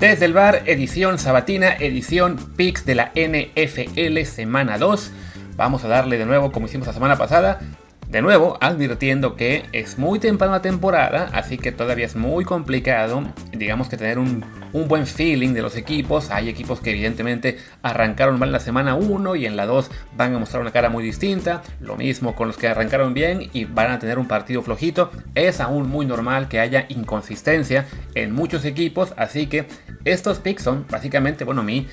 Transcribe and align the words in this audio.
Desde 0.00 0.24
el 0.24 0.32
bar, 0.32 0.62
edición 0.64 1.18
sabatina, 1.18 1.74
edición 1.74 2.38
Pix 2.56 2.86
de 2.86 2.94
la 2.94 3.12
NFL 3.14 4.24
semana 4.24 4.78
2. 4.78 5.12
Vamos 5.56 5.84
a 5.84 5.88
darle 5.88 6.16
de 6.16 6.24
nuevo 6.24 6.52
como 6.52 6.64
hicimos 6.64 6.86
la 6.86 6.94
semana 6.94 7.18
pasada 7.18 7.60
de 8.08 8.22
nuevo, 8.22 8.56
advirtiendo 8.62 9.36
que 9.36 9.66
es 9.72 9.98
muy 9.98 10.18
temprano 10.18 10.54
la 10.54 10.62
temporada, 10.62 11.28
así 11.34 11.58
que 11.58 11.70
todavía 11.70 12.06
es 12.06 12.16
muy 12.16 12.46
complicado, 12.46 13.24
digamos 13.52 13.90
que 13.90 13.98
tener 13.98 14.18
un, 14.18 14.42
buen 14.72 15.06
feeling 15.06 15.52
de 15.52 15.62
los 15.62 15.76
equipos. 15.76 16.30
Hay 16.30 16.48
equipos 16.48 16.80
que 16.80 16.90
evidentemente 16.90 17.58
arrancaron 17.82 18.38
mal 18.38 18.48
en 18.48 18.52
la 18.52 18.60
semana 18.60 18.94
1 18.94 19.36
y 19.36 19.46
en 19.46 19.56
la 19.56 19.66
2 19.66 19.90
van 20.16 20.34
a 20.34 20.38
mostrar 20.38 20.62
una 20.62 20.72
cara 20.72 20.90
muy 20.90 21.04
distinta. 21.04 21.62
Lo 21.80 21.96
mismo 21.96 22.34
con 22.34 22.48
los 22.48 22.56
que 22.56 22.68
arrancaron 22.68 23.14
bien 23.14 23.50
y 23.52 23.64
van 23.64 23.90
a 23.90 23.98
tener 23.98 24.18
un 24.18 24.28
partido 24.28 24.62
flojito. 24.62 25.10
Es 25.34 25.60
aún 25.60 25.88
muy 25.88 26.06
normal 26.06 26.48
que 26.48 26.60
haya 26.60 26.86
inconsistencia 26.88 27.86
en 28.14 28.32
muchos 28.32 28.64
equipos, 28.64 29.12
así 29.16 29.46
que 29.46 29.66
estos 30.04 30.38
picks 30.38 30.62
son 30.62 30.86
básicamente, 30.88 31.44
bueno, 31.44 31.62
mi 31.62 31.86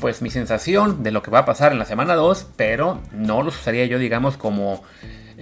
pues 0.00 0.22
mi 0.22 0.30
sensación 0.30 1.02
de 1.02 1.10
lo 1.10 1.22
que 1.22 1.30
va 1.30 1.40
a 1.40 1.44
pasar 1.44 1.72
en 1.72 1.78
la 1.78 1.84
semana 1.84 2.14
2, 2.14 2.48
pero 2.56 3.00
no 3.12 3.42
los 3.42 3.60
usaría 3.60 3.84
yo, 3.84 3.98
digamos, 3.98 4.36
como 4.36 4.82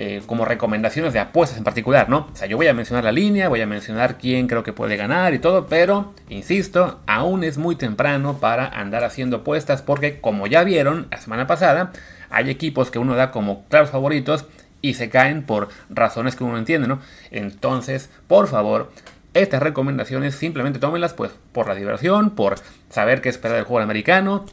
eh, 0.01 0.23
como 0.27 0.45
recomendaciones 0.45 1.13
de 1.13 1.19
apuestas 1.19 1.59
en 1.59 1.65
particular, 1.65 2.09
¿no? 2.09 2.29
O 2.33 2.37
sea, 2.37 2.47
yo 2.47 2.57
voy 2.57 2.69
a 2.69 2.73
mencionar 2.73 3.03
la 3.03 3.11
línea, 3.11 3.49
voy 3.49 3.61
a 3.63 3.67
mencionar 3.67 4.17
quién 4.17 4.47
creo 4.47 4.63
que 4.63 4.73
puede 4.73 4.97
ganar 4.97 5.35
y 5.35 5.41
todo, 5.41 5.67
pero, 5.67 6.15
insisto, 6.29 7.01
aún 7.09 7.43
es 7.43 7.59
muy 7.59 7.75
temprano 7.75 8.39
para 8.39 8.69
andar 8.69 9.03
haciendo 9.03 9.39
apuestas 9.39 9.83
porque, 9.83 10.21
como 10.21 10.47
ya 10.47 10.63
vieron 10.63 11.09
la 11.11 11.21
semana 11.21 11.49
pasada, 11.49 11.91
hay 12.31 12.49
equipos 12.49 12.93
que 12.93 13.01
uno 13.01 13.17
da 13.17 13.33
como 13.33 13.65
claros 13.67 13.91
favoritos 13.91 14.47
y 14.83 14.95
se 14.95 15.11
caen 15.11 15.43
por 15.43 15.69
razones 15.91 16.37
que 16.37 16.45
uno 16.45 16.59
entiende, 16.59 16.87
¿no? 16.87 17.01
Entonces, 17.33 18.09
por 18.29 18.47
favor, 18.47 18.93
estas 19.35 19.61
recomendaciones 19.61 20.37
simplemente 20.37 20.79
tómenlas 20.79 21.13
pues 21.13 21.33
por 21.53 21.67
la 21.67 21.75
diversión, 21.75 22.31
por 22.31 22.55
saber 22.89 23.21
qué 23.21 23.31
esperar 23.31 23.57
del 23.57 23.67
juego 23.67 23.83
americano. 23.83 24.47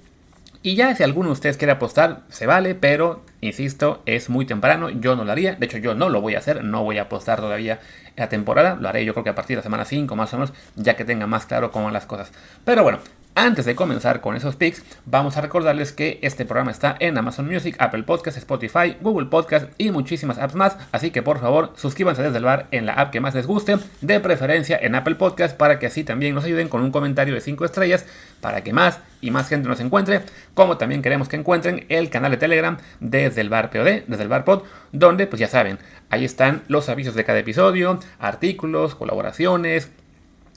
Y 0.66 0.74
ya 0.74 0.96
si 0.96 1.04
alguno 1.04 1.30
de 1.30 1.34
ustedes 1.34 1.58
quiere 1.58 1.74
apostar, 1.74 2.24
se 2.28 2.48
vale, 2.48 2.74
pero 2.74 3.22
Insisto, 3.46 4.02
es 4.08 4.30
muy 4.30 4.48
temprano, 4.48 4.90
yo 4.90 5.16
no 5.16 5.24
lo 5.24 5.32
haría, 5.32 5.54
de 5.54 5.66
hecho 5.68 5.78
yo 5.78 5.94
no 5.94 6.10
lo 6.10 6.20
voy 6.20 6.34
a 6.34 6.40
hacer, 6.40 6.64
no 6.64 6.84
voy 6.84 6.98
a 6.98 7.04
apostar 7.04 7.40
todavía 7.40 7.80
la 8.16 8.28
temporada, 8.28 8.76
lo 8.76 8.90
haré 8.90 9.06
yo 9.06 9.14
creo 9.14 9.24
que 9.24 9.30
a 9.30 9.36
partir 9.36 9.56
de 9.56 9.60
la 9.60 9.64
semana 9.64 9.86
5 9.86 10.16
más 10.16 10.34
o 10.34 10.38
menos, 10.38 10.54
ya 10.76 10.96
que 10.96 11.06
tenga 11.06 11.28
más 11.28 11.46
claro 11.46 11.70
cómo 11.70 11.86
van 11.86 11.94
las 11.94 12.08
cosas. 12.08 12.32
Pero 12.64 12.82
bueno, 12.82 12.98
antes 13.36 13.66
de 13.66 13.76
comenzar 13.76 14.22
con 14.22 14.38
esos 14.38 14.56
picks, 14.56 14.82
vamos 15.06 15.36
a 15.36 15.42
recordarles 15.42 15.92
que 15.92 16.20
este 16.22 16.46
programa 16.46 16.72
está 16.72 16.96
en 17.00 17.18
Amazon 17.18 17.46
Music, 17.46 17.76
Apple 17.80 18.04
Podcasts, 18.04 18.40
Spotify, 18.40 18.96
Google 19.02 19.28
Podcasts 19.28 19.68
y 19.78 19.92
muchísimas 19.92 20.38
apps 20.38 20.56
más. 20.56 20.78
Así 20.94 21.12
que 21.12 21.22
por 21.22 21.40
favor, 21.40 21.74
suscríbanse 21.76 22.24
desde 22.24 22.38
el 22.38 22.46
bar 22.46 22.68
en 22.72 22.86
la 22.86 22.94
app 22.94 23.12
que 23.12 23.20
más 23.20 23.36
les 23.36 23.46
guste, 23.46 23.78
de 24.00 24.20
preferencia 24.22 24.80
en 24.82 24.96
Apple 24.96 25.16
Podcasts, 25.16 25.56
para 25.56 25.80
que 25.80 25.88
así 25.88 26.06
también 26.06 26.34
nos 26.34 26.46
ayuden 26.46 26.70
con 26.70 26.82
un 26.82 26.92
comentario 26.92 27.34
de 27.34 27.42
5 27.42 27.66
estrellas, 27.66 28.06
para 28.40 28.64
que 28.64 28.72
más 28.72 29.00
y 29.20 29.32
más 29.32 29.50
gente 29.50 29.68
nos 29.68 29.82
encuentre. 29.82 30.22
Como 30.54 30.78
también 30.78 31.02
queremos 31.02 31.28
que 31.28 31.36
encuentren 31.36 31.86
el 31.90 32.10
canal 32.10 32.32
de 32.32 32.38
Telegram 32.38 32.78
desde 33.02 33.42
el 33.42 33.50
bar 33.50 33.70
POD, 33.70 34.04
desde 34.08 34.24
el 34.24 34.30
bar 34.30 34.46
Pod, 34.46 34.64
donde 34.94 35.28
pues 35.28 35.42
ya 35.42 35.50
saben, 35.50 35.78
ahí 36.10 36.24
están 36.24 36.64
los 36.70 36.88
avisos 36.88 37.16
de 37.16 37.26
cada 37.26 37.40
episodio, 37.40 38.00
artículos, 38.18 38.96
colaboraciones 38.96 39.92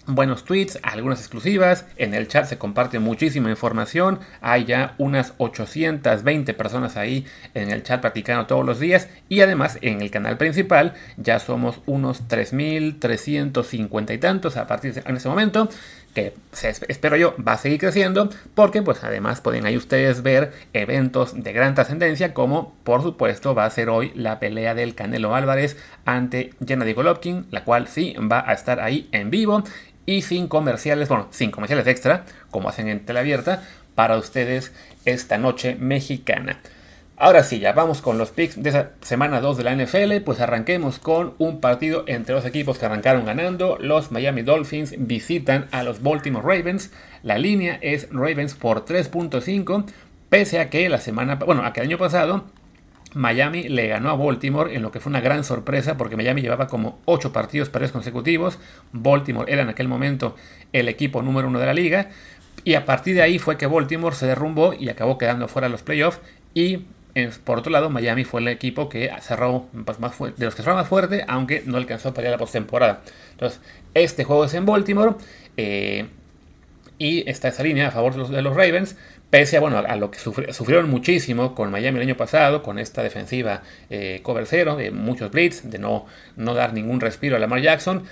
buenos 0.08 0.44
tweets, 0.44 0.78
algunas 0.82 1.20
exclusivas. 1.20 1.86
En 1.96 2.14
el 2.14 2.28
chat 2.28 2.46
se 2.46 2.58
comparte 2.58 2.98
muchísima 2.98 3.50
información. 3.50 4.20
Hay 4.40 4.64
ya 4.64 4.94
unas 4.98 5.34
820 5.38 6.54
personas 6.54 6.96
ahí 6.96 7.26
en 7.54 7.70
el 7.70 7.82
chat 7.82 8.00
practicando 8.00 8.46
todos 8.46 8.64
los 8.64 8.80
días. 8.80 9.08
Y 9.28 9.40
además 9.40 9.78
en 9.82 10.00
el 10.00 10.10
canal 10.10 10.36
principal 10.36 10.94
ya 11.16 11.38
somos 11.38 11.80
unos 11.86 12.26
3.350 12.28 14.14
y 14.14 14.18
tantos 14.18 14.56
a 14.56 14.66
partir 14.66 14.94
de 14.94 15.02
en 15.06 15.16
ese 15.16 15.28
momento. 15.28 15.68
Que 16.14 16.34
espero 16.52 17.16
yo 17.16 17.36
va 17.46 17.52
a 17.52 17.58
seguir 17.58 17.78
creciendo. 17.78 18.30
Porque 18.54 18.82
pues 18.82 19.04
además 19.04 19.40
pueden 19.40 19.66
ahí 19.66 19.76
ustedes 19.76 20.22
ver 20.22 20.52
eventos 20.72 21.42
de 21.42 21.52
gran 21.52 21.74
trascendencia. 21.74 22.34
Como 22.34 22.74
por 22.82 23.02
supuesto 23.02 23.54
va 23.54 23.66
a 23.66 23.70
ser 23.70 23.90
hoy 23.90 24.12
la 24.14 24.40
pelea 24.40 24.74
del 24.74 24.94
Canelo 24.94 25.34
Álvarez 25.34 25.76
ante 26.06 26.50
Gennady 26.66 26.94
Golovkin. 26.94 27.46
La 27.50 27.64
cual 27.64 27.88
sí 27.88 28.16
va 28.20 28.42
a 28.48 28.54
estar 28.54 28.80
ahí 28.80 29.08
en 29.12 29.30
vivo 29.30 29.62
y 30.08 30.22
sin 30.22 30.48
comerciales, 30.48 31.10
bueno, 31.10 31.28
sin 31.32 31.50
comerciales 31.50 31.86
extra, 31.86 32.24
como 32.50 32.70
hacen 32.70 32.88
en 32.88 33.14
abierta 33.14 33.62
para 33.94 34.16
ustedes 34.16 34.72
esta 35.04 35.36
noche 35.36 35.74
mexicana. 35.74 36.60
Ahora 37.18 37.44
sí, 37.44 37.58
ya 37.58 37.72
vamos 37.72 38.00
con 38.00 38.16
los 38.16 38.30
picks 38.30 38.62
de 38.62 38.70
esa 38.70 38.92
semana 39.02 39.42
2 39.42 39.58
de 39.58 39.64
la 39.64 39.74
NFL. 39.76 40.22
Pues 40.24 40.40
arranquemos 40.40 40.98
con 40.98 41.34
un 41.36 41.60
partido 41.60 42.04
entre 42.06 42.34
los 42.34 42.46
equipos 42.46 42.78
que 42.78 42.86
arrancaron 42.86 43.26
ganando. 43.26 43.76
Los 43.78 44.10
Miami 44.10 44.40
Dolphins 44.40 44.94
visitan 44.96 45.66
a 45.72 45.82
los 45.82 46.02
Baltimore 46.02 46.56
Ravens. 46.56 46.90
La 47.22 47.36
línea 47.36 47.78
es 47.82 48.08
Ravens 48.10 48.54
por 48.54 48.86
3.5. 48.86 49.84
Pese 50.30 50.58
a 50.58 50.70
que 50.70 50.88
la 50.88 50.98
semana, 50.98 51.34
bueno, 51.34 51.66
a 51.66 51.74
que 51.74 51.80
el 51.80 51.88
año 51.88 51.98
pasado 51.98 52.44
Miami 53.14 53.68
le 53.68 53.88
ganó 53.88 54.10
a 54.10 54.14
Baltimore 54.14 54.74
en 54.74 54.82
lo 54.82 54.90
que 54.90 55.00
fue 55.00 55.10
una 55.10 55.20
gran 55.20 55.44
sorpresa 55.44 55.96
porque 55.96 56.16
Miami 56.16 56.42
llevaba 56.42 56.66
como 56.66 57.00
8 57.06 57.32
partidos 57.32 57.68
perdidos 57.68 57.92
consecutivos. 57.92 58.58
Baltimore 58.92 59.50
era 59.50 59.62
en 59.62 59.68
aquel 59.68 59.88
momento 59.88 60.36
el 60.72 60.88
equipo 60.88 61.22
número 61.22 61.48
uno 61.48 61.58
de 61.58 61.66
la 61.66 61.74
liga. 61.74 62.10
Y 62.64 62.74
a 62.74 62.84
partir 62.84 63.14
de 63.14 63.22
ahí 63.22 63.38
fue 63.38 63.56
que 63.56 63.66
Baltimore 63.66 64.14
se 64.14 64.26
derrumbó 64.26 64.74
y 64.74 64.88
acabó 64.88 65.16
quedando 65.16 65.48
fuera 65.48 65.68
de 65.68 65.72
los 65.72 65.82
playoffs. 65.82 66.20
Y 66.54 66.84
por 67.44 67.58
otro 67.58 67.72
lado, 67.72 67.90
Miami 67.90 68.24
fue 68.24 68.40
el 68.40 68.48
equipo 68.48 68.88
que 68.88 69.10
cerró 69.20 69.66
pues, 69.84 69.98
más 69.98 70.16
de 70.18 70.44
los 70.44 70.54
que 70.54 70.62
cerró 70.62 70.76
más 70.76 70.88
fuerte, 70.88 71.24
aunque 71.26 71.62
no 71.66 71.76
alcanzó 71.76 72.10
a 72.10 72.14
pelear 72.14 72.32
la 72.32 72.38
postemporada. 72.38 73.02
Entonces, 73.32 73.60
este 73.94 74.24
juego 74.24 74.44
es 74.44 74.54
en 74.54 74.66
Baltimore. 74.66 75.14
Eh, 75.56 76.06
y 76.98 77.28
está 77.30 77.48
esa 77.48 77.62
línea 77.62 77.88
a 77.88 77.90
favor 77.92 78.12
de 78.12 78.18
los, 78.18 78.30
de 78.30 78.42
los 78.42 78.56
Ravens. 78.56 78.96
Pese 79.30 79.58
a, 79.58 79.60
bueno, 79.60 79.78
a 79.78 79.96
lo 79.96 80.10
que 80.10 80.18
sufrieron 80.18 80.88
muchísimo 80.88 81.54
con 81.54 81.70
Miami 81.70 81.98
el 81.98 82.04
año 82.04 82.16
pasado, 82.16 82.62
con 82.62 82.78
esta 82.78 83.02
defensiva 83.02 83.62
eh, 83.90 84.20
cover 84.22 84.46
cero, 84.46 84.76
de 84.76 84.90
muchos 84.90 85.30
blitz, 85.30 85.64
de 85.64 85.78
no, 85.78 86.06
no 86.36 86.54
dar 86.54 86.72
ningún 86.72 87.00
respiro 87.00 87.36
a 87.36 87.38
Lamar 87.38 87.60
Jackson. 87.60 88.04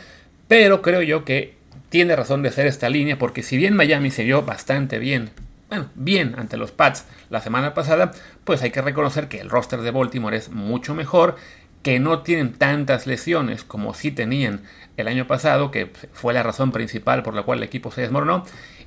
Pero 0.47 0.82
creo 0.82 1.00
yo 1.00 1.25
que 1.25 1.55
tiene 1.88 2.16
razón 2.16 2.43
de 2.43 2.50
ser 2.50 2.66
esta 2.66 2.91
línea, 2.91 3.19
porque 3.19 3.43
si 3.43 3.56
bien 3.56 3.75
Miami 3.75 4.10
se 4.10 4.25
vio 4.25 4.43
bastante 4.43 4.99
bien, 4.99 5.31
bueno, 5.69 5.88
bien 5.94 6.34
ante 6.37 6.59
los 6.59 6.71
Pats 6.71 7.06
la 7.31 7.41
semana 7.41 7.72
pasada, 7.72 8.12
pues 8.44 8.62
hay 8.62 8.71
que 8.71 8.82
reconocer 8.82 9.28
que 9.28 9.41
el 9.41 9.49
roster 9.49 9.81
de 9.81 9.91
Baltimore 9.91 10.37
es 10.37 10.50
mucho 10.50 10.94
mejor, 10.94 11.37
que 11.82 11.99
no 11.99 12.21
tienen 12.22 12.53
tantas 12.53 13.06
lesiones 13.06 13.65
como 13.65 13.94
sí 13.94 14.10
tenían 14.10 14.62
el 14.97 15.09
año 15.09 15.26
pasado, 15.26 15.71
que 15.71 15.91
fue 16.12 16.34
la 16.34 16.43
razón 16.43 16.72
principal 16.72 17.22
por 17.22 17.34
la 17.34 17.43
cual 17.43 17.59
el 17.59 17.65
equipo 17.65 17.91
se 17.91 18.00
desmoronó. 18.03 18.44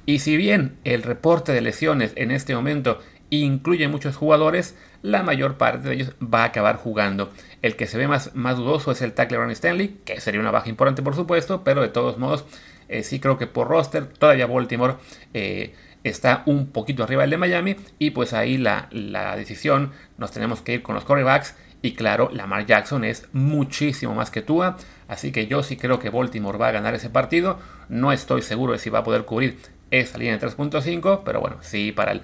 Y 0.09 0.17
si 0.17 0.37
bien 0.37 0.79
el 0.85 1.03
reporte 1.03 1.51
de 1.51 1.61
lesiones 1.61 2.13
en 2.15 2.31
este 2.31 2.55
momento 2.55 2.99
incluye 3.29 3.87
muchos 3.87 4.15
jugadores, 4.15 4.75
la 5.03 5.21
mayor 5.21 5.57
parte 5.57 5.87
de 5.87 5.93
ellos 5.93 6.15
va 6.19 6.41
a 6.41 6.45
acabar 6.45 6.77
jugando. 6.77 7.31
El 7.61 7.75
que 7.75 7.85
se 7.85 7.99
ve 7.99 8.07
más, 8.07 8.33
dudoso 8.33 8.91
es 8.91 9.03
el 9.03 9.13
tackle 9.13 9.37
Ron 9.37 9.51
Stanley, 9.51 9.99
que 10.05 10.19
sería 10.19 10.41
una 10.41 10.49
baja 10.49 10.67
importante 10.67 11.03
por 11.03 11.13
supuesto, 11.13 11.63
pero 11.63 11.83
de 11.83 11.89
todos 11.89 12.17
modos 12.17 12.45
eh, 12.87 13.03
sí 13.03 13.19
creo 13.19 13.37
que 13.37 13.45
por 13.45 13.67
roster 13.67 14.07
todavía 14.07 14.47
Baltimore 14.47 14.95
eh, 15.35 15.75
está 16.03 16.41
un 16.47 16.71
poquito 16.71 17.03
arriba 17.03 17.21
del 17.21 17.29
de 17.29 17.37
Miami 17.37 17.75
y 17.99 18.09
pues 18.09 18.33
ahí 18.33 18.57
la, 18.57 18.87
la 18.89 19.35
decisión 19.35 19.91
nos 20.17 20.31
tenemos 20.31 20.63
que 20.63 20.73
ir 20.73 20.81
con 20.81 20.95
los 20.95 21.03
quarterbacks 21.03 21.53
y 21.83 21.93
claro, 21.93 22.29
Lamar 22.33 22.65
Jackson 22.65 23.03
es 23.03 23.27
muchísimo 23.31 24.13
más 24.13 24.31
que 24.31 24.41
Tua, 24.41 24.77
así 25.07 25.31
que 25.31 25.47
yo 25.47 25.61
sí 25.63 25.77
creo 25.77 25.99
que 25.99 26.09
Baltimore 26.09 26.57
va 26.57 26.69
a 26.69 26.71
ganar 26.71 26.93
ese 26.93 27.09
partido. 27.09 27.57
No 27.87 28.11
estoy 28.11 28.41
seguro 28.41 28.73
de 28.73 28.79
si 28.79 28.89
va 28.89 28.99
a 28.99 29.03
poder 29.03 29.23
cubrir 29.23 29.57
esa 29.91 30.17
línea 30.17 30.37
de 30.37 30.47
3.5, 30.47 31.21
pero 31.25 31.41
bueno, 31.41 31.57
sí, 31.61 31.91
para, 31.91 32.11
el, 32.11 32.21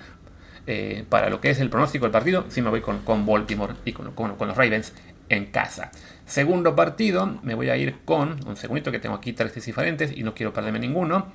eh, 0.68 1.06
para 1.10 1.30
lo 1.30 1.42
que 1.42 1.50
es 1.50 1.60
el 1.60 1.70
pronóstico 1.70 2.06
del 2.06 2.12
partido, 2.12 2.46
sí 2.50 2.62
me 2.62 2.70
voy 2.70 2.82
con, 2.82 3.00
con 3.00 3.26
Baltimore 3.26 3.74
y 3.86 3.94
con, 3.94 4.12
con, 4.12 4.48
los 4.48 4.58
Ravens 4.58 4.94
en 5.30 5.48
casa. 5.48 5.92
Segundo 6.26 6.76
partido, 6.76 7.40
me 7.44 7.56
voy 7.56 7.70
a 7.70 7.78
ir 7.78 7.98
con, 8.06 8.40
un 8.48 8.56
segundito 8.56 8.92
que 8.92 9.00
tengo 9.00 9.16
aquí 9.16 9.34
tres 9.34 9.54
diferentes 9.66 10.16
y 10.16 10.24
no 10.24 10.34
quiero 10.34 10.54
perderme 10.54 10.80
ninguno. 10.80 11.34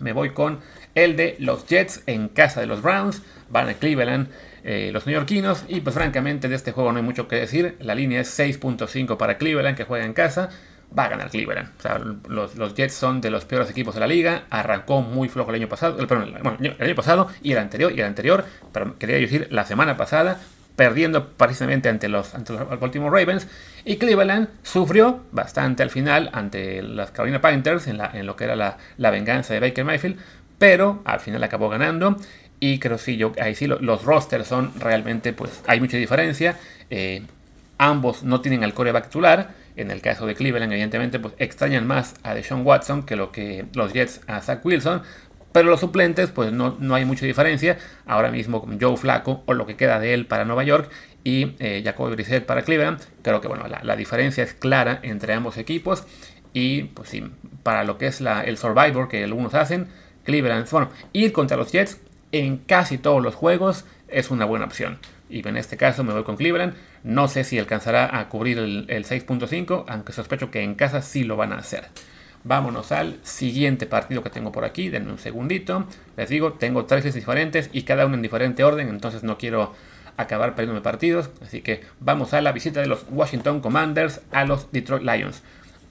Me 0.00 0.12
voy 0.12 0.30
con 0.30 0.58
el 0.96 1.16
de 1.16 1.36
los 1.38 1.66
Jets 1.66 2.02
en 2.06 2.28
casa 2.28 2.60
de 2.60 2.66
los 2.66 2.82
Browns. 2.82 3.22
Van 3.48 3.68
a 3.68 3.74
Cleveland 3.74 4.28
eh, 4.64 4.90
los 4.92 5.06
neoyorquinos. 5.06 5.64
Y 5.68 5.82
pues 5.82 5.94
francamente 5.94 6.48
de 6.48 6.56
este 6.56 6.72
juego 6.72 6.90
no 6.90 6.98
hay 6.98 7.04
mucho 7.04 7.28
que 7.28 7.36
decir. 7.36 7.76
La 7.80 7.94
línea 7.94 8.20
es 8.20 8.38
6.5 8.38 9.16
para 9.16 9.38
Cleveland 9.38 9.76
que 9.76 9.84
juega 9.84 10.04
en 10.04 10.12
casa 10.12 10.50
va 10.96 11.04
a 11.04 11.08
ganar 11.08 11.30
Cleveland. 11.30 11.68
O 11.78 11.82
sea, 11.82 11.98
los, 12.28 12.74
Jets 12.74 12.94
son 12.94 13.20
de 13.20 13.30
los 13.30 13.44
peores 13.44 13.70
equipos 13.70 13.94
de 13.94 14.00
la 14.00 14.06
liga. 14.06 14.44
Arrancó 14.50 15.02
muy 15.02 15.28
flojo 15.28 15.50
el 15.50 15.56
año 15.56 15.68
pasado. 15.68 15.98
El, 15.98 16.06
bueno, 16.06 16.56
el 16.60 16.76
año 16.78 16.94
pasado 16.94 17.28
y 17.42 17.52
el 17.52 17.58
anterior 17.58 17.92
y 17.92 18.00
el 18.00 18.06
anterior. 18.06 18.44
Quería 18.98 19.16
decir 19.16 19.48
la 19.50 19.64
semana 19.64 19.96
pasada. 19.96 20.40
Perdiendo 20.76 21.28
precisamente 21.28 21.88
ante 21.88 22.08
los, 22.08 22.34
ante 22.34 22.52
Baltimore 22.52 23.20
Ravens. 23.20 23.46
Y 23.84 23.96
Cleveland 23.96 24.48
sufrió 24.62 25.24
bastante 25.30 25.82
al 25.82 25.90
final 25.90 26.30
ante 26.32 26.82
las 26.82 27.10
Carolina 27.10 27.40
Panthers 27.40 27.86
en, 27.86 28.26
lo 28.26 28.36
que 28.36 28.44
era 28.44 28.56
la, 28.56 29.10
venganza 29.10 29.54
de 29.54 29.60
Baker 29.60 29.84
Mayfield. 29.84 30.18
Pero 30.58 31.02
al 31.04 31.20
final 31.20 31.42
acabó 31.44 31.68
ganando. 31.68 32.16
Y 32.60 32.78
creo 32.78 32.98
sí, 32.98 33.16
yo, 33.16 33.32
ahí 33.40 33.54
sí 33.54 33.66
los 33.66 34.04
rosters 34.04 34.46
son 34.46 34.72
realmente, 34.80 35.32
pues 35.32 35.62
hay 35.66 35.80
mucha 35.80 35.96
diferencia. 35.96 36.56
Eh, 36.90 37.22
ambos 37.78 38.22
no 38.22 38.40
tienen 38.40 38.64
al 38.64 38.74
coreback 38.74 39.06
titular. 39.06 39.63
En 39.76 39.90
el 39.90 40.00
caso 40.00 40.26
de 40.26 40.34
Cleveland, 40.34 40.72
evidentemente, 40.72 41.18
pues 41.18 41.34
extrañan 41.38 41.86
más 41.86 42.14
a 42.22 42.34
Deshaun 42.34 42.64
Watson 42.64 43.04
que 43.04 43.16
lo 43.16 43.32
que 43.32 43.66
los 43.74 43.92
Jets 43.92 44.20
a 44.26 44.40
Zach 44.40 44.64
Wilson. 44.64 45.02
Pero 45.52 45.70
los 45.70 45.80
suplentes, 45.80 46.30
pues 46.30 46.52
no, 46.52 46.76
no 46.80 46.94
hay 46.94 47.04
mucha 47.04 47.26
diferencia. 47.26 47.78
Ahora 48.06 48.30
mismo 48.30 48.66
Joe 48.80 48.96
Flaco 48.96 49.42
o 49.46 49.54
lo 49.54 49.66
que 49.66 49.76
queda 49.76 50.00
de 50.00 50.12
él 50.12 50.26
para 50.26 50.44
Nueva 50.44 50.64
York 50.64 50.90
y 51.22 51.54
eh, 51.58 51.82
Jacoby 51.84 52.14
Brissett 52.14 52.44
para 52.44 52.62
Cleveland. 52.62 53.00
Creo 53.22 53.40
que 53.40 53.48
bueno, 53.48 53.64
la, 53.68 53.96
diferencia 53.96 54.44
es 54.44 54.52
clara 54.54 55.00
entre 55.02 55.32
ambos 55.32 55.56
equipos. 55.56 56.06
Y 56.52 56.84
pues 56.84 57.08
sí, 57.08 57.24
para 57.62 57.84
lo 57.84 57.98
que 57.98 58.06
es 58.06 58.20
la, 58.20 58.42
el 58.42 58.58
Survivor 58.58 59.08
que 59.08 59.24
algunos 59.24 59.54
hacen, 59.54 59.88
Cleveland, 60.24 60.68
bueno, 60.70 60.90
ir 61.12 61.32
contra 61.32 61.56
los 61.56 61.72
Jets 61.72 62.00
en 62.32 62.58
casi 62.58 62.98
todos 62.98 63.22
los 63.22 63.34
juegos 63.34 63.84
es 64.08 64.30
una 64.30 64.44
buena 64.44 64.64
opción. 64.64 64.98
Y 65.28 65.46
en 65.46 65.56
este 65.56 65.76
caso 65.76 66.04
me 66.04 66.12
voy 66.12 66.24
con 66.24 66.36
Cleveland. 66.36 66.74
No 67.02 67.28
sé 67.28 67.44
si 67.44 67.58
alcanzará 67.58 68.18
a 68.18 68.28
cubrir 68.28 68.58
el, 68.58 68.86
6.5, 68.88 69.84
aunque 69.88 70.12
sospecho 70.12 70.50
que 70.50 70.62
en 70.62 70.74
casa 70.74 71.02
sí 71.02 71.24
lo 71.24 71.36
van 71.36 71.52
a 71.52 71.56
hacer. 71.56 71.88
Vámonos 72.44 72.92
al 72.92 73.18
siguiente 73.22 73.86
partido 73.86 74.22
que 74.22 74.30
tengo 74.30 74.52
por 74.52 74.64
aquí. 74.64 74.90
Denme 74.90 75.12
un 75.12 75.18
segundito. 75.18 75.86
Les 76.16 76.28
digo, 76.28 76.52
tengo 76.52 76.84
tres 76.84 77.14
diferentes 77.14 77.70
y 77.72 77.82
cada 77.82 78.04
uno 78.06 78.16
en 78.16 78.22
diferente 78.22 78.64
orden, 78.64 78.88
entonces 78.88 79.22
no 79.22 79.38
quiero 79.38 79.72
acabar 80.16 80.54
perdiendo 80.54 80.82
partidos. 80.82 81.30
Así 81.42 81.62
que 81.62 81.82
vamos 82.00 82.34
a 82.34 82.40
la 82.40 82.52
visita 82.52 82.80
de 82.80 82.86
los 82.86 83.06
Washington 83.10 83.60
Commanders 83.60 84.20
a 84.30 84.44
los 84.44 84.70
Detroit 84.72 85.02
Lions. 85.02 85.42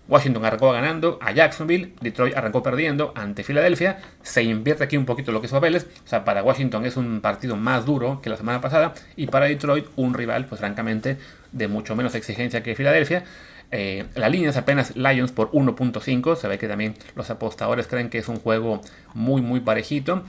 Washington 0.08 0.44
arrancó 0.46 0.72
ganando 0.72 1.18
a 1.22 1.32
Jacksonville, 1.32 1.94
Detroit 2.02 2.36
arrancó 2.36 2.62
perdiendo 2.62 3.14
ante 3.16 3.44
Filadelfia. 3.44 4.00
Se 4.22 4.44
invierte 4.44 4.84
aquí 4.84 4.98
un 4.98 5.06
poquito 5.06 5.32
lo 5.32 5.40
que 5.40 5.48
es 5.48 5.54
papeles. 5.54 5.88
O 6.06 6.08
sea, 6.08 6.26
para 6.26 6.44
Washington 6.44 6.86
es 6.86 6.98
un 6.98 7.22
partido 7.22 7.56
más 7.56 7.86
duro 7.86 8.20
que 8.22 8.30
la 8.30 8.38
semana 8.38 8.60
pasada. 8.60 8.94
Y 9.16 9.28
para 9.28 9.46
Detroit, 9.46 9.88
un 9.96 10.14
rival, 10.14 10.46
pues 10.46 10.60
francamente, 10.60 11.18
de 11.52 11.68
mucho 11.68 11.96
menos 11.96 12.16
exigencia 12.16 12.64
que 12.64 12.76
Filadelfia. 12.76 13.24
Eh, 13.72 14.06
la 14.16 14.30
línea 14.30 14.50
es 14.50 14.58
apenas 14.58 14.96
Lions 14.96 15.32
por 15.32 15.52
1.5. 15.52 16.36
Se 16.36 16.48
ve 16.48 16.58
que 16.58 16.68
también 16.68 16.96
los 17.16 17.30
apostadores 17.30 17.88
creen 17.88 18.10
que 18.10 18.18
es 18.18 18.28
un 18.28 18.38
juego 18.38 18.82
muy, 19.14 19.42
muy 19.42 19.62
parejito. 19.62 20.24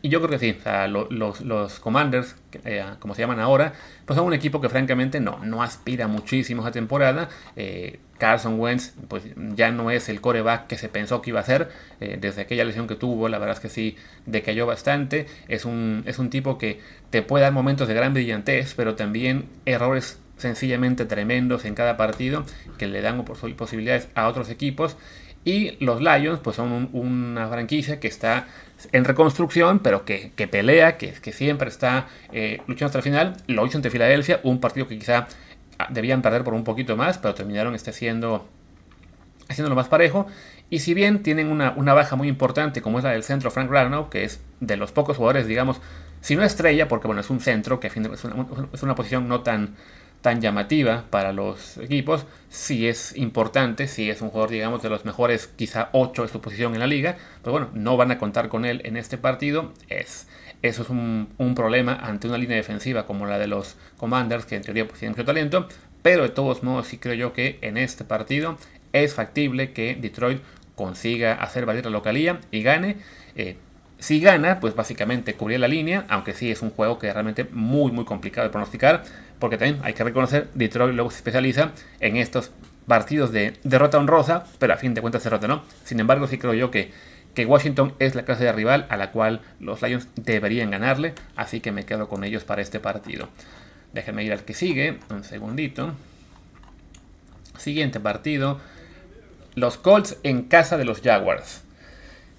Y 0.00 0.08
yo 0.08 0.20
creo 0.20 0.30
que 0.30 0.38
sí, 0.38 0.58
sea, 0.62 0.86
los, 0.86 1.80
Commanders, 1.80 2.36
eh, 2.64 2.84
como 3.00 3.14
se 3.14 3.22
llaman 3.22 3.40
ahora, 3.40 3.72
pues 4.04 4.16
son 4.16 4.26
un 4.26 4.34
equipo 4.34 4.60
que 4.60 4.68
francamente 4.68 5.20
no, 5.20 5.40
no 5.44 5.62
aspira 5.62 6.06
muchísimo 6.06 6.64
a 6.64 6.70
temporada. 6.70 7.28
Eh, 7.56 7.98
Carson 8.18 8.58
Wentz 8.60 8.94
pues 9.08 9.24
ya 9.54 9.70
no 9.70 9.90
es 9.90 10.08
el 10.08 10.20
coreback 10.20 10.66
que 10.66 10.76
se 10.76 10.88
pensó 10.88 11.22
que 11.22 11.30
iba 11.30 11.40
a 11.40 11.44
ser. 11.44 11.70
Eh, 12.00 12.18
desde 12.20 12.42
aquella 12.42 12.64
lesión 12.64 12.86
que 12.86 12.94
tuvo, 12.94 13.28
la 13.28 13.38
verdad 13.38 13.56
es 13.56 13.60
que 13.60 13.68
sí 13.68 13.96
decayó 14.26 14.66
bastante. 14.66 15.26
Es 15.48 15.64
un, 15.64 16.04
es 16.06 16.18
un 16.18 16.30
tipo 16.30 16.58
que 16.58 16.80
te 17.10 17.22
puede 17.22 17.42
dar 17.42 17.52
momentos 17.52 17.88
de 17.88 17.94
gran 17.94 18.14
brillantez, 18.14 18.74
pero 18.74 18.94
también 18.94 19.46
errores 19.64 20.20
sencillamente 20.36 21.04
tremendos 21.04 21.64
en 21.64 21.74
cada 21.74 21.96
partido 21.96 22.44
que 22.78 22.86
le 22.86 23.02
dan 23.02 23.24
posibilidades 23.24 24.08
a 24.14 24.28
otros 24.28 24.50
equipos. 24.50 24.96
Y 25.44 25.82
los 25.82 26.00
Lions 26.00 26.40
pues 26.40 26.56
son 26.56 26.90
una 26.92 27.48
franquicia 27.48 28.00
que 28.00 28.08
está 28.08 28.46
en 28.92 29.04
reconstrucción, 29.04 29.80
pero 29.80 30.04
que, 30.04 30.30
pelea, 30.50 30.98
que, 30.98 31.12
que, 31.12 31.32
siempre 31.32 31.68
está 31.68 32.06
eh, 32.32 32.60
luchando 32.66 32.86
hasta 32.86 32.98
el 32.98 33.04
final. 33.04 33.36
Lo 33.46 33.66
hizo 33.66 33.78
ante 33.78 33.90
Filadelfia, 33.90 34.40
un 34.42 34.60
partido 34.60 34.86
que 34.86 34.98
quizá 34.98 35.26
ah, 35.78 35.88
debían 35.90 36.22
perder 36.22 36.44
por 36.44 36.54
un 36.54 36.64
poquito 36.64 36.96
más, 36.96 37.18
pero 37.18 37.34
terminaron 37.34 37.74
este 37.74 37.90
haciendo, 37.90 38.46
haciéndolo 39.48 39.74
más 39.74 39.88
parejo. 39.88 40.26
Y 40.70 40.80
si 40.80 40.92
bien 40.92 41.22
tienen 41.22 41.48
una, 41.50 41.72
baja 41.94 42.14
muy 42.14 42.28
importante, 42.28 42.82
como 42.82 42.98
es 42.98 43.04
la 43.04 43.10
del 43.10 43.22
centro 43.22 43.50
Frank 43.50 43.70
Ragnow, 43.70 44.10
que 44.10 44.24
es 44.24 44.40
de 44.60 44.76
los 44.76 44.92
pocos 44.92 45.16
jugadores, 45.16 45.46
digamos, 45.46 45.80
si 46.20 46.36
no 46.36 46.42
estrella, 46.42 46.88
porque 46.88 47.06
bueno, 47.06 47.22
es 47.22 47.30
un 47.30 47.40
centro, 47.40 47.80
que 47.80 47.86
es 47.86 47.96
una, 47.96 48.14
es 48.72 48.82
una 48.82 48.94
posición 48.94 49.28
no 49.28 49.40
tan 49.40 49.76
tan 50.20 50.40
llamativa 50.40 51.04
para 51.10 51.32
los 51.32 51.78
equipos, 51.78 52.26
si 52.48 52.88
es 52.88 53.16
importante, 53.16 53.86
si 53.86 54.10
es 54.10 54.20
un 54.20 54.30
jugador, 54.30 54.50
digamos, 54.50 54.82
de 54.82 54.88
los 54.88 55.04
mejores, 55.04 55.46
quizá 55.46 55.90
8 55.92 56.22
de 56.22 56.28
su 56.28 56.40
posición 56.40 56.74
en 56.74 56.80
la 56.80 56.86
liga, 56.86 57.16
pero 57.42 57.52
bueno, 57.52 57.68
no 57.74 57.96
van 57.96 58.10
a 58.10 58.18
contar 58.18 58.48
con 58.48 58.64
él 58.64 58.82
en 58.84 58.96
este 58.96 59.18
partido, 59.18 59.72
es, 59.88 60.26
eso 60.62 60.82
es 60.82 60.90
un, 60.90 61.28
problema 61.54 61.94
ante 61.94 62.28
una 62.28 62.38
línea 62.38 62.56
defensiva 62.56 63.06
como 63.06 63.26
la 63.26 63.38
de 63.38 63.46
los 63.46 63.76
Commanders, 63.96 64.44
que 64.44 64.56
en 64.56 64.62
teoría 64.62 64.86
pues, 64.86 64.98
tienen 64.98 65.12
mucho 65.12 65.24
talento, 65.24 65.68
pero 66.02 66.24
de 66.24 66.30
todos 66.30 66.62
modos 66.62 66.88
sí 66.88 66.98
creo 66.98 67.14
yo 67.14 67.32
que 67.32 67.58
en 67.62 67.76
este 67.76 68.04
partido 68.04 68.56
es 68.92 69.14
factible 69.14 69.72
que 69.72 69.94
Detroit 69.94 70.42
consiga 70.74 71.34
hacer 71.34 71.66
valer 71.66 71.84
la 71.84 71.90
localía 71.90 72.40
y 72.50 72.62
gane. 72.62 72.96
Eh, 73.34 73.56
si 73.98 74.20
gana, 74.20 74.60
pues 74.60 74.74
básicamente 74.74 75.34
cubrir 75.34 75.60
la 75.60 75.68
línea, 75.68 76.04
aunque 76.08 76.34
sí 76.34 76.50
es 76.50 76.62
un 76.62 76.70
juego 76.70 76.98
que 76.98 77.08
es 77.08 77.14
realmente 77.14 77.44
muy 77.50 77.90
muy 77.90 78.04
complicado 78.04 78.46
de 78.46 78.52
pronosticar, 78.52 79.02
porque 79.38 79.58
también 79.58 79.80
hay 79.84 79.94
que 79.94 80.04
reconocer, 80.04 80.48
Detroit 80.54 80.94
luego 80.94 81.10
se 81.10 81.16
especializa 81.16 81.72
en 82.00 82.16
estos 82.16 82.52
partidos 82.86 83.32
de 83.32 83.54
derrota 83.64 83.98
honrosa, 83.98 84.44
pero 84.58 84.72
a 84.72 84.76
fin 84.76 84.94
de 84.94 85.00
cuentas 85.00 85.24
derrota, 85.24 85.46
¿no? 85.48 85.62
Sin 85.84 86.00
embargo, 86.00 86.26
sí 86.26 86.38
creo 86.38 86.54
yo 86.54 86.70
que, 86.70 86.90
que 87.34 87.44
Washington 87.44 87.94
es 87.98 88.14
la 88.14 88.24
clase 88.24 88.44
de 88.44 88.52
rival 88.52 88.86
a 88.88 88.96
la 88.96 89.10
cual 89.10 89.42
los 89.60 89.82
Lions 89.82 90.08
deberían 90.16 90.70
ganarle, 90.70 91.14
así 91.36 91.60
que 91.60 91.72
me 91.72 91.84
quedo 91.84 92.08
con 92.08 92.24
ellos 92.24 92.44
para 92.44 92.62
este 92.62 92.80
partido. 92.80 93.28
Déjenme 93.92 94.24
ir 94.24 94.32
al 94.32 94.44
que 94.44 94.54
sigue, 94.54 94.98
un 95.10 95.24
segundito. 95.24 95.92
Siguiente 97.58 98.00
partido, 98.00 98.60
los 99.54 99.76
Colts 99.76 100.16
en 100.22 100.42
casa 100.42 100.76
de 100.76 100.84
los 100.84 101.00
Jaguars. 101.00 101.62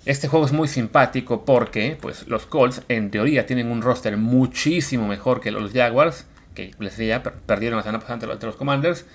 Este 0.10 0.28
juego 0.28 0.48
es 0.48 0.52
muy 0.52 0.68
simpático 0.68 1.46
porque 1.46 1.96
pues, 2.02 2.28
los 2.28 2.48
Colts 2.48 2.82
en 2.90 3.12
teoría 3.12 3.46
tienen 3.46 3.72
un 3.72 3.84
roster 3.84 4.18
muchísimo 4.18 5.08
mejor 5.08 5.40
que 5.40 5.52
los 5.52 5.72
Jaguars, 5.72 6.26
que 6.56 6.72
les 6.80 6.98
decía, 6.98 7.22
perdieron 7.22 7.78
la 7.78 7.84
semana 7.84 8.00
pasada 8.00 8.34
ante 8.34 8.48
los 8.48 8.56
Commanders, 8.56 9.06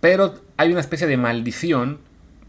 pero 0.00 0.34
hay 0.56 0.72
una 0.72 0.80
especie 0.80 1.06
de 1.06 1.16
maldición 1.16 2.00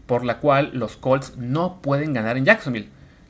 por 0.06 0.24
la 0.24 0.38
cual 0.38 0.72
los 0.74 0.96
Colts 0.96 1.36
no 1.36 1.80
pueden 1.80 2.12
ganar 2.12 2.36
en 2.36 2.44
Jacksonville. 2.44 2.88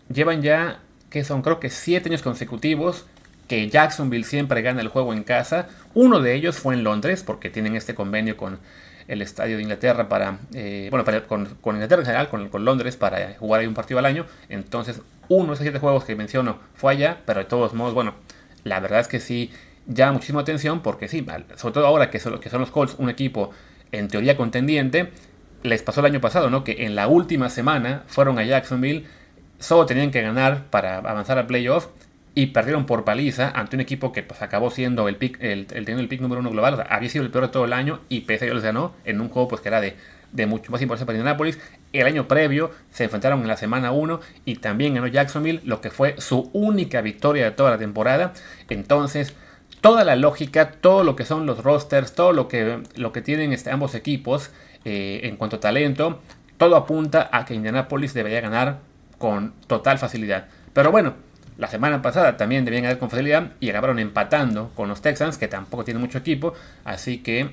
Llevan 0.08 0.40
ya, 0.40 0.80
que 1.10 1.22
son 1.22 1.42
creo 1.42 1.60
que 1.60 1.68
7 1.68 2.08
años 2.08 2.22
consecutivos 2.22 3.04
que 3.48 3.68
Jacksonville 3.68 4.24
siempre 4.24 4.62
gana 4.62 4.80
el 4.80 4.88
juego 4.88 5.12
en 5.12 5.22
casa. 5.22 5.68
Uno 5.92 6.20
de 6.20 6.34
ellos 6.34 6.56
fue 6.56 6.72
en 6.72 6.82
Londres, 6.82 7.22
porque 7.22 7.50
tienen 7.50 7.76
este 7.76 7.94
convenio 7.94 8.38
con 8.38 8.58
el 9.08 9.22
estadio 9.22 9.56
de 9.56 9.62
Inglaterra 9.62 10.08
para, 10.08 10.38
eh, 10.54 10.88
bueno, 10.90 11.04
con, 11.26 11.48
Inglaterra 11.76 12.00
en 12.00 12.06
general, 12.06 12.28
con, 12.28 12.48
con, 12.48 12.64
Londres 12.64 12.96
para 12.96 13.34
jugar 13.38 13.60
ahí 13.60 13.66
un 13.66 13.74
partido 13.74 13.98
al 13.98 14.06
año. 14.06 14.26
Entonces, 14.48 15.00
uno 15.28 15.48
de 15.48 15.52
esos 15.54 15.62
siete 15.62 15.78
juegos 15.78 16.04
que 16.04 16.16
menciono 16.16 16.58
fue 16.74 16.92
allá, 16.92 17.18
pero 17.24 17.40
de 17.40 17.46
todos 17.46 17.74
modos, 17.74 17.94
bueno, 17.94 18.14
la 18.64 18.80
verdad 18.80 19.00
es 19.00 19.08
que 19.08 19.20
sí 19.20 19.50
llama 19.86 20.14
muchísima 20.14 20.40
atención 20.40 20.80
porque 20.80 21.08
sí, 21.08 21.24
sobre 21.56 21.74
todo 21.74 21.86
ahora 21.86 22.10
que 22.10 22.18
son, 22.18 22.40
que 22.40 22.50
son 22.50 22.60
los 22.60 22.70
Colts 22.70 22.96
un 22.98 23.08
equipo 23.08 23.50
en 23.92 24.08
teoría 24.08 24.36
contendiente, 24.36 25.10
les 25.62 25.82
pasó 25.82 26.00
el 26.00 26.06
año 26.06 26.20
pasado, 26.20 26.50
¿no? 26.50 26.64
Que 26.64 26.84
en 26.84 26.94
la 26.94 27.06
última 27.06 27.48
semana 27.48 28.04
fueron 28.06 28.38
a 28.38 28.44
Jacksonville, 28.44 29.06
solo 29.58 29.86
tenían 29.86 30.10
que 30.10 30.22
ganar 30.22 30.64
para 30.70 30.98
avanzar 30.98 31.38
al 31.38 31.46
playoff 31.46 31.88
y 32.36 32.48
perdieron 32.48 32.84
por 32.84 33.02
paliza 33.04 33.48
ante 33.48 33.76
un 33.76 33.80
equipo 33.80 34.12
que 34.12 34.22
pues, 34.22 34.42
acabó 34.42 34.70
siendo 34.70 35.08
el 35.08 35.16
pick, 35.16 35.42
el, 35.42 35.66
el, 35.72 35.88
el 35.88 36.06
pick 36.06 36.20
número 36.20 36.42
uno 36.42 36.50
global. 36.50 36.86
había 36.90 37.08
sido 37.08 37.24
el 37.24 37.30
peor 37.30 37.46
de 37.46 37.50
todo 37.50 37.64
el 37.64 37.72
año 37.72 38.00
y 38.10 38.20
pese 38.20 38.44
a 38.44 38.48
ello 38.48 38.56
les 38.56 38.62
ganó 38.62 38.92
en 39.06 39.22
un 39.22 39.30
juego 39.30 39.48
pues, 39.48 39.62
que 39.62 39.68
era 39.68 39.80
de, 39.80 39.96
de 40.32 40.44
mucho 40.44 40.70
más 40.70 40.82
importancia 40.82 41.06
para 41.06 41.16
Indianapolis. 41.16 41.58
El 41.94 42.06
año 42.06 42.28
previo 42.28 42.72
se 42.90 43.04
enfrentaron 43.04 43.40
en 43.40 43.48
la 43.48 43.56
semana 43.56 43.90
1 43.90 44.20
y 44.44 44.56
también 44.56 44.92
ganó 44.92 45.06
Jacksonville, 45.06 45.62
lo 45.64 45.80
que 45.80 45.88
fue 45.88 46.14
su 46.18 46.50
única 46.52 47.00
victoria 47.00 47.46
de 47.46 47.52
toda 47.52 47.70
la 47.70 47.78
temporada. 47.78 48.34
Entonces, 48.68 49.34
toda 49.80 50.04
la 50.04 50.14
lógica, 50.14 50.72
todo 50.72 51.04
lo 51.04 51.16
que 51.16 51.24
son 51.24 51.46
los 51.46 51.64
rosters, 51.64 52.14
todo 52.14 52.34
lo 52.34 52.48
que, 52.48 52.82
lo 52.96 53.12
que 53.12 53.22
tienen 53.22 53.54
este, 53.54 53.70
ambos 53.70 53.94
equipos 53.94 54.50
eh, 54.84 55.20
en 55.22 55.38
cuanto 55.38 55.56
a 55.56 55.60
talento, 55.60 56.20
todo 56.58 56.76
apunta 56.76 57.30
a 57.32 57.46
que 57.46 57.54
Indianapolis 57.54 58.12
debería 58.12 58.42
ganar 58.42 58.80
con 59.16 59.54
total 59.66 59.96
facilidad. 59.96 60.48
Pero 60.74 60.90
bueno, 60.90 61.14
la 61.58 61.68
semana 61.68 62.02
pasada 62.02 62.36
también 62.36 62.64
debían 62.64 62.84
ganar 62.84 62.98
con 62.98 63.10
facilidad 63.10 63.52
y 63.60 63.70
acabaron 63.70 63.98
empatando 63.98 64.70
con 64.74 64.88
los 64.88 65.02
Texans, 65.02 65.38
que 65.38 65.48
tampoco 65.48 65.84
tienen 65.84 66.00
mucho 66.00 66.18
equipo, 66.18 66.54
así 66.84 67.18
que 67.18 67.50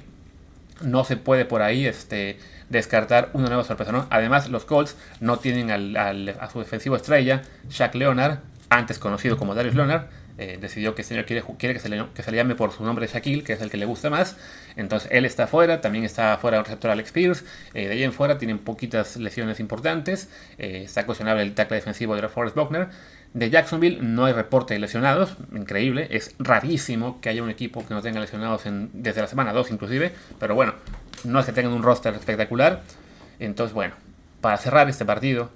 no 0.82 1.04
se 1.04 1.18
puede 1.18 1.46
por 1.46 1.62
ahí 1.62 1.86
este, 1.86 2.38
descartar 2.70 3.30
una 3.34 3.48
nueva 3.48 3.64
sorpresa. 3.64 4.08
Además, 4.10 4.50
los 4.50 4.66
Colts 4.66 4.98
no 5.20 5.38
tienen 5.38 5.72
a 5.98 6.50
su 6.52 6.60
defensivo 6.60 6.96
estrella, 6.96 7.44
Shaq 7.70 7.96
Leonard, 7.96 8.40
antes 8.70 9.00
conocido 9.00 9.38
como 9.38 9.56
Darius 9.56 9.76
Leonard, 9.76 10.08
eh, 10.40 10.58
decidió 10.60 10.96
que 10.96 11.04
señor 11.04 11.26
quiere, 11.26 11.44
quiere 11.60 11.76
que, 11.76 11.80
se 11.80 11.90
le, 11.90 12.04
que, 12.16 12.32
llame 12.32 12.56
por 12.56 12.72
su 12.72 12.84
nombre 12.84 13.06
Shaquille, 13.06 13.44
que 13.44 13.54
es 13.54 13.62
el 13.62 13.70
que 13.70 13.78
le 13.78 13.86
gusta 13.86 14.10
más. 14.10 14.36
Entonces 14.76 15.10
él 15.12 15.26
está 15.26 15.46
fuera, 15.46 15.80
también 15.80 16.04
está 16.06 16.36
fuera 16.38 16.58
el 16.58 16.66
receptor 16.66 16.90
Alex 16.90 17.12
Pierce. 17.12 17.46
Eh, 17.76 17.88
de 17.88 17.94
ahí 17.94 18.04
en 18.04 18.14
fuera 18.14 18.40
tienen 18.40 18.58
poquitas 18.58 19.18
lesiones 19.18 19.60
importantes. 19.60 20.30
Eh, 20.58 20.82
está 20.86 21.06
cuestionable 21.06 21.44
el 21.44 21.54
tackle 21.54 21.76
defensivo 21.76 22.16
de 22.16 22.28
Forrest 22.28 22.56
Buckner. 22.56 22.90
De 23.34 23.50
Jacksonville 23.50 24.00
no 24.02 24.26
hay 24.26 24.34
reporte 24.34 24.76
de 24.76 24.80
lesionados, 24.80 25.36
increíble, 25.56 26.08
es 26.12 26.36
rarísimo 26.38 27.20
que 27.20 27.30
haya 27.30 27.42
un 27.42 27.50
equipo 27.50 27.86
que 27.86 27.94
no 27.94 28.02
tenga 28.02 28.20
lesionados 28.20 28.62
desde 28.94 29.22
la 29.22 29.28
semana 29.28 29.54
2 29.54 29.72
inclusive, 29.72 30.14
pero 30.40 30.54
bueno, 30.54 30.74
no 31.24 31.40
es 31.40 31.46
que 31.46 31.52
tengan 31.52 31.74
un 31.74 31.82
roster 31.82 32.14
espectacular. 32.14 32.84
Entonces 33.40 33.74
bueno, 33.74 33.96
para 34.40 34.58
cerrar 34.58 34.88
este 34.88 35.04
partido, 35.04 35.50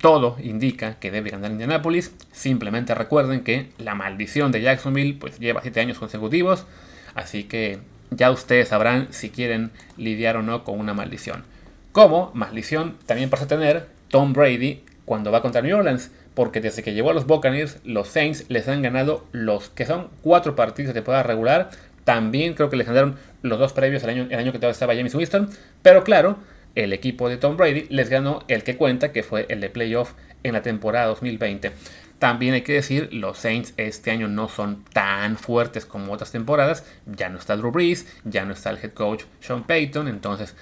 todo 0.00 0.36
indica 0.40 0.94
que 1.00 1.10
debe 1.10 1.30
ganar 1.30 1.50
Indianapolis. 1.50 2.12
Simplemente 2.30 2.94
recuerden 2.94 3.42
que 3.42 3.70
la 3.78 3.96
maldición 3.96 4.52
de 4.52 4.62
Jacksonville 4.62 5.16
pues 5.18 5.40
lleva 5.40 5.62
7 5.62 5.80
años 5.80 5.98
consecutivos. 5.98 6.66
Así 7.14 7.44
que 7.44 7.80
ya 8.10 8.30
ustedes 8.30 8.68
sabrán 8.68 9.08
si 9.10 9.30
quieren 9.30 9.72
lidiar 9.96 10.36
o 10.36 10.42
no 10.42 10.62
con 10.62 10.78
una 10.78 10.94
maldición. 10.94 11.42
Como 11.90 12.30
maldición 12.34 12.96
también 13.06 13.28
pasa 13.28 13.44
a 13.44 13.48
tener 13.48 13.88
Tom 14.08 14.32
Brady 14.32 14.84
cuando 15.04 15.32
va 15.32 15.42
contra 15.42 15.62
New 15.62 15.76
Orleans, 15.76 16.12
porque 16.38 16.60
desde 16.60 16.84
que 16.84 16.92
llegó 16.94 17.10
a 17.10 17.14
los 17.14 17.26
Buccaneers, 17.26 17.78
los 17.82 18.06
Saints 18.06 18.44
les 18.46 18.68
han 18.68 18.80
ganado 18.80 19.26
los 19.32 19.70
que 19.70 19.86
son 19.86 20.08
cuatro 20.22 20.54
partidos 20.54 20.90
de 20.90 20.94
temporada 20.94 21.24
regular. 21.24 21.70
También 22.04 22.54
creo 22.54 22.70
que 22.70 22.76
les 22.76 22.86
ganaron 22.86 23.16
los 23.42 23.58
dos 23.58 23.72
previos 23.72 24.04
el 24.04 24.10
año, 24.10 24.28
el 24.30 24.38
año 24.38 24.52
que 24.52 24.64
estaba 24.68 24.94
James 24.94 25.16
Winston. 25.16 25.50
Pero 25.82 26.04
claro, 26.04 26.38
el 26.76 26.92
equipo 26.92 27.28
de 27.28 27.38
Tom 27.38 27.56
Brady 27.56 27.88
les 27.90 28.08
ganó 28.08 28.44
el 28.46 28.62
que 28.62 28.76
cuenta, 28.76 29.10
que 29.10 29.24
fue 29.24 29.46
el 29.48 29.60
de 29.60 29.68
playoff 29.68 30.12
en 30.44 30.52
la 30.52 30.62
temporada 30.62 31.06
2020. 31.06 31.72
También 32.20 32.54
hay 32.54 32.62
que 32.62 32.74
decir, 32.74 33.08
los 33.12 33.38
Saints 33.38 33.74
este 33.76 34.12
año 34.12 34.28
no 34.28 34.48
son 34.48 34.84
tan 34.92 35.38
fuertes 35.38 35.86
como 35.86 36.12
otras 36.12 36.30
temporadas. 36.30 36.84
Ya 37.04 37.30
no 37.30 37.38
está 37.40 37.56
Drew 37.56 37.72
Brees, 37.72 38.06
ya 38.22 38.44
no 38.44 38.52
está 38.52 38.70
el 38.70 38.78
head 38.78 38.92
coach 38.92 39.24
Sean 39.40 39.64
Payton. 39.64 40.06
Entonces, 40.06 40.54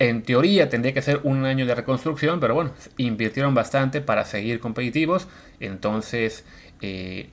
en 0.00 0.22
teoría 0.22 0.70
tendría 0.70 0.94
que 0.94 1.02
ser 1.02 1.20
un 1.24 1.44
año 1.44 1.66
de 1.66 1.74
reconstrucción, 1.74 2.40
pero 2.40 2.54
bueno, 2.54 2.72
invirtieron 2.96 3.54
bastante 3.54 4.00
para 4.00 4.24
seguir 4.24 4.58
competitivos. 4.58 5.28
Entonces, 5.60 6.44
eh, 6.80 7.28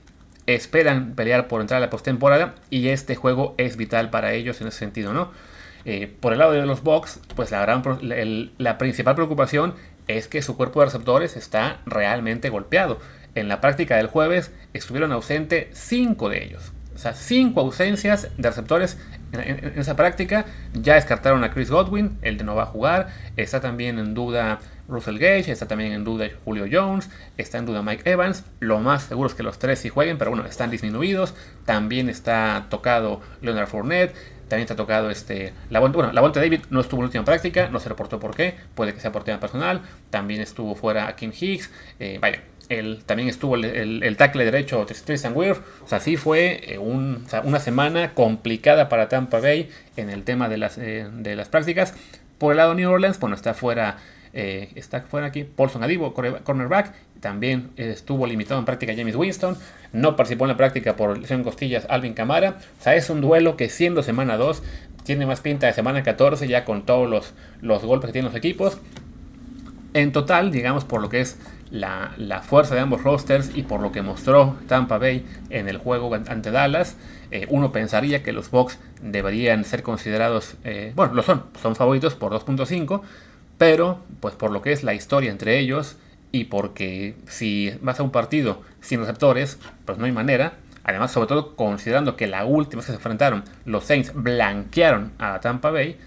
esperan 0.46 1.14
pelear 1.14 1.48
por 1.48 1.62
entrar 1.62 1.78
a 1.78 1.80
la 1.80 1.90
postemporada 1.90 2.54
y 2.68 2.88
este 2.88 3.16
juego 3.16 3.54
es 3.56 3.78
vital 3.78 4.10
para 4.10 4.34
ellos 4.34 4.60
en 4.60 4.68
ese 4.68 4.78
sentido, 4.78 5.14
¿no? 5.14 5.32
Eh, 5.86 6.14
por 6.20 6.34
el 6.34 6.40
lado 6.40 6.52
de 6.52 6.66
los 6.66 6.82
Bucks, 6.82 7.20
pues 7.34 7.50
la, 7.50 7.62
gran, 7.62 7.82
principal 8.76 9.14
preocupación 9.14 9.74
es 10.06 10.28
que 10.28 10.42
su 10.42 10.54
cuerpo 10.54 10.80
de 10.80 10.86
receptores 10.86 11.38
está 11.38 11.80
realmente 11.86 12.50
golpeado. 12.50 12.98
En 13.34 13.48
la 13.48 13.62
práctica 13.62 13.96
del 13.96 14.08
jueves 14.08 14.52
estuvieron 14.74 15.12
ausentes 15.12 15.68
5 15.72 16.28
de 16.28 16.44
ellos. 16.44 16.72
O 16.98 17.00
sea, 17.00 17.14
5 17.14 17.60
ausencias 17.60 18.26
de 18.36 18.48
receptores 18.48 18.98
en, 19.30 19.78
esa 19.78 19.94
práctica. 19.94 20.46
Ya 20.72 20.94
descartaron 20.94 21.44
a 21.44 21.52
Chris 21.52 21.70
Godwin, 21.70 22.18
el 22.22 22.38
de 22.38 22.42
no 22.42 22.56
va 22.56 22.64
a 22.64 22.66
jugar. 22.66 23.10
Está 23.36 23.60
también 23.60 24.00
en 24.00 24.14
duda 24.14 24.58
Russell 24.88 25.16
Gage, 25.16 25.52
está 25.52 25.68
también 25.68 25.92
en 25.92 26.02
duda 26.02 26.26
Julio 26.44 26.66
Jones, 26.68 27.08
está 27.36 27.58
en 27.58 27.66
duda 27.66 27.82
Mike 27.82 28.10
Evans. 28.10 28.44
Lo 28.58 28.80
más 28.80 29.04
seguro 29.04 29.28
es 29.28 29.36
que 29.36 29.44
los 29.44 29.60
tres 29.60 29.78
sí 29.78 29.90
jueguen, 29.90 30.18
pero 30.18 30.32
bueno, 30.32 30.44
están 30.44 30.72
disminuidos. 30.72 31.36
También 31.64 32.08
está 32.08 32.66
tocado 32.68 33.20
Leonard 33.42 33.68
Fournette. 33.68 34.12
También 34.48 34.64
está 34.64 34.74
tocado 34.74 35.08
este. 35.08 35.52
La, 35.70 35.78
bueno, 35.78 36.10
la 36.12 36.20
David 36.20 36.62
no 36.70 36.80
estuvo 36.80 37.00
en 37.02 37.04
última 37.04 37.24
práctica, 37.24 37.68
no 37.68 37.78
se 37.78 37.88
reportó 37.88 38.18
por 38.18 38.34
qué. 38.34 38.56
Puede 38.74 38.92
que 38.92 38.98
sea 38.98 39.12
por 39.12 39.22
tema 39.22 39.38
personal. 39.38 39.82
También 40.10 40.40
estuvo 40.40 40.74
fuera 40.74 41.14
Kim 41.14 41.30
Hicks. 41.38 41.70
Eh, 42.00 42.18
vaya, 42.20 42.42
el, 42.68 43.02
también 43.04 43.28
estuvo 43.28 43.54
el, 43.56 44.02
el, 44.02 44.16
tackle 44.16 44.44
derecho 44.44 44.84
Tristan 44.86 45.36
Wirf. 45.36 45.60
O 45.82 45.88
sea, 45.88 46.00
sí 46.00 46.16
fue 46.16 46.74
eh, 46.74 46.78
una 46.78 47.60
semana 47.60 48.14
complicada 48.14 48.88
para 48.88 49.08
Tampa 49.08 49.40
Bay 49.40 49.70
en 49.96 50.10
el 50.10 50.24
tema 50.24 50.48
de 50.48 50.58
las, 50.58 50.78
eh, 50.78 51.06
de 51.12 51.36
las 51.36 51.48
prácticas. 51.48 51.94
Por 52.38 52.52
el 52.52 52.58
lado 52.58 52.70
de 52.70 52.76
New 52.82 52.90
Orleans, 52.90 53.18
bueno, 53.18 53.36
está 53.36 53.54
fuera, 53.54 53.98
eh, 54.32 54.70
está 54.74 55.00
fuera 55.00 55.28
aquí 55.28 55.44
Paulson 55.44 55.82
Adibo, 55.82 56.14
cornerback. 56.14 56.94
También 57.20 57.70
estuvo 57.76 58.26
limitado 58.26 58.60
en 58.60 58.66
práctica 58.66 58.94
James 58.96 59.16
Winston. 59.16 59.56
No 59.92 60.14
participó 60.14 60.44
en 60.44 60.50
la 60.50 60.56
práctica 60.56 60.94
por 60.94 61.18
lesión 61.18 61.42
costillas 61.42 61.86
Alvin 61.88 62.14
Camara. 62.14 62.58
O 62.78 62.82
sea, 62.82 62.94
es 62.94 63.10
un 63.10 63.20
duelo 63.20 63.56
que 63.56 63.68
siendo 63.68 64.02
semana 64.02 64.36
2 64.36 64.62
tiene 65.02 65.26
más 65.26 65.40
pinta 65.40 65.66
de 65.66 65.72
semana 65.72 66.02
14 66.02 66.46
ya 66.46 66.64
con 66.64 66.84
todos 66.84 67.08
los, 67.08 67.32
los 67.60 67.82
golpes 67.82 68.08
que 68.08 68.12
tienen 68.12 68.30
los 68.30 68.38
equipos. 68.38 68.78
En 69.94 70.12
total, 70.12 70.50
digamos, 70.50 70.84
por 70.84 71.00
lo 71.00 71.08
que 71.08 71.20
es 71.20 71.38
la, 71.70 72.42
fuerza 72.46 72.74
de 72.74 72.80
ambos 72.80 73.02
rosters 73.02 73.50
y 73.54 73.62
por 73.62 73.80
lo 73.80 73.92
que 73.92 74.02
mostró 74.02 74.56
Tampa 74.66 74.98
Bay 74.98 75.26
en 75.50 75.68
el 75.68 75.78
juego 75.78 76.14
ante 76.14 76.50
Dallas, 76.50 76.96
eh, 77.30 77.46
uno 77.50 77.72
pensaría 77.72 78.22
que 78.22 78.32
los 78.32 78.50
Bucks 78.50 78.78
deberían 79.02 79.64
ser 79.64 79.82
considerados, 79.82 80.56
eh, 80.64 80.92
bueno, 80.94 81.14
lo 81.14 81.22
son, 81.22 81.44
son 81.60 81.76
favoritos 81.76 82.14
por 82.14 82.32
2.5, 82.32 83.02
pero 83.58 84.00
pues 84.20 84.34
por 84.34 84.50
lo 84.50 84.62
que 84.62 84.72
es 84.72 84.82
la 84.82 84.94
historia 84.94 85.30
entre 85.30 85.58
ellos 85.58 85.96
y 86.32 86.44
porque 86.44 87.16
si 87.26 87.72
vas 87.80 88.00
a 88.00 88.02
un 88.02 88.10
partido 88.10 88.62
sin 88.80 89.00
receptores, 89.00 89.58
pues 89.84 89.98
no 89.98 90.04
hay 90.04 90.12
manera. 90.12 90.54
Además, 90.84 91.10
sobre 91.10 91.28
todo 91.28 91.54
considerando 91.54 92.16
que 92.16 92.26
la 92.26 92.44
última 92.46 92.80
vez 92.80 92.86
que 92.86 92.92
se 92.92 92.96
enfrentaron, 92.96 93.44
los 93.66 93.84
Saints 93.84 94.12
blanquearon 94.14 95.12
a 95.18 95.38
Tampa 95.40 95.70
Bay, 95.70 95.98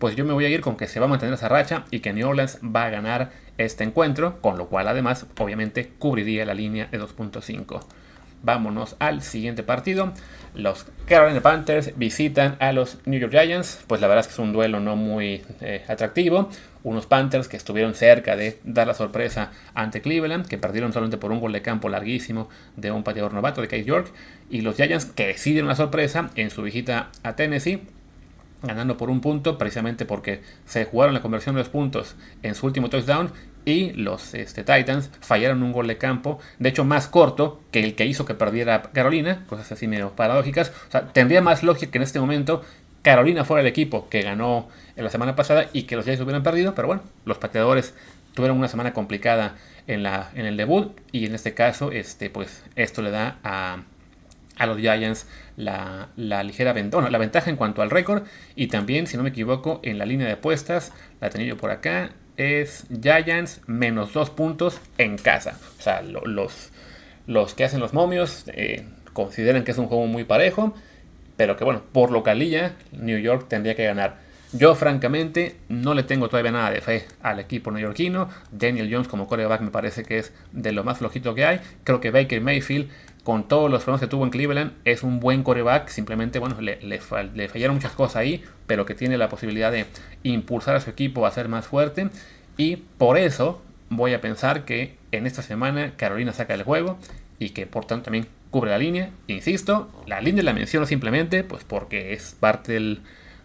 pues 0.00 0.16
yo 0.16 0.24
me 0.24 0.32
voy 0.32 0.46
a 0.46 0.48
ir 0.48 0.62
con 0.62 0.76
que 0.76 0.88
se 0.88 0.98
va 0.98 1.06
a 1.06 1.08
mantener 1.10 1.34
esa 1.34 1.48
racha 1.48 1.84
y 1.90 2.00
que 2.00 2.14
New 2.14 2.26
Orleans 2.26 2.58
va 2.64 2.86
a 2.86 2.90
ganar 2.90 3.30
este 3.58 3.84
encuentro, 3.84 4.40
con 4.40 4.56
lo 4.56 4.66
cual 4.66 4.88
además 4.88 5.26
obviamente 5.38 5.92
cubriría 5.98 6.46
la 6.46 6.54
línea 6.54 6.86
de 6.86 6.98
2.5. 6.98 7.84
Vámonos 8.42 8.96
al 8.98 9.20
siguiente 9.20 9.62
partido. 9.62 10.14
Los 10.54 10.86
Carolina 11.06 11.42
Panthers 11.42 11.98
visitan 11.98 12.56
a 12.60 12.72
los 12.72 12.96
New 13.04 13.20
York 13.20 13.30
Giants. 13.30 13.84
Pues 13.86 14.00
la 14.00 14.08
verdad 14.08 14.22
es 14.22 14.28
que 14.28 14.32
es 14.32 14.38
un 14.38 14.54
duelo 14.54 14.80
no 14.80 14.96
muy 14.96 15.42
eh, 15.60 15.84
atractivo. 15.86 16.48
Unos 16.82 17.04
Panthers 17.04 17.48
que 17.48 17.58
estuvieron 17.58 17.94
cerca 17.94 18.36
de 18.36 18.58
dar 18.64 18.86
la 18.86 18.94
sorpresa 18.94 19.50
ante 19.74 20.00
Cleveland, 20.00 20.46
que 20.46 20.56
perdieron 20.56 20.94
solamente 20.94 21.18
por 21.18 21.30
un 21.30 21.40
gol 21.40 21.52
de 21.52 21.60
campo 21.60 21.90
larguísimo 21.90 22.48
de 22.76 22.90
un 22.90 23.04
pateador 23.04 23.34
novato 23.34 23.60
de 23.60 23.68
Case 23.68 23.84
York. 23.84 24.10
Y 24.48 24.62
los 24.62 24.76
Giants 24.76 25.04
que 25.04 25.26
decidieron 25.26 25.68
la 25.68 25.76
sorpresa 25.76 26.30
en 26.36 26.48
su 26.48 26.62
visita 26.62 27.10
a 27.22 27.36
Tennessee 27.36 27.82
ganando 28.62 28.96
por 28.96 29.10
un 29.10 29.20
punto, 29.20 29.58
precisamente 29.58 30.04
porque 30.04 30.42
se 30.66 30.84
jugaron 30.84 31.14
la 31.14 31.22
conversión 31.22 31.54
de 31.54 31.60
los 31.60 31.68
puntos 31.68 32.16
en 32.42 32.54
su 32.54 32.66
último 32.66 32.90
touchdown 32.90 33.32
y 33.64 33.92
los 33.92 34.34
este, 34.34 34.64
Titans 34.64 35.10
fallaron 35.20 35.62
un 35.62 35.72
gol 35.72 35.86
de 35.86 35.98
campo, 35.98 36.38
de 36.58 36.70
hecho 36.70 36.84
más 36.84 37.08
corto 37.08 37.60
que 37.70 37.84
el 37.84 37.94
que 37.94 38.06
hizo 38.06 38.24
que 38.24 38.34
perdiera 38.34 38.82
Carolina, 38.82 39.44
cosas 39.46 39.70
así 39.72 39.86
medio 39.86 40.10
paradójicas. 40.10 40.72
O 40.88 40.90
sea, 40.90 41.08
tendría 41.08 41.42
más 41.42 41.62
lógica 41.62 41.92
que 41.92 41.98
en 41.98 42.02
este 42.02 42.20
momento 42.20 42.62
Carolina 43.02 43.44
fuera 43.44 43.60
el 43.60 43.66
equipo 43.66 44.08
que 44.08 44.22
ganó 44.22 44.68
en 44.96 45.04
la 45.04 45.10
semana 45.10 45.36
pasada 45.36 45.68
y 45.72 45.82
que 45.82 45.96
los 45.96 46.04
Giants 46.04 46.22
hubieran 46.22 46.42
perdido, 46.42 46.74
pero 46.74 46.88
bueno, 46.88 47.02
los 47.24 47.38
pateadores 47.38 47.94
tuvieron 48.34 48.58
una 48.58 48.68
semana 48.68 48.92
complicada 48.92 49.56
en, 49.86 50.02
la, 50.02 50.30
en 50.34 50.46
el 50.46 50.56
debut 50.56 50.98
y 51.12 51.26
en 51.26 51.34
este 51.34 51.54
caso, 51.54 51.92
este, 51.92 52.30
pues 52.30 52.62
esto 52.76 53.02
le 53.02 53.10
da 53.10 53.38
a, 53.42 53.82
a 54.56 54.66
los 54.66 54.78
Giants 54.78 55.26
la, 55.60 56.42
ligera 56.42 56.72
ventaja, 56.72 57.10
la 57.10 57.18
ventaja 57.18 57.50
en 57.50 57.56
cuanto 57.56 57.82
al 57.82 57.90
récord 57.90 58.24
y 58.56 58.68
también, 58.68 59.06
si 59.06 59.16
no 59.16 59.22
me 59.22 59.30
equivoco, 59.30 59.80
en 59.82 59.98
la 59.98 60.06
línea 60.06 60.26
de 60.26 60.34
apuestas, 60.34 60.92
la 61.20 61.28
he 61.28 61.30
tenido 61.30 61.56
por 61.56 61.70
acá, 61.70 62.10
es 62.36 62.86
Giants 63.02 63.60
menos 63.66 64.12
dos 64.12 64.30
puntos 64.30 64.80
en 64.98 65.18
casa. 65.18 65.58
O 65.78 65.82
sea, 65.82 66.02
los, 66.02 66.70
los 67.26 67.54
que 67.54 67.64
hacen 67.64 67.80
los 67.80 67.92
momios 67.92 68.44
eh, 68.48 68.86
consideran 69.12 69.64
que 69.64 69.72
es 69.72 69.78
un 69.78 69.86
juego 69.86 70.06
muy 70.06 70.24
parejo, 70.24 70.74
pero 71.36 71.56
que 71.56 71.64
bueno, 71.64 71.82
por 71.92 72.10
localilla, 72.10 72.74
New 72.92 73.18
York 73.18 73.46
tendría 73.48 73.74
que 73.74 73.84
ganar. 73.84 74.29
Yo 74.52 74.74
francamente 74.74 75.56
no 75.68 75.94
le 75.94 76.02
tengo 76.02 76.28
todavía 76.28 76.50
nada 76.50 76.70
de 76.70 76.80
fe 76.80 77.06
al 77.22 77.38
equipo 77.38 77.70
neoyorquino. 77.70 78.28
Daniel 78.50 78.88
Jones 78.90 79.06
como 79.06 79.28
coreback 79.28 79.60
me 79.60 79.70
parece 79.70 80.04
que 80.04 80.18
es 80.18 80.32
de 80.50 80.72
lo 80.72 80.82
más 80.82 80.98
flojito 80.98 81.34
que 81.34 81.44
hay. 81.44 81.60
Creo 81.84 82.00
que 82.00 82.10
Baker 82.10 82.40
Mayfield 82.40 82.90
con 83.22 83.46
todos 83.46 83.70
los 83.70 83.82
problemas 83.82 84.00
que 84.00 84.06
tuvo 84.06 84.24
en 84.24 84.30
Cleveland, 84.30 84.72
es 84.84 85.02
un 85.02 85.20
buen 85.20 85.42
coreback. 85.42 85.88
Simplemente, 85.88 86.38
bueno, 86.38 86.60
le, 86.60 86.80
le, 86.82 87.48
fallaron 87.48 87.76
muchas 87.76 87.92
cosas 87.92 88.16
ahí, 88.16 88.42
pero 88.66 88.86
que 88.86 88.94
tiene 88.94 89.18
la 89.18 89.28
posibilidad 89.28 89.70
de 89.70 89.86
impulsar 90.22 90.76
a 90.76 90.80
su 90.80 90.90
equipo 90.90 91.26
a 91.26 91.30
ser 91.30 91.48
más 91.48 91.66
fuerte. 91.66 92.08
Y 92.56 92.76
por 92.76 93.18
eso 93.18 93.62
voy 93.88 94.14
a 94.14 94.20
pensar 94.20 94.64
que 94.64 94.96
en 95.12 95.26
esta 95.26 95.42
semana 95.42 95.92
Carolina 95.96 96.32
saca 96.32 96.54
el 96.54 96.62
juego 96.62 96.98
y 97.38 97.50
que 97.50 97.66
por 97.66 97.84
tanto 97.84 98.06
también 98.06 98.26
cubre 98.50 98.70
la 98.70 98.78
línea. 98.78 99.10
Insisto, 99.26 99.90
la 100.06 100.20
línea 100.20 100.42
la 100.42 100.52
menciono 100.52 100.86
simplemente 100.86 101.44
pues 101.44 101.64
porque 101.64 102.12
es 102.12 102.36
parte 102.38 102.72
del, 102.72 103.00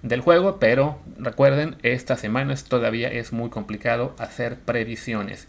del 0.05 0.21
juego, 0.21 0.59
pero 0.59 0.99
recuerden, 1.17 1.75
estas 1.83 2.19
semanas 2.19 2.63
todavía 2.63 3.09
es 3.09 3.33
muy 3.33 3.49
complicado 3.49 4.15
hacer 4.19 4.57
previsiones. 4.57 5.47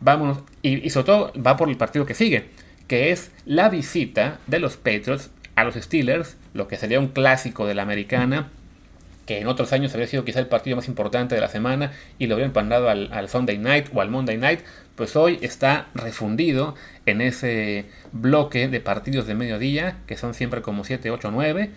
Vámonos, 0.00 0.38
y, 0.60 0.90
sobre 0.90 1.06
todo 1.06 1.32
va 1.34 1.56
por 1.56 1.68
el 1.68 1.76
partido 1.76 2.04
que 2.04 2.14
sigue 2.14 2.50
que 2.88 3.10
es 3.10 3.30
la 3.46 3.70
visita 3.70 4.38
de 4.46 4.58
los 4.58 4.76
Patriots 4.76 5.30
a 5.54 5.64
los 5.64 5.76
Steelers, 5.76 6.36
lo 6.52 6.68
que 6.68 6.76
sería 6.76 7.00
un 7.00 7.08
clásico 7.08 7.66
de 7.66 7.74
la 7.74 7.82
americana, 7.82 8.50
que 9.24 9.38
en 9.38 9.46
otros 9.46 9.72
años 9.72 9.92
habría 9.92 10.08
sido 10.08 10.26
quizá 10.26 10.40
el 10.40 10.46
partido 10.46 10.76
más 10.76 10.88
importante 10.88 11.34
de 11.34 11.40
la 11.40 11.48
semana 11.48 11.92
y 12.18 12.26
lo 12.26 12.34
habrían 12.34 12.52
mandado 12.54 12.90
al, 12.90 13.28
Sunday 13.30 13.56
Night 13.56 13.86
o 13.94 14.02
al 14.02 14.10
Monday 14.10 14.36
Night, 14.36 14.60
pues 14.94 15.16
hoy 15.16 15.38
está 15.40 15.86
refundido 15.94 16.74
en 17.06 17.22
ese 17.22 17.86
bloque 18.12 18.68
de 18.68 18.80
partidos 18.80 19.26
de 19.26 19.36
mediodía, 19.36 19.96
que 20.06 20.18
son 20.18 20.34
siempre 20.34 20.60
como 20.60 20.84
7, 20.84 21.10
8, 21.10 21.30
9, 21.30 21.70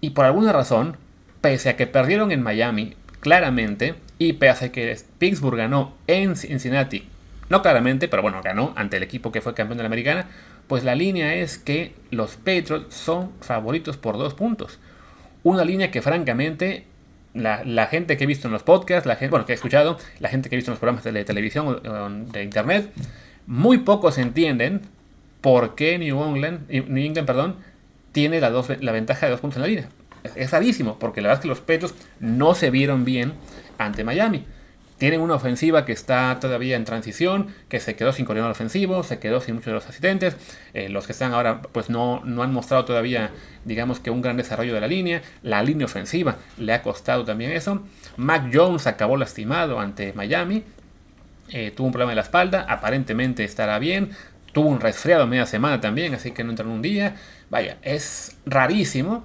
y 0.00 0.10
por 0.10 0.24
alguna 0.24 0.52
razón, 0.52 0.96
pese 1.40 1.70
a 1.70 1.76
que 1.76 1.86
perdieron 1.86 2.32
en 2.32 2.42
Miami 2.42 2.96
claramente, 3.20 3.94
y 4.18 4.34
pese 4.34 4.66
a 4.66 4.72
que 4.72 4.96
Pittsburgh 5.18 5.56
ganó 5.56 5.94
en 6.06 6.36
Cincinnati 6.36 7.08
no 7.50 7.62
claramente, 7.62 8.08
pero 8.08 8.22
bueno, 8.22 8.40
ganó 8.42 8.72
ante 8.76 8.96
el 8.96 9.02
equipo 9.02 9.32
que 9.32 9.42
fue 9.42 9.54
campeón 9.54 9.76
de 9.76 9.82
la 9.82 9.88
americana. 9.88 10.28
Pues 10.68 10.84
la 10.84 10.94
línea 10.94 11.34
es 11.34 11.58
que 11.58 11.94
los 12.12 12.36
Patriots 12.36 12.94
son 12.94 13.32
favoritos 13.40 13.96
por 13.96 14.16
dos 14.16 14.34
puntos. 14.34 14.78
Una 15.42 15.64
línea 15.64 15.90
que 15.90 16.00
francamente 16.00 16.84
la, 17.34 17.86
gente 17.88 18.16
que 18.16 18.24
he 18.24 18.26
visto 18.28 18.46
en 18.46 18.52
los 18.52 18.62
podcasts, 18.62 19.04
la 19.04 19.16
gente, 19.16 19.30
bueno, 19.30 19.46
que 19.46 19.52
he 19.52 19.56
escuchado, 19.56 19.98
la 20.20 20.28
gente 20.28 20.48
que 20.48 20.54
he 20.54 20.58
visto 20.58 20.70
en 20.70 20.74
los 20.74 20.78
programas 20.78 21.02
de 21.02 21.24
televisión 21.24 21.66
o 21.66 22.10
de 22.32 22.42
internet, 22.44 22.92
muy 23.46 23.78
pocos 23.78 24.16
entienden 24.18 24.82
por 25.40 25.74
qué 25.74 25.98
New 25.98 26.22
England, 26.22 26.70
New 26.70 27.04
England 27.04 27.26
perdón, 27.26 27.56
tiene 28.12 28.40
la, 28.40 28.50
la 28.50 28.92
ventaja 28.92 29.26
de 29.26 29.32
dos 29.32 29.40
puntos 29.40 29.56
en 29.56 29.62
la 29.62 29.68
línea. 29.68 29.88
Es, 30.22 30.50
rarísimo, 30.50 30.98
porque 30.98 31.20
la 31.20 31.28
verdad 31.28 31.40
es 31.40 31.42
que 31.42 31.48
los 31.48 31.60
Patriots 31.60 31.94
no 32.18 32.54
se 32.54 32.70
vieron 32.70 33.04
bien 33.04 33.32
ante 33.78 34.04
Miami. 34.04 34.44
tienen 34.98 35.22
una 35.22 35.34
ofensiva 35.34 35.86
que 35.86 35.92
está 35.92 36.38
todavía 36.40 36.76
en 36.76 36.84
transición, 36.84 37.54
que 37.70 37.80
se 37.80 37.96
quedó 37.96 38.12
sin 38.12 38.26
coordinador 38.26 38.52
ofensivo, 38.52 39.02
se 39.02 39.18
quedó 39.18 39.40
sin 39.40 39.54
muchos 39.54 39.66
de 39.66 39.72
los 39.72 39.86
asistentes. 39.86 40.36
Eh, 40.74 40.90
los 40.90 41.06
que 41.06 41.12
están 41.12 41.32
ahora, 41.32 41.62
pues 41.62 41.88
no, 41.88 42.20
no 42.24 42.42
han 42.42 42.52
mostrado 42.52 42.84
todavía, 42.84 43.30
digamos 43.64 43.98
que 43.98 44.10
un 44.10 44.20
gran 44.20 44.36
desarrollo 44.36 44.74
de 44.74 44.80
la 44.80 44.86
línea. 44.86 45.22
La 45.42 45.62
línea 45.62 45.86
ofensiva 45.86 46.36
le 46.58 46.74
ha 46.74 46.82
costado 46.82 47.24
también 47.24 47.50
eso. 47.52 47.82
Mac 48.18 48.50
Jones 48.52 48.86
acabó 48.86 49.16
lastimado 49.16 49.80
ante 49.80 50.12
Miami. 50.12 50.64
Eh, 51.52 51.72
tuvo 51.74 51.86
un 51.86 51.92
problema 51.92 52.12
de 52.12 52.16
la 52.16 52.22
espalda, 52.22 52.66
aparentemente 52.68 53.42
estará 53.44 53.78
bien. 53.78 54.10
Tuvo 54.52 54.68
un 54.68 54.80
resfriado 54.80 55.26
media 55.26 55.46
semana 55.46 55.80
también, 55.80 56.14
así 56.14 56.32
que 56.32 56.44
no 56.44 56.50
entró 56.50 56.66
en 56.66 56.72
un 56.72 56.82
día. 56.82 57.16
Vaya, 57.50 57.78
es 57.82 58.36
rarísimo. 58.46 59.24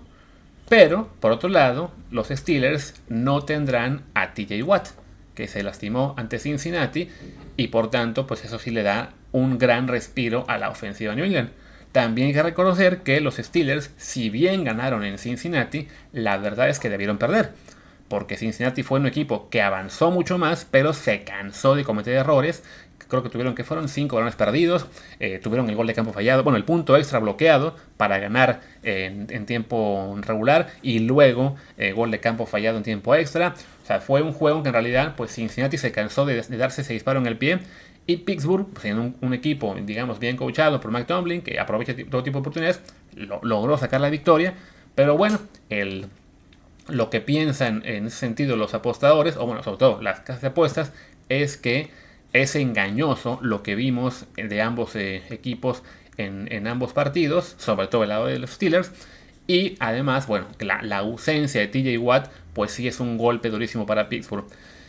Pero, 0.67 1.09
por 1.19 1.31
otro 1.31 1.49
lado, 1.49 1.91
los 2.09 2.29
Steelers 2.29 2.95
no 3.07 3.43
tendrán 3.43 4.03
a 4.13 4.33
TJ 4.33 4.63
Watt 4.63 4.87
que 5.35 5.47
se 5.47 5.61
lastimó 5.61 6.15
ante 6.17 6.39
Cincinnati 6.39 7.09
y 7.57 7.67
por 7.67 7.91
tanto, 7.91 8.25
pues 8.25 8.43
eso 8.45 8.57
sí 8.57 8.71
le 8.71 8.83
da 8.83 9.11
un 9.31 9.59
gran 9.59 9.87
respiro 9.87 10.45
a 10.47 10.57
la 10.57 10.69
ofensiva 10.69 11.11
de 11.11 11.17
New 11.17 11.25
England. 11.25 11.49
También 11.91 12.27
hay 12.27 12.33
que 12.33 12.43
reconocer 12.43 13.03
que 13.03 13.21
los 13.21 13.35
Steelers, 13.35 13.91
si 13.97 14.29
bien 14.29 14.63
ganaron 14.63 15.03
en 15.03 15.17
Cincinnati, 15.17 15.87
la 16.11 16.37
verdad 16.37 16.69
es 16.69 16.79
que 16.79 16.89
debieron 16.89 17.17
perder. 17.17 17.51
Porque 18.07 18.37
Cincinnati 18.37 18.83
fue 18.83 18.99
un 18.99 19.07
equipo 19.07 19.49
que 19.49 19.61
avanzó 19.61 20.11
mucho 20.11 20.37
más, 20.37 20.65
pero 20.69 20.93
se 20.93 21.23
cansó 21.23 21.75
de 21.75 21.83
cometer 21.83 22.13
errores 22.13 22.63
creo 23.07 23.23
que 23.23 23.29
tuvieron 23.29 23.55
que 23.55 23.63
fueron 23.63 23.87
cinco 23.89 24.15
balones 24.15 24.35
perdidos, 24.35 24.87
eh, 25.19 25.39
tuvieron 25.41 25.69
el 25.69 25.75
gol 25.75 25.87
de 25.87 25.93
campo 25.93 26.13
fallado, 26.13 26.43
bueno, 26.43 26.57
el 26.57 26.63
punto 26.63 26.97
extra 26.97 27.19
bloqueado 27.19 27.75
para 27.97 28.17
ganar 28.17 28.61
en, 28.83 29.45
tiempo 29.45 30.15
regular 30.21 30.67
y 30.81 30.99
luego 30.99 31.55
eh, 31.77 31.91
gol 31.91 32.11
de 32.11 32.19
campo 32.19 32.45
fallado 32.45 32.77
en 32.77 32.83
tiempo 32.83 33.15
extra. 33.15 33.55
O 33.83 33.85
sea, 33.85 33.99
fue 33.99 34.21
un 34.21 34.33
juego 34.33 34.63
que 34.63 34.69
en 34.69 34.73
realidad, 34.73 35.13
pues 35.15 35.31
Cincinnati 35.31 35.77
se 35.77 35.91
cansó 35.91 36.25
de, 36.25 36.41
darse 36.41 36.81
ese 36.81 36.93
disparo 36.93 37.19
en 37.19 37.27
el 37.27 37.37
pie 37.37 37.59
y 38.07 38.17
Pittsburgh, 38.17 38.67
pues, 38.73 38.85
en 38.85 39.15
un, 39.19 39.33
equipo, 39.33 39.75
digamos, 39.81 40.19
bien 40.19 40.37
coachado 40.37 40.79
por 40.79 40.91
Mike 40.91 41.05
Tomlin, 41.05 41.41
que 41.41 41.59
aprovecha 41.59 41.95
todo 42.09 42.23
tipo 42.23 42.37
de 42.37 42.41
oportunidades, 42.41 42.81
logró 43.15 43.77
sacar 43.77 44.01
la 44.01 44.09
victoria. 44.09 44.53
Pero 44.93 45.17
bueno, 45.17 45.39
el, 45.69 46.07
lo 46.87 47.09
que 47.09 47.21
piensan 47.21 47.81
en 47.85 48.07
ese 48.07 48.17
sentido 48.17 48.55
los 48.55 48.73
apostadores, 48.73 49.37
o 49.37 49.45
bueno, 49.45 49.63
sobre 49.63 49.77
todo 49.77 50.01
las 50.01 50.21
casas 50.21 50.41
de 50.41 50.47
apuestas, 50.49 50.91
es 51.29 51.57
que 51.57 51.89
es 52.33 52.55
engañoso 52.55 53.39
lo 53.41 53.63
que 53.63 53.75
vimos 53.75 54.25
de 54.35 54.61
ambos 54.61 54.95
eh, 54.95 55.23
equipos 55.29 55.83
en, 56.17 56.67
ambos 56.67 56.93
partidos, 56.93 57.55
sobre 57.57 57.87
todo 57.87 58.03
el 58.03 58.09
lado 58.09 58.27
de 58.27 58.39
los 58.39 58.51
Steelers. 58.51 58.91
Y 59.47 59.75
además, 59.79 60.27
bueno, 60.27 60.47
la, 60.59 60.81
la 60.81 60.99
ausencia 60.99 61.61
de 61.61 61.67
TJ 61.67 61.97
Watt, 61.99 62.29
pues 62.53 62.71
sí 62.71 62.87
es 62.87 62.99
un 62.99 63.17
golpe 63.17 63.49
durísimo 63.49 63.85
para 63.85 64.09
Pittsburgh. 64.09 64.45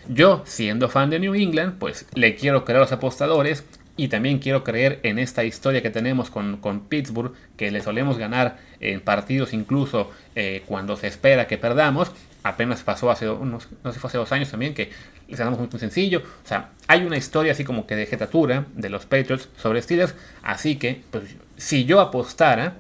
Yo, 0.08 0.42
siendo 0.46 0.88
fan 0.88 1.10
de 1.10 1.18
New 1.18 1.34
England, 1.34 1.78
pues 1.78 2.06
le 2.14 2.36
quiero 2.36 2.64
creer 2.64 2.78
a 2.78 2.80
los 2.82 2.92
apostadores 2.92 3.64
y 3.96 4.08
también 4.08 4.38
quiero 4.38 4.62
creer 4.62 5.00
en 5.02 5.18
esta 5.18 5.44
historia 5.44 5.82
que 5.82 5.90
tenemos 5.90 6.30
con, 6.30 6.58
con 6.58 6.80
Pittsburgh, 6.88 7.32
que 7.56 7.70
le 7.70 7.80
solemos 7.80 8.18
ganar 8.18 8.58
en 8.80 9.00
partidos 9.00 9.54
incluso 9.54 10.10
eh, 10.34 10.62
cuando 10.66 10.96
se 10.96 11.06
espera 11.06 11.46
que 11.46 11.56
perdamos. 11.56 12.12
Apenas 12.42 12.82
pasó 12.82 13.10
hace 13.10 13.28
unos, 13.28 13.68
no 13.82 13.92
sé 13.92 13.98
fue 13.98 14.08
hace 14.08 14.18
dos 14.18 14.30
años 14.32 14.50
también, 14.50 14.74
que 14.74 14.90
les 15.28 15.38
ganamos 15.38 15.58
muy, 15.58 15.68
muy 15.70 15.80
sencillo. 15.80 16.22
O 16.44 16.46
sea, 16.46 16.70
hay 16.86 17.04
una 17.04 17.16
historia 17.16 17.52
así 17.52 17.64
como 17.64 17.86
que 17.86 17.96
de 17.96 18.06
jetatura 18.06 18.66
de 18.74 18.90
los 18.90 19.06
Patriots 19.06 19.48
sobre 19.56 19.82
Steelers. 19.82 20.14
Así 20.42 20.76
que, 20.76 21.02
pues, 21.10 21.24
si 21.56 21.86
yo 21.86 22.00
apostara, 22.00 22.76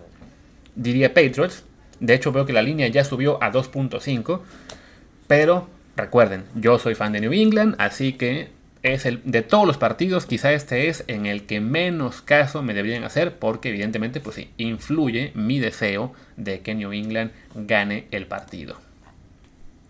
diría 0.74 1.14
Patriots. 1.14 1.64
De 1.98 2.14
hecho, 2.14 2.30
veo 2.30 2.44
que 2.44 2.52
la 2.52 2.62
línea 2.62 2.88
ya 2.88 3.04
subió 3.04 3.42
a 3.42 3.50
2.5. 3.50 4.40
Pero 5.26 5.68
recuerden, 5.96 6.44
yo 6.54 6.78
soy 6.78 6.94
fan 6.94 7.12
de 7.12 7.20
New 7.20 7.32
England, 7.32 7.74
así 7.78 8.12
que 8.12 8.50
es 8.94 9.06
el 9.06 9.20
de 9.24 9.42
todos 9.42 9.66
los 9.66 9.78
partidos, 9.78 10.26
quizá 10.26 10.52
este 10.52 10.88
es 10.88 11.04
en 11.08 11.26
el 11.26 11.46
que 11.46 11.60
menos 11.60 12.22
caso 12.22 12.62
me 12.62 12.74
deberían 12.74 13.04
hacer, 13.04 13.38
porque 13.38 13.70
evidentemente, 13.70 14.20
pues 14.20 14.36
sí, 14.36 14.50
influye 14.56 15.32
mi 15.34 15.58
deseo 15.58 16.12
de 16.36 16.60
que 16.60 16.74
New 16.74 16.92
England 16.92 17.32
gane 17.54 18.06
el 18.10 18.26
partido. 18.26 18.76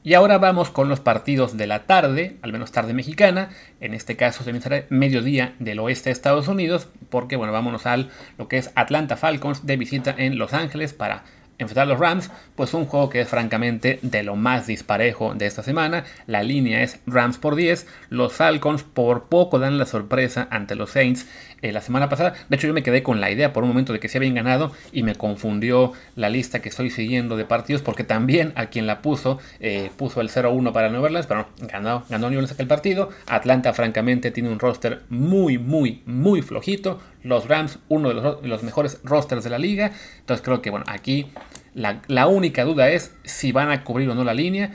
Y 0.06 0.14
ahora 0.14 0.38
vamos 0.38 0.70
con 0.70 0.88
los 0.88 1.00
partidos 1.00 1.56
de 1.56 1.66
la 1.66 1.82
tarde, 1.86 2.36
al 2.42 2.52
menos 2.52 2.70
tarde 2.70 2.94
mexicana. 2.94 3.48
En 3.80 3.92
este 3.92 4.14
caso 4.14 4.44
se 4.44 4.60
será 4.60 4.84
mediodía 4.88 5.56
del 5.58 5.80
oeste 5.80 6.10
de 6.10 6.12
Estados 6.12 6.46
Unidos, 6.46 6.86
porque 7.10 7.34
bueno, 7.34 7.52
vámonos 7.52 7.86
al 7.86 8.10
lo 8.38 8.46
que 8.46 8.58
es 8.58 8.70
Atlanta 8.76 9.16
Falcons 9.16 9.66
de 9.66 9.76
visita 9.76 10.14
en 10.16 10.38
Los 10.38 10.52
Ángeles 10.52 10.92
para 10.92 11.24
enfrentar 11.58 11.84
a 11.84 11.86
los 11.86 11.98
Rams, 11.98 12.30
pues 12.54 12.74
un 12.74 12.86
juego 12.86 13.08
que 13.08 13.20
es 13.20 13.28
francamente 13.28 13.98
de 14.02 14.22
lo 14.22 14.36
más 14.36 14.66
disparejo 14.66 15.34
de 15.34 15.46
esta 15.46 15.62
semana. 15.62 16.04
La 16.26 16.42
línea 16.42 16.82
es 16.82 17.00
Rams 17.06 17.38
por 17.38 17.56
10. 17.56 17.86
Los 18.10 18.32
Falcons 18.34 18.82
por 18.82 19.24
poco 19.24 19.58
dan 19.58 19.78
la 19.78 19.86
sorpresa 19.86 20.48
ante 20.50 20.74
los 20.74 20.90
Saints 20.90 21.26
eh, 21.62 21.72
la 21.72 21.80
semana 21.80 22.08
pasada. 22.08 22.34
De 22.48 22.56
hecho, 22.56 22.66
yo 22.66 22.74
me 22.74 22.82
quedé 22.82 23.02
con 23.02 23.20
la 23.20 23.30
idea 23.30 23.52
por 23.52 23.62
un 23.62 23.70
momento 23.70 23.92
de 23.92 24.00
que 24.00 24.08
se 24.08 24.18
habían 24.18 24.34
ganado 24.34 24.72
y 24.92 25.02
me 25.02 25.14
confundió 25.14 25.92
la 26.14 26.28
lista 26.28 26.60
que 26.60 26.68
estoy 26.68 26.90
siguiendo 26.90 27.36
de 27.36 27.44
partidos 27.44 27.82
porque 27.82 28.04
también 28.04 28.52
a 28.56 28.66
quien 28.66 28.86
la 28.86 29.00
puso 29.00 29.38
eh, 29.60 29.90
puso 29.96 30.20
el 30.20 30.28
0-1 30.28 30.72
para 30.72 30.90
New 30.90 31.02
Orleans, 31.02 31.26
pero 31.26 31.46
no, 31.60 31.66
ganó, 31.66 32.04
ganó 32.08 32.30
New 32.30 32.38
Orleans 32.38 32.52
aquel 32.52 32.66
partido. 32.66 33.10
Atlanta, 33.26 33.72
francamente, 33.72 34.30
tiene 34.30 34.50
un 34.50 34.58
roster 34.58 35.02
muy, 35.08 35.58
muy, 35.58 36.02
muy 36.06 36.42
flojito. 36.42 37.00
Los 37.22 37.48
Rams, 37.48 37.78
uno 37.88 38.08
de 38.08 38.48
los, 38.48 38.62
mejores 38.62 39.00
rosters 39.02 39.42
de 39.42 39.50
la 39.50 39.58
liga. 39.58 39.92
Entonces 40.20 40.44
creo 40.44 40.62
que, 40.62 40.70
bueno, 40.70 40.84
aquí 40.88 41.26
la, 41.74 42.26
única 42.26 42.64
duda 42.64 42.90
es 42.90 43.14
si 43.24 43.52
van 43.52 43.70
a 43.70 43.82
cubrir 43.82 44.08
o 44.10 44.14
no 44.14 44.24
la 44.24 44.34
línea. 44.34 44.72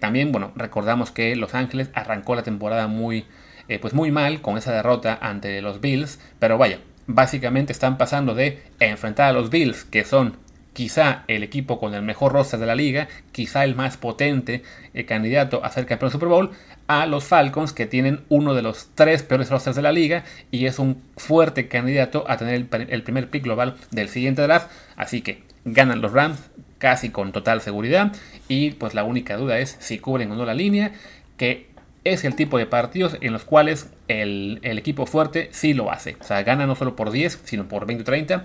También, 0.00 0.32
bueno, 0.32 0.52
recordamos 0.56 1.10
que 1.12 1.36
Los 1.36 1.54
Ángeles 1.54 1.90
arrancó 1.94 2.34
la 2.34 2.42
temporada 2.42 2.88
muy, 2.88 3.26
eh, 3.68 3.78
pues 3.78 3.94
muy 3.94 4.10
mal 4.10 4.40
con 4.40 4.56
esa 4.56 4.72
derrota 4.72 5.18
ante 5.20 5.60
los 5.62 5.80
Bills. 5.80 6.18
Pero 6.38 6.58
vaya, 6.58 6.78
básicamente 7.06 7.72
están 7.72 7.98
pasando 7.98 8.34
de 8.34 8.62
enfrentar 8.80 9.30
a 9.30 9.32
los 9.32 9.50
Bills, 9.50 9.84
que 9.84 10.04
son 10.04 10.36
quizá 10.72 11.22
el 11.28 11.42
equipo 11.42 11.78
con 11.78 11.94
el 11.94 12.02
mejor 12.02 12.32
roster 12.32 12.58
de 12.60 12.66
la 12.66 12.74
liga, 12.74 13.08
quizá 13.32 13.64
el 13.64 13.74
más 13.74 13.96
potente 13.96 14.62
eh, 14.92 15.06
candidato 15.06 15.64
a 15.64 15.70
ser 15.70 15.86
campeón 15.86 16.10
Super 16.10 16.28
Bowl, 16.28 16.50
a 16.88 17.06
los 17.06 17.24
Falcons, 17.24 17.72
que 17.72 17.86
tienen 17.86 18.24
uno 18.28 18.54
de 18.54 18.62
los 18.62 18.90
tres 18.94 19.22
peores 19.22 19.50
rosters 19.50 19.76
de 19.76 19.82
la 19.82 19.92
liga 19.92 20.24
y 20.50 20.66
es 20.66 20.78
un 20.78 21.02
fuerte 21.16 21.68
candidato 21.68 22.24
a 22.28 22.36
tener 22.36 22.54
el, 22.54 22.68
el 22.90 23.02
primer 23.02 23.30
pick 23.30 23.44
global 23.44 23.76
del 23.90 24.08
siguiente 24.08 24.42
draft. 24.42 24.70
Así 24.96 25.22
que 25.22 25.42
ganan 25.64 26.02
los 26.02 26.12
Rams 26.12 26.50
casi 26.78 27.08
con 27.08 27.32
total 27.32 27.62
seguridad 27.62 28.12
y 28.48 28.72
pues 28.72 28.94
la 28.94 29.04
única 29.04 29.36
duda 29.36 29.58
es 29.58 29.76
si 29.80 29.98
cubren 29.98 30.30
o 30.32 30.36
no 30.36 30.44
la 30.44 30.54
línea, 30.54 30.92
que 31.38 31.68
es 32.04 32.24
el 32.24 32.36
tipo 32.36 32.58
de 32.58 32.66
partidos 32.66 33.16
en 33.20 33.32
los 33.32 33.44
cuales 33.44 33.90
el, 34.08 34.60
equipo 34.62 35.06
fuerte 35.06 35.48
sí 35.52 35.74
lo 35.74 35.90
hace. 35.90 36.16
O 36.20 36.24
sea, 36.24 36.42
gana 36.42 36.66
no 36.66 36.76
solo 36.76 36.94
por 36.94 37.10
10, 37.10 37.40
sino 37.44 37.66
por 37.66 37.86
20 37.86 38.02
o 38.02 38.04
30. 38.04 38.44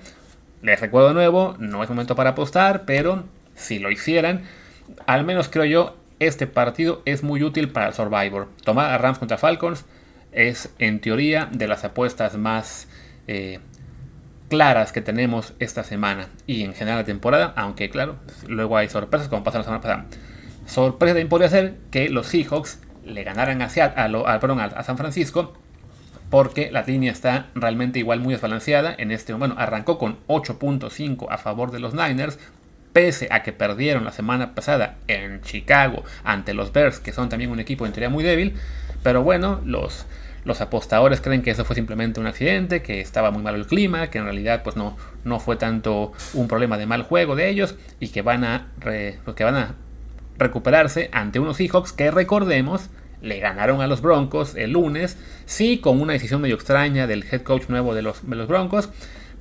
Les 0.61 0.79
recuerdo 0.79 1.09
de 1.09 1.13
nuevo, 1.13 1.55
no 1.59 1.83
es 1.83 1.89
momento 1.89 2.15
para 2.15 2.31
apostar, 2.31 2.83
pero 2.85 3.23
si 3.55 3.79
lo 3.79 3.91
hicieran, 3.91 4.43
al 5.05 5.25
menos 5.25 5.49
creo 5.49 5.65
yo, 5.65 5.97
este 6.19 6.47
partido 6.47 7.01
es 7.05 7.23
muy 7.23 7.43
útil 7.43 7.69
para 7.69 7.87
el 7.87 7.93
Survivor. 7.93 8.47
Tomar 8.63 8.91
a 8.91 8.97
Rams 8.97 9.19
contra 9.19 9.37
Falcons 9.37 9.85
es 10.31 10.73
en 10.79 10.99
teoría 10.99 11.49
de 11.51 11.67
las 11.67 11.83
apuestas 11.83 12.37
más 12.37 12.87
eh, 13.27 13.59
claras 14.49 14.91
que 14.91 15.01
tenemos 15.01 15.53
esta 15.59 15.83
semana 15.83 16.27
y 16.45 16.63
en 16.63 16.73
general 16.73 16.99
la 16.99 17.05
temporada, 17.05 17.53
aunque 17.55 17.89
claro, 17.89 18.17
luego 18.47 18.77
hay 18.77 18.89
sorpresas 18.89 19.27
como 19.27 19.43
pasó 19.43 19.59
la 19.59 19.63
semana 19.63 19.81
pasada. 19.81 20.05
Sorpresa 20.65 21.13
también 21.13 21.29
podría 21.29 21.49
ser 21.49 21.75
que 21.91 22.09
los 22.09 22.27
Seahawks 22.27 22.79
le 23.09 23.23
ganaran 23.23 23.61
a, 23.61 23.65
a, 23.65 24.83
San 24.83 24.97
Francisco 24.97 25.53
porque 26.29 26.71
la 26.71 26.83
línea 26.83 27.11
está 27.11 27.47
realmente 27.55 27.99
igual 27.99 28.19
muy 28.19 28.33
desbalanceada. 28.33 28.93
En 28.97 29.11
este 29.11 29.33
bueno, 29.33 29.55
arrancó 29.57 29.97
con 29.97 30.17
8.5 30.27 31.27
a 31.29 31.37
favor 31.37 31.71
de 31.71 31.79
los 31.79 31.93
Niners, 31.93 32.39
pese 32.93 33.27
a 33.31 33.43
que 33.43 33.51
perdieron 33.51 34.05
la 34.05 34.11
semana 34.11 34.53
pasada 34.53 34.97
en 35.07 35.41
Chicago 35.41 36.03
ante 36.23 36.53
los 36.53 36.71
Bears, 36.71 36.99
que 36.99 37.13
son 37.13 37.29
también 37.29 37.51
un 37.51 37.59
equipo 37.59 37.85
en 37.85 37.93
teoría 37.93 38.09
muy 38.09 38.23
débil. 38.23 38.55
Pero 39.03 39.23
bueno, 39.23 39.61
los 39.65 40.05
los 40.45 40.61
apostadores 40.61 41.21
creen 41.21 41.41
que 41.41 41.51
eso 41.51 41.65
fue 41.65 41.75
simplemente 41.75 42.19
un 42.19 42.27
accidente, 42.27 42.81
que 42.81 43.01
estaba 43.01 43.31
muy 43.31 43.43
malo 43.43 43.57
el 43.57 43.67
clima, 43.67 44.09
que 44.09 44.19
en 44.19 44.23
realidad 44.23 44.63
pues 44.63 44.75
no, 44.75 44.97
no 45.23 45.39
fue 45.39 45.57
tanto 45.57 46.13
un 46.33 46.47
problema 46.47 46.77
de 46.77 46.85
mal 46.85 47.03
juego 47.03 47.35
de 47.35 47.49
ellos 47.49 47.75
y 47.99 48.09
que 48.09 48.21
van 48.21 48.43
a, 48.43 48.67
que 48.81 49.43
van 49.43 49.55
a 49.55 49.75
recuperarse 50.37 51.09
ante 51.11 51.39
unos 51.39 51.57
Seahawks 51.57 51.91
que 51.91 52.09
recordemos 52.11 52.89
le 53.21 53.39
ganaron 53.39 53.81
a 53.81 53.87
los 53.87 54.01
Broncos 54.01 54.55
el 54.55 54.71
lunes, 54.71 55.17
sí 55.45 55.79
con 55.79 56.01
una 56.01 56.13
decisión 56.13 56.41
medio 56.41 56.55
extraña 56.55 57.07
del 57.07 57.25
head 57.29 57.41
coach 57.41 57.69
nuevo 57.69 57.93
de 57.93 58.01
los, 58.01 58.27
de 58.27 58.35
los 58.35 58.47
Broncos, 58.47 58.89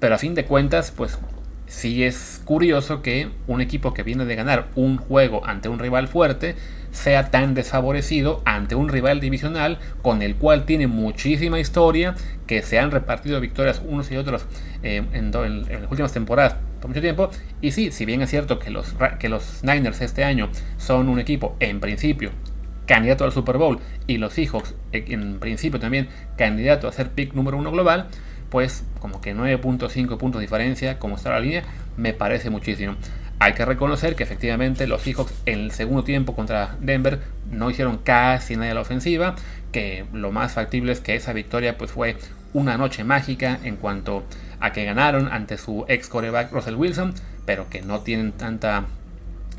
pero 0.00 0.14
a 0.14 0.18
fin 0.18 0.34
de 0.34 0.44
cuentas 0.44 0.90
pues 0.90 1.18
sí 1.66 2.02
es 2.02 2.40
curioso 2.44 3.02
que 3.02 3.28
un 3.46 3.60
equipo 3.60 3.94
que 3.94 4.02
viene 4.02 4.24
de 4.24 4.34
ganar 4.34 4.68
un 4.74 4.96
juego 4.96 5.46
ante 5.46 5.68
un 5.68 5.78
rival 5.78 6.08
fuerte 6.08 6.56
sea 6.90 7.30
tan 7.30 7.54
desfavorecido 7.54 8.42
ante 8.46 8.74
un 8.74 8.88
rival 8.88 9.20
divisional 9.20 9.78
con 10.02 10.22
el 10.22 10.36
cual 10.36 10.64
tiene 10.64 10.86
muchísima 10.86 11.60
historia, 11.60 12.14
que 12.46 12.62
se 12.62 12.78
han 12.78 12.90
repartido 12.90 13.40
victorias 13.40 13.82
unos 13.84 14.10
y 14.10 14.16
otros 14.16 14.46
eh, 14.82 15.04
en, 15.12 15.30
las 15.30 15.90
últimas 15.90 16.12
temporadas 16.12 16.56
por 16.80 16.88
mucho 16.88 17.02
tiempo. 17.02 17.30
Y 17.60 17.72
sí, 17.72 17.92
si 17.92 18.06
bien 18.06 18.22
es 18.22 18.30
cierto 18.30 18.58
que 18.58 18.70
los, 18.70 18.94
que 19.18 19.28
los 19.28 19.62
Niners 19.62 20.00
este 20.00 20.24
año 20.24 20.48
son 20.78 21.08
un 21.08 21.18
equipo 21.18 21.56
en 21.60 21.80
principio 21.80 22.30
candidato 22.88 23.24
al 23.24 23.32
Super 23.32 23.58
Bowl 23.58 23.78
y 24.08 24.16
los 24.16 24.32
Seahawks 24.32 24.74
en 24.92 25.38
principio 25.38 25.78
también 25.78 26.08
candidato 26.36 26.88
a 26.88 26.92
ser 26.92 27.10
pick 27.10 27.34
número 27.34 27.58
uno 27.58 27.70
global, 27.70 28.08
pues 28.48 28.82
como 28.98 29.20
que 29.20 29.36
9.5 29.36 30.16
puntos 30.16 30.40
de 30.40 30.46
diferencia, 30.46 30.98
como 30.98 31.16
está 31.16 31.30
la 31.30 31.38
línea, 31.38 31.62
me 31.96 32.14
parece 32.14 32.50
muchísimo. 32.50 32.96
Hay 33.40 33.52
que 33.52 33.64
reconocer 33.64 34.16
que 34.16 34.24
efectivamente 34.24 34.88
los 34.88 35.02
Seahawks 35.02 35.32
en 35.46 35.60
el 35.60 35.70
segundo 35.70 36.02
tiempo 36.02 36.34
contra 36.34 36.76
Denver 36.80 37.20
no 37.52 37.70
hicieron 37.70 37.98
casi 37.98 38.56
nada 38.56 38.68
de 38.68 38.74
la 38.74 38.80
ofensiva, 38.80 39.36
que 39.70 40.06
lo 40.12 40.32
más 40.32 40.54
factible 40.54 40.90
es 40.90 41.00
que 41.00 41.14
esa 41.14 41.32
victoria 41.34 41.76
pues 41.76 41.92
fue 41.92 42.16
una 42.54 42.78
noche 42.78 43.04
mágica 43.04 43.60
en 43.62 43.76
cuanto 43.76 44.24
a 44.60 44.72
que 44.72 44.84
ganaron 44.84 45.30
ante 45.30 45.58
su 45.58 45.84
ex 45.88 46.08
coreback 46.08 46.50
Russell 46.52 46.74
Wilson, 46.74 47.14
pero 47.44 47.68
que 47.68 47.82
no 47.82 48.00
tienen 48.00 48.32
tanta, 48.32 48.86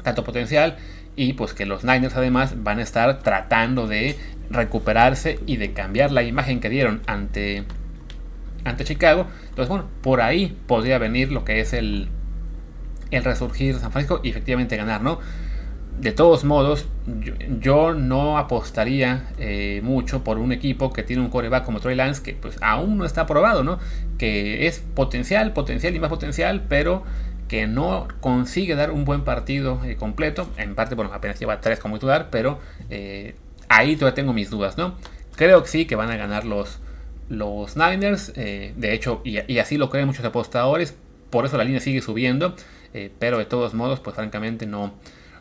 tanto 0.03 0.23
potencial 0.23 0.77
y 1.19 1.33
pues 1.33 1.53
que 1.53 1.65
los 1.65 1.83
Niners 1.83 2.15
además 2.15 2.63
van 2.63 2.79
a 2.79 2.81
estar 2.81 3.19
tratando 3.19 3.87
de 3.87 4.17
recuperarse 4.49 5.37
y 5.45 5.57
de 5.57 5.73
cambiar 5.73 6.13
la 6.13 6.23
imagen 6.23 6.61
que 6.61 6.69
dieron 6.69 7.01
ante, 7.07 7.65
ante 8.63 8.85
Chicago. 8.85 9.27
Entonces 9.49 9.67
bueno, 9.67 9.89
por 10.01 10.21
ahí 10.21 10.57
podría 10.65 10.97
venir 10.97 11.33
lo 11.33 11.43
que 11.43 11.59
es 11.59 11.73
el, 11.73 12.07
el 13.11 13.23
resurgir 13.25 13.75
de 13.75 13.81
San 13.81 13.91
Francisco 13.91 14.21
y 14.23 14.29
efectivamente 14.29 14.77
ganar, 14.77 15.01
¿no? 15.01 15.19
De 15.99 16.13
todos 16.13 16.45
modos, 16.45 16.87
yo, 17.59 17.93
no 17.93 18.37
apostaría 18.37 19.27
eh, 19.37 19.81
mucho 19.83 20.23
por 20.23 20.37
un 20.37 20.53
equipo 20.53 20.93
que 20.93 21.03
tiene 21.03 21.21
un 21.21 21.29
coreback 21.29 21.65
como 21.65 21.81
Troy 21.81 21.95
Lance, 21.95 22.23
que 22.23 22.31
pues 22.31 22.55
aún 22.61 22.97
no 22.97 23.03
está 23.03 23.21
aprobado, 23.21 23.65
¿no? 23.65 23.77
Que 24.17 24.67
es 24.67 24.79
potencial, 24.79 25.51
potencial 25.51 25.93
y 25.93 25.99
más 25.99 26.09
potencial, 26.09 26.63
pero 26.69 27.03
que 27.49 27.67
no 27.67 28.07
consigue 28.21 28.75
dar 28.75 28.91
un 28.91 29.03
buen 29.03 29.25
partido 29.25 29.83
eh, 29.83 29.97
completo. 29.97 30.49
En 30.55 30.75
parte, 30.75 30.95
bueno, 30.95 31.11
apenas 31.13 31.37
lleva 31.37 31.59
tres 31.59 31.79
como 31.79 31.95
titular, 31.95 32.29
pero 32.31 32.59
eh, 32.89 33.35
ahí 33.67 33.97
todavía 33.97 34.15
tengo 34.15 34.31
mis 34.31 34.49
dudas, 34.49 34.77
¿no? 34.77 34.95
Creo 35.35 35.61
que 35.61 35.67
sí, 35.67 35.85
que 35.85 35.97
van 35.97 36.09
a 36.09 36.15
ganar 36.15 36.45
los, 36.45 36.79
los 37.27 37.75
Niners. 37.75 38.33
de 38.33 38.93
hecho, 38.93 39.21
y, 39.25 39.57
así 39.57 39.77
lo 39.77 39.89
creen 39.89 40.07
muchos 40.07 40.23
apostadores. 40.23 40.95
Por 41.29 41.45
eso 41.45 41.57
la 41.57 41.65
línea 41.65 41.81
sigue 41.81 42.01
subiendo. 42.01 42.55
Eh, 42.93 43.11
pero 43.19 43.37
de 43.37 43.45
todos 43.45 43.73
modos, 43.73 43.99
pues 43.99 44.15
francamente 44.15 44.65
no, 44.65 44.93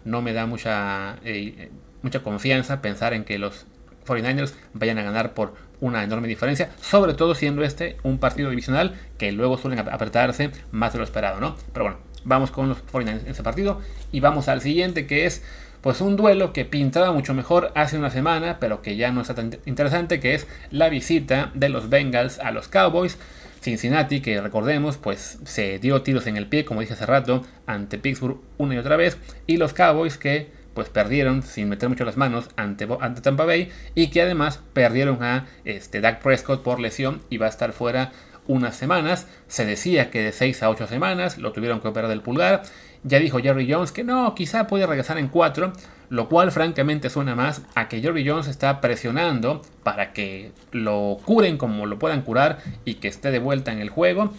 no 0.05 0.23
me 0.23 0.33
da 0.33 0.47
mucha, 0.47 1.19
eh, 1.25 1.71
mucha 2.03 2.21
confianza 2.23 2.83
pensar 2.83 3.15
en 3.15 3.25
que 3.25 3.39
los 3.39 3.67
49ers 4.07 4.55
vayan 4.75 4.99
a 4.99 5.03
ganar 5.03 5.35
por 5.35 5.55
una 5.81 6.03
enorme 6.03 6.29
diferencia, 6.29 6.71
sobre 6.81 7.15
todo 7.15 7.35
siendo 7.35 7.63
este 7.63 7.97
un 8.03 8.19
partido 8.19 8.51
divisional 8.51 8.95
que 9.17 9.33
luego 9.33 9.59
suelen 9.59 9.79
apretarse 9.81 10.51
más 10.73 10.93
de 10.93 10.99
lo 10.99 11.05
esperado, 11.05 11.41
¿no? 11.41 11.57
Pero 11.73 11.85
bueno, 11.85 11.99
vamos 12.25 12.51
con 12.51 12.69
los 12.69 12.85
49ers 12.87 13.25
en 13.25 13.31
ese 13.31 13.43
partido 13.43 13.81
y 14.13 14.21
vamos 14.21 14.49
al 14.49 14.61
siguiente 14.61 15.07
que 15.07 15.27
es 15.27 15.43
pues 15.81 16.01
un 16.01 16.17
duelo 16.17 16.53
que 16.53 16.65
pintaba 16.65 17.13
mucho 17.13 17.35
mejor 17.35 17.73
hace 17.75 17.99
una 17.99 18.11
semana, 18.11 18.59
pero 18.59 18.83
que 18.83 18.97
ya 18.97 19.13
no 19.13 19.21
está 19.21 19.35
tan 19.35 19.59
interesante, 19.65 20.19
que 20.21 20.35
es 20.35 20.47
la 20.71 20.89
visita 20.89 21.53
de 21.55 21.69
los 21.69 21.89
Bengals 21.89 22.39
a 22.41 22.51
los 22.51 22.69
Cowboys. 22.69 23.17
Cincinnati, 23.61 24.21
que 24.21 24.41
recordemos, 24.41 24.99
pues 24.99 25.39
se 25.45 25.79
dio 25.79 26.03
tiros 26.03 26.27
en 26.27 26.37
el 26.37 26.47
pie, 26.47 26.65
como 26.65 26.81
dije 26.81 26.95
hace 26.95 27.07
rato, 27.07 27.45
ante 27.67 27.99
Pittsburgh 27.99 28.41
una 28.57 28.75
y 28.75 28.79
otra 28.79 28.97
vez, 28.97 29.19
y 29.47 29.57
los 29.57 29.73
Cowboys 29.73 30.17
que 30.17 30.49
pues 30.79 30.91
perdieron 30.91 31.43
sin 31.43 31.69
meter 31.69 31.89
mucho 31.89 32.05
las 32.05 32.17
manos 32.17 32.51
ante, 32.55 32.87
ante 33.01 33.21
Tampa 33.21 33.45
Bay 33.45 33.73
y 33.97 34.11
que 34.11 34.23
además 34.23 34.61
perdieron 34.75 35.25
a 35.25 35.47
este, 35.65 36.01
Dak 36.01 36.23
Prescott 36.23 36.63
por 36.63 36.79
lesión 36.79 37.21
y 37.31 37.37
va 37.37 37.47
a 37.47 37.49
estar 37.49 37.73
fuera 37.73 38.13
unas 38.47 38.77
semanas. 38.77 39.27
Se 39.49 39.67
decía 39.67 40.09
que 40.13 40.23
de 40.23 40.31
6 40.31 40.63
a 40.63 40.71
8 40.71 40.87
semanas 40.87 41.37
lo 41.37 41.51
tuvieron 41.51 41.81
que 41.81 41.89
operar 41.89 42.09
del 42.09 42.23
pulgar. 42.23 42.63
Ya 43.03 43.19
dijo 43.19 43.41
Jerry 43.41 43.69
Jones 43.69 43.91
que 43.91 44.05
no, 44.05 44.37
quizá 44.37 44.69
puede 44.69 44.87
regresar 44.87 45.19
en 45.19 45.27
4 45.27 45.73
lo 46.11 46.29
cual 46.29 46.53
francamente 46.53 47.11
suena 47.11 47.35
más 47.35 47.63
a 47.75 47.89
que 47.89 48.01
Jerry 48.01 48.27
Jones 48.27 48.47
está 48.47 48.81
presionando 48.81 49.63
para 49.83 50.13
que 50.13 50.53
lo 50.71 51.19
curen 51.25 51.59
como 51.59 51.87
lo 51.87 51.99
puedan 51.99 52.23
curar 52.23 52.61
y 52.85 52.95
que 52.95 53.09
esté 53.09 53.33
de 53.33 53.41
vuelta 53.41 53.73
en 53.73 53.81
el 53.81 53.91
juego 53.91 54.33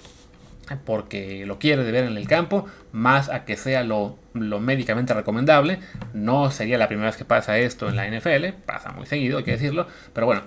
porque 0.77 1.45
lo 1.45 1.59
quiere 1.59 1.83
de 1.83 1.91
ver 1.91 2.05
en 2.05 2.17
el 2.17 2.27
campo, 2.27 2.65
más 2.91 3.29
a 3.29 3.45
que 3.45 3.57
sea 3.57 3.83
lo, 3.83 4.17
médicamente 4.33 5.13
recomendable. 5.13 5.79
No 6.13 6.51
sería 6.51 6.77
la 6.77 6.87
primera 6.87 7.09
vez 7.09 7.17
que 7.17 7.25
pasa 7.25 7.57
esto 7.57 7.89
en 7.89 7.95
la 7.95 8.07
NFL, 8.07 8.61
pasa 8.65 8.91
muy 8.91 9.05
seguido, 9.05 9.37
hay 9.37 9.43
que 9.43 9.51
decirlo, 9.51 9.87
pero 10.13 10.25
bueno, 10.25 10.43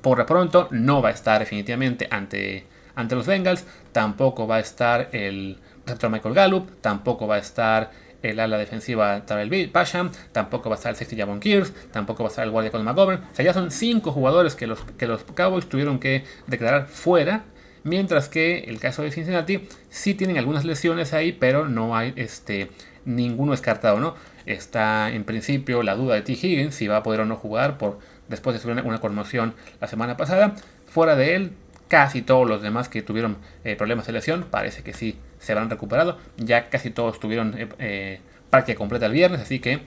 por 0.00 0.18
de 0.18 0.24
pronto 0.24 0.68
no 0.70 1.00
va 1.00 1.10
a 1.10 1.12
estar 1.12 1.38
definitivamente 1.38 2.08
ante, 2.10 2.66
ante 2.94 3.14
los 3.14 3.26
Bengals, 3.26 3.64
tampoco 3.92 4.46
va 4.46 4.56
a 4.56 4.60
estar 4.60 5.08
el 5.12 5.58
receptor 5.86 6.10
Michael 6.10 6.34
Gallup, 6.34 6.80
tampoco 6.80 7.26
va 7.26 7.36
a 7.36 7.38
estar 7.38 7.90
el 8.22 8.38
ala 8.40 8.58
defensiva 8.58 9.24
Tarell 9.26 9.70
Pasham, 9.70 10.10
tampoco 10.32 10.70
va 10.70 10.76
a 10.76 10.78
estar 10.78 10.90
el 10.90 10.96
safety 10.96 11.16
Javon 11.16 11.40
Kears, 11.40 11.72
tampoco 11.90 12.22
va 12.22 12.28
a 12.28 12.30
estar 12.30 12.44
el 12.44 12.50
guardia 12.50 12.70
Colin 12.70 12.86
McGovern. 12.86 13.22
O 13.24 13.34
sea, 13.34 13.44
ya 13.44 13.52
son 13.52 13.70
cinco 13.70 14.12
jugadores 14.12 14.54
que 14.54 14.66
los, 14.66 14.80
que 14.96 15.06
los 15.06 15.24
Cowboys 15.24 15.68
tuvieron 15.68 15.98
que 15.98 16.24
declarar 16.46 16.86
fuera. 16.86 17.44
Mientras 17.84 18.28
que 18.28 18.60
el 18.60 18.78
caso 18.78 19.02
de 19.02 19.10
Cincinnati 19.10 19.66
sí 19.90 20.14
tienen 20.14 20.38
algunas 20.38 20.64
lesiones 20.64 21.12
ahí, 21.12 21.32
pero 21.32 21.66
no 21.66 21.96
hay 21.96 22.12
este, 22.16 22.70
ninguno 23.04 23.52
descartado, 23.52 23.98
¿no? 23.98 24.14
Está 24.46 25.10
en 25.10 25.24
principio 25.24 25.82
la 25.82 25.94
duda 25.94 26.14
de 26.14 26.22
T. 26.22 26.32
Higgins 26.32 26.74
si 26.74 26.86
va 26.86 26.98
a 26.98 27.02
poder 27.02 27.20
o 27.20 27.26
no 27.26 27.36
jugar 27.36 27.78
por, 27.78 27.98
después 28.28 28.54
de 28.54 28.60
sufrir 28.60 28.84
una, 28.84 29.00
conmoción 29.00 29.54
la 29.80 29.88
semana 29.88 30.16
pasada. 30.16 30.54
Fuera 30.86 31.16
de 31.16 31.34
él, 31.34 31.52
casi 31.88 32.22
todos 32.22 32.48
los 32.48 32.62
demás 32.62 32.88
que 32.88 33.02
tuvieron 33.02 33.36
eh, 33.64 33.76
problemas 33.76 34.06
de 34.06 34.12
lesión 34.12 34.46
parece 34.50 34.82
que 34.82 34.92
sí 34.92 35.16
se 35.38 35.52
habrán 35.52 35.70
recuperado. 35.70 36.18
Ya 36.36 36.68
casi 36.68 36.90
todos 36.90 37.18
tuvieron 37.18 37.58
eh, 37.58 37.68
eh, 37.78 38.20
práctica 38.50 38.78
completa 38.78 39.06
el 39.06 39.12
viernes, 39.12 39.40
así 39.40 39.58
que 39.58 39.80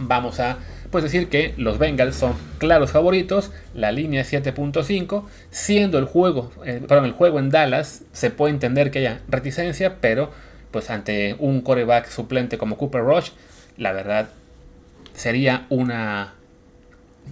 vamos 0.00 0.40
a 0.40 0.58
pues 0.90 1.04
decir 1.04 1.28
que 1.28 1.54
los 1.56 1.78
Bengals 1.78 2.16
son 2.16 2.34
claros 2.58 2.90
favoritos, 2.90 3.52
la 3.74 3.92
línea 3.92 4.24
7.5, 4.24 5.24
siendo 5.50 5.98
el 5.98 6.04
juego, 6.04 6.50
eh, 6.64 6.82
el 6.88 7.12
juego 7.12 7.38
en 7.38 7.50
Dallas 7.50 8.02
se 8.12 8.30
puede 8.30 8.52
entender 8.52 8.90
que 8.90 8.98
haya 8.98 9.20
reticencia, 9.28 9.98
pero 10.00 10.30
pues 10.72 10.90
ante 10.90 11.36
un 11.38 11.60
coreback 11.60 12.08
suplente 12.08 12.58
como 12.58 12.76
Cooper 12.76 13.02
Rush, 13.02 13.30
la 13.76 13.92
verdad 13.92 14.30
sería 15.14 15.66
una 15.68 16.34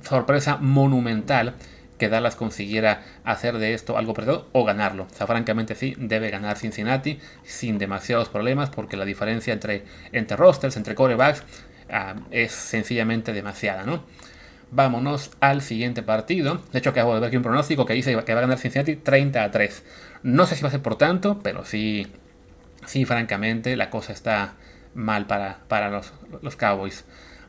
sorpresa 0.02 0.56
monumental 0.58 1.54
que 1.98 2.08
Dallas 2.08 2.36
consiguiera 2.36 3.02
hacer 3.24 3.58
de 3.58 3.74
esto 3.74 3.98
algo 3.98 4.14
perdido 4.14 4.46
o 4.52 4.64
ganarlo. 4.64 5.06
O 5.10 5.14
sea, 5.14 5.26
francamente 5.26 5.74
sí, 5.74 5.94
debe 5.98 6.30
ganar 6.30 6.56
Cincinnati 6.56 7.18
sin 7.42 7.78
demasiados 7.78 8.28
problemas 8.28 8.70
porque 8.70 8.96
la 8.96 9.04
diferencia 9.04 9.52
entre, 9.52 9.84
entre 10.12 10.36
rosters, 10.36 10.76
entre 10.76 10.94
corebacks, 10.94 11.42
ah, 11.90 12.14
es 12.30 12.52
sencillamente 12.52 13.32
demasiada, 13.32 13.84
¿no? 13.84 14.04
Vámonos 14.70 15.30
al 15.40 15.62
siguiente 15.62 16.02
partido. 16.02 16.60
De 16.72 16.78
hecho, 16.78 16.90
acabo 16.90 17.14
de 17.14 17.20
ver 17.20 17.28
aquí 17.28 17.36
un 17.36 17.42
pronóstico 17.42 17.86
que 17.86 17.94
dice 17.94 18.10
que 18.24 18.34
va 18.34 18.40
a 18.40 18.42
ganar 18.42 18.58
Cincinnati 18.58 18.96
30 18.96 19.42
a 19.42 19.50
3. 19.50 19.84
No 20.22 20.46
sé 20.46 20.56
si 20.56 20.62
va 20.62 20.68
a 20.68 20.72
ser 20.72 20.82
por 20.82 20.96
tanto, 20.96 21.38
pero 21.42 21.64
sí, 21.64 22.06
sí, 22.84 23.04
francamente, 23.04 23.76
la 23.76 23.88
cosa 23.88 24.12
está 24.12 24.54
mal 24.94 25.26
para, 25.26 25.60
para 25.68 25.88
los, 25.90 26.12
los 26.42 26.56
Cowboys. 26.56 27.04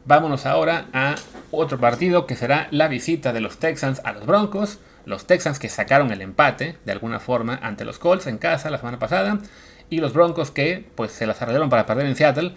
Vámonos 0.06 0.46
ahora 0.46 0.88
a 0.94 1.16
otro 1.52 1.78
partido 1.78 2.26
que 2.26 2.36
será 2.36 2.68
la 2.72 2.88
visita 2.88 3.34
de 3.34 3.42
los 3.42 3.58
Texans 3.58 4.02
a 4.06 4.14
los 4.14 4.26
Broncos. 4.26 4.80
Los 5.06 5.28
Texans 5.28 5.60
que 5.60 5.70
sacaron 5.70 6.12
el 6.12 6.22
empate 6.22 6.78
de 6.86 6.92
alguna 6.92 7.20
forma 7.20 7.60
ante 7.62 7.86
los 7.86 8.00
Colts 8.00 8.28
en 8.28 8.38
casa 8.38 8.70
la 8.70 8.78
semana 8.78 8.98
pasada. 8.98 9.40
Y 9.90 10.00
los 10.00 10.14
Broncos 10.14 10.52
que 10.52 10.88
pues 10.96 11.12
se 11.12 11.28
las 11.28 11.42
arreglaron 11.42 11.70
para 11.70 11.86
perder 11.86 12.06
en 12.06 12.16
Seattle. 12.16 12.54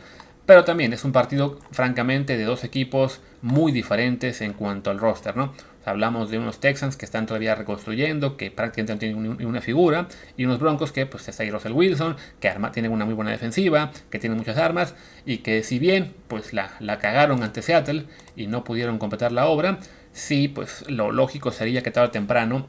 Pero 0.47 0.65
también 0.65 0.93
es 0.93 1.05
un 1.05 1.13
partido 1.13 1.59
francamente 1.71 2.37
de 2.37 2.45
dos 2.45 2.65
equipos 2.65 3.21
muy 3.43 3.71
diferentes 3.71 4.41
en 4.41 4.55
cuanto 4.55 4.91
al 4.91 4.99
roster, 4.99 5.37
¿no? 5.37 5.53
Hablamos 5.85 6.31
de 6.31 6.39
unos 6.39 6.61
Texans 6.61 6.97
que 6.97 7.05
están 7.05 7.27
todavía 7.27 7.55
reconstruyendo, 7.55 8.37
que 8.37 8.51
prácticamente 8.51 8.93
no 8.93 8.99
tienen 8.99 9.47
una 9.47 9.61
figura, 9.61 10.07
y 10.37 10.45
unos 10.45 10.61
Broncos 10.61 10.93
que 10.93 11.07
pues 11.07 11.27
está 11.29 11.43
ahí 11.43 11.51
Russell 11.51 11.73
Wilson, 11.73 12.17
que 12.41 12.49
arma, 12.49 12.71
tienen 12.71 12.93
una 12.93 13.05
muy 13.05 13.15
buena 13.15 13.33
defensiva, 13.33 13.91
que 14.11 14.19
tienen 14.19 14.39
muchas 14.39 14.59
armas, 14.59 14.95
y 15.27 15.39
que 15.39 15.63
si 15.63 15.79
bien 15.79 16.15
pues 16.29 16.53
la, 16.53 16.73
la 16.81 16.99
cagaron 16.99 17.43
ante 17.43 17.63
Seattle 17.63 18.07
y 18.37 18.47
no 18.47 18.63
pudieron 18.63 18.99
completar 18.99 19.33
la 19.33 19.47
obra, 19.47 19.79
sí 20.13 20.49
pues 20.49 20.85
lo 20.89 21.11
lógico 21.11 21.51
sería 21.51 21.83
que 21.83 21.91
tarde 21.91 22.09
o 22.09 22.11
temprano 22.13 22.69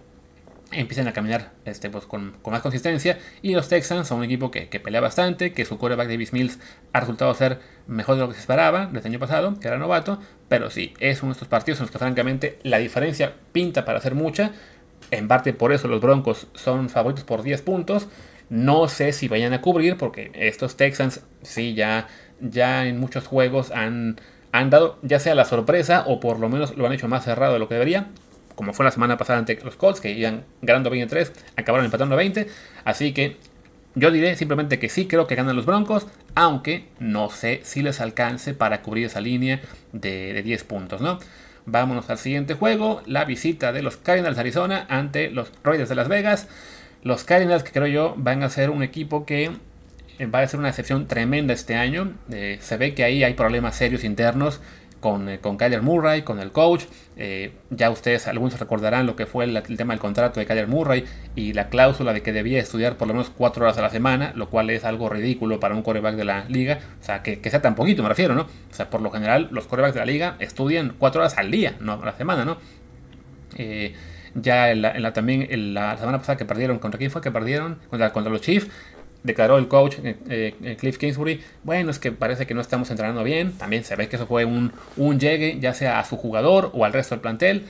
empiecen 0.74 1.08
a 1.08 1.14
caminar 1.14 1.52
este, 1.66 1.90
pues, 1.90 2.06
con, 2.06 2.36
más 2.50 2.62
consistencia. 2.62 3.20
Y 3.42 3.54
los 3.54 3.68
Texans 3.68 4.08
son 4.08 4.20
un 4.20 4.24
equipo 4.26 4.52
que, 4.52 4.68
pelea 4.80 5.02
bastante, 5.02 5.54
que 5.54 5.66
su 5.66 5.78
quarterback 5.78 6.08
Davis 6.08 6.34
Mills 6.34 6.60
ha 6.92 7.00
resultado 7.00 7.34
ser 7.34 7.60
mejor 7.88 8.16
de 8.16 8.22
lo 8.22 8.28
que 8.30 8.36
se 8.36 8.42
esperaba 8.42 8.88
desde 8.88 9.08
el 9.08 9.14
año 9.14 9.20
pasado, 9.20 9.60
que 9.60 9.68
era 9.68 9.78
novato. 9.78 10.20
Pero 10.48 10.70
sí, 10.70 10.94
es 11.00 11.22
uno 11.22 11.32
de 11.32 11.34
estos 11.34 11.48
partidos 11.48 11.80
en 11.80 11.84
los 11.84 11.92
que 11.92 12.00
francamente 12.00 12.60
la 12.64 12.78
diferencia 12.78 13.34
pinta 13.52 13.86
para 13.86 14.00
hacer 14.00 14.16
mucha. 14.16 14.52
En 15.12 15.28
parte 15.28 15.54
por 15.54 15.74
eso 15.74 15.88
los 15.88 16.02
Broncos 16.02 16.48
son 16.54 16.90
favoritos 16.90 17.24
por 17.24 17.44
10 17.44 17.62
puntos. 17.62 18.08
No 18.50 18.88
sé 18.88 19.14
si 19.14 19.28
vayan 19.28 19.54
a 19.54 19.62
cubrir, 19.62 19.98
porque 19.98 20.32
estos 20.34 20.78
Texans 20.78 21.22
sí 21.42 21.74
ya, 21.74 22.08
ya 22.40 22.86
en 22.86 23.00
muchos 23.00 23.28
juegos 23.28 23.72
han, 23.72 24.20
han 24.52 24.70
dado 24.70 25.00
ya 25.02 25.20
sea 25.20 25.36
la 25.36 25.46
sorpresa 25.46 26.04
o 26.08 26.20
por 26.20 26.40
lo 26.40 26.50
menos 26.50 26.78
lo 26.78 26.86
han 26.86 26.94
hecho 26.94 27.08
más 27.08 27.24
cerrado 27.24 27.54
de 27.54 27.60
lo 27.60 27.68
que 27.68 27.76
debería 27.76 28.08
como 28.56 28.74
fue 28.74 28.86
la 28.86 28.92
semana 28.92 29.18
pasada 29.18 29.40
ante 29.40 29.60
los 29.64 29.76
Colts, 29.76 30.02
que 30.02 30.12
iban 30.12 30.44
ganando 30.62 30.90
23, 30.90 31.32
acabaron 31.56 31.86
empatando 31.86 32.16
a 32.16 32.18
20. 32.18 32.48
Así 32.86 33.14
que 33.14 33.38
yo 33.96 34.12
diré 34.12 34.36
simplemente 34.36 34.80
que 34.80 34.90
sí 34.90 35.08
creo 35.08 35.28
que 35.28 35.36
ganan 35.36 35.56
los 35.56 35.66
Broncos, 35.66 36.08
aunque 36.36 36.86
no 37.00 37.30
sé 37.30 37.62
si 37.64 37.82
les 37.82 38.02
alcance 38.02 38.54
para 38.54 38.82
cubrir 38.82 39.06
esa 39.06 39.22
línea 39.22 39.62
de, 39.92 40.42
10 40.42 40.64
puntos, 40.64 41.02
¿no? 41.02 41.20
Vámonos 41.66 42.10
al 42.10 42.18
siguiente 42.18 42.56
juego, 42.56 43.02
la 43.06 43.24
visita 43.26 43.72
de 43.72 43.84
los 43.84 43.98
Cardinals 43.98 44.36
de 44.36 44.42
Arizona 44.42 44.86
ante 44.90 45.30
los 45.30 45.52
Raiders 45.64 45.90
de 45.90 45.96
Las 45.96 46.08
Vegas. 46.08 46.48
Los 47.04 47.24
Cardinals 47.24 47.64
que 47.64 47.72
creo 47.72 47.88
yo 47.88 48.16
van 48.18 48.44
a 48.44 48.50
ser 48.50 48.70
un 48.70 48.84
equipo 48.84 49.26
que 49.26 49.52
eh, 50.20 50.26
va 50.26 50.40
a 50.40 50.48
ser 50.48 50.60
una 50.60 50.70
excepción 50.70 51.08
tremenda 51.08 51.54
este 51.54 51.76
año. 51.76 52.14
Eh, 52.32 52.58
se 52.62 52.78
ve 52.78 52.94
que 52.94 53.04
ahí 53.04 53.24
hay 53.24 53.36
problemas 53.36 53.76
serios 53.76 54.04
internos 54.04 54.60
con, 55.04 55.28
eh, 55.28 55.40
con 55.40 55.58
Kyler 55.58 55.82
Murray, 55.82 56.22
con 56.22 56.40
el 56.40 56.54
coach. 56.54 56.86
ya 57.70 57.90
ustedes, 57.90 58.26
algunos 58.28 58.58
recordarán 58.58 59.06
lo 59.06 59.18
que 59.18 59.26
fue 59.26 59.44
el, 59.44 59.62
tema 59.78 59.94
del 59.94 60.00
contrato 60.00 60.40
de 60.40 60.46
Kyler 60.46 60.68
Murray 60.68 61.04
y 61.36 61.52
la 61.52 61.68
cláusula 61.68 62.14
de 62.14 62.22
que 62.22 62.32
debía 62.32 62.60
estudiar 62.60 62.96
por 62.96 63.10
lo 63.10 63.14
menos 63.14 63.30
4 63.30 63.66
horas 63.66 63.78
a 63.78 63.82
la 63.82 63.90
semana, 63.90 64.32
lo 64.36 64.50
cual 64.50 64.70
es 64.70 64.86
algo 64.86 65.10
ridículo 65.10 65.60
para 65.60 65.76
un 65.76 65.84
coreback 65.84 66.16
de 66.16 66.24
la 66.24 66.46
liga. 66.46 66.80
O 67.02 67.04
sea, 67.04 67.22
que, 67.22 67.38
sea 67.50 67.62
tan 67.62 67.76
poquito, 67.76 68.02
me 68.02 68.08
refiero, 68.08 68.34
¿no? 68.34 68.44
O 68.44 68.74
sea, 68.74 68.90
por 68.90 69.02
lo 69.02 69.12
general, 69.12 69.50
los 69.52 69.68
corebacks 69.68 69.94
de 69.94 70.00
la 70.00 70.06
liga 70.06 70.38
estudian 70.40 70.96
4 70.98 71.22
horas 71.22 71.38
al 71.38 71.52
día, 71.52 71.76
no 71.82 71.94
a 72.02 72.06
la 72.06 72.14
semana, 72.14 72.46
¿no? 72.46 72.58
ya 74.36 74.72
en 74.72 74.82
la, 74.82 75.14
también 75.14 75.46
en 75.52 75.76
la 75.76 75.96
semana 75.98 76.18
pasada 76.18 76.38
que 76.38 76.46
perdieron, 76.46 76.80
¿contra 76.80 76.98
quién 76.98 77.12
fue 77.12 77.22
que 77.22 77.30
perdieron? 77.30 77.78
Contra, 77.90 78.12
contra 78.12 78.32
los 78.32 78.42
Chiefs 78.42 78.68
declaró 79.24 79.58
el 79.58 79.68
coach 79.68 79.98
eh, 80.04 80.18
eh, 80.62 80.76
Cliff 80.80 80.98
Kingsbury, 80.98 81.42
bueno, 81.64 81.92
es 81.92 82.00
que 82.00 82.12
parece 82.12 82.46
que 82.46 82.54
no 82.54 82.62
estamos 82.62 82.90
entrenando 82.92 83.24
bien, 83.24 83.54
también 83.54 83.84
se 83.84 83.96
ve 83.96 84.10
que 84.10 84.18
eso 84.18 84.28
fue 84.28 84.46
un, 84.46 84.72
un 84.98 85.20
llegue, 85.20 85.60
ya 85.60 85.74
sea 85.74 86.00
a 86.00 86.06
su 86.06 86.18
jugador 86.18 86.72
o 86.74 86.86
al 86.86 86.94
resto 86.94 87.16
del 87.16 87.22
plantel, 87.22 87.66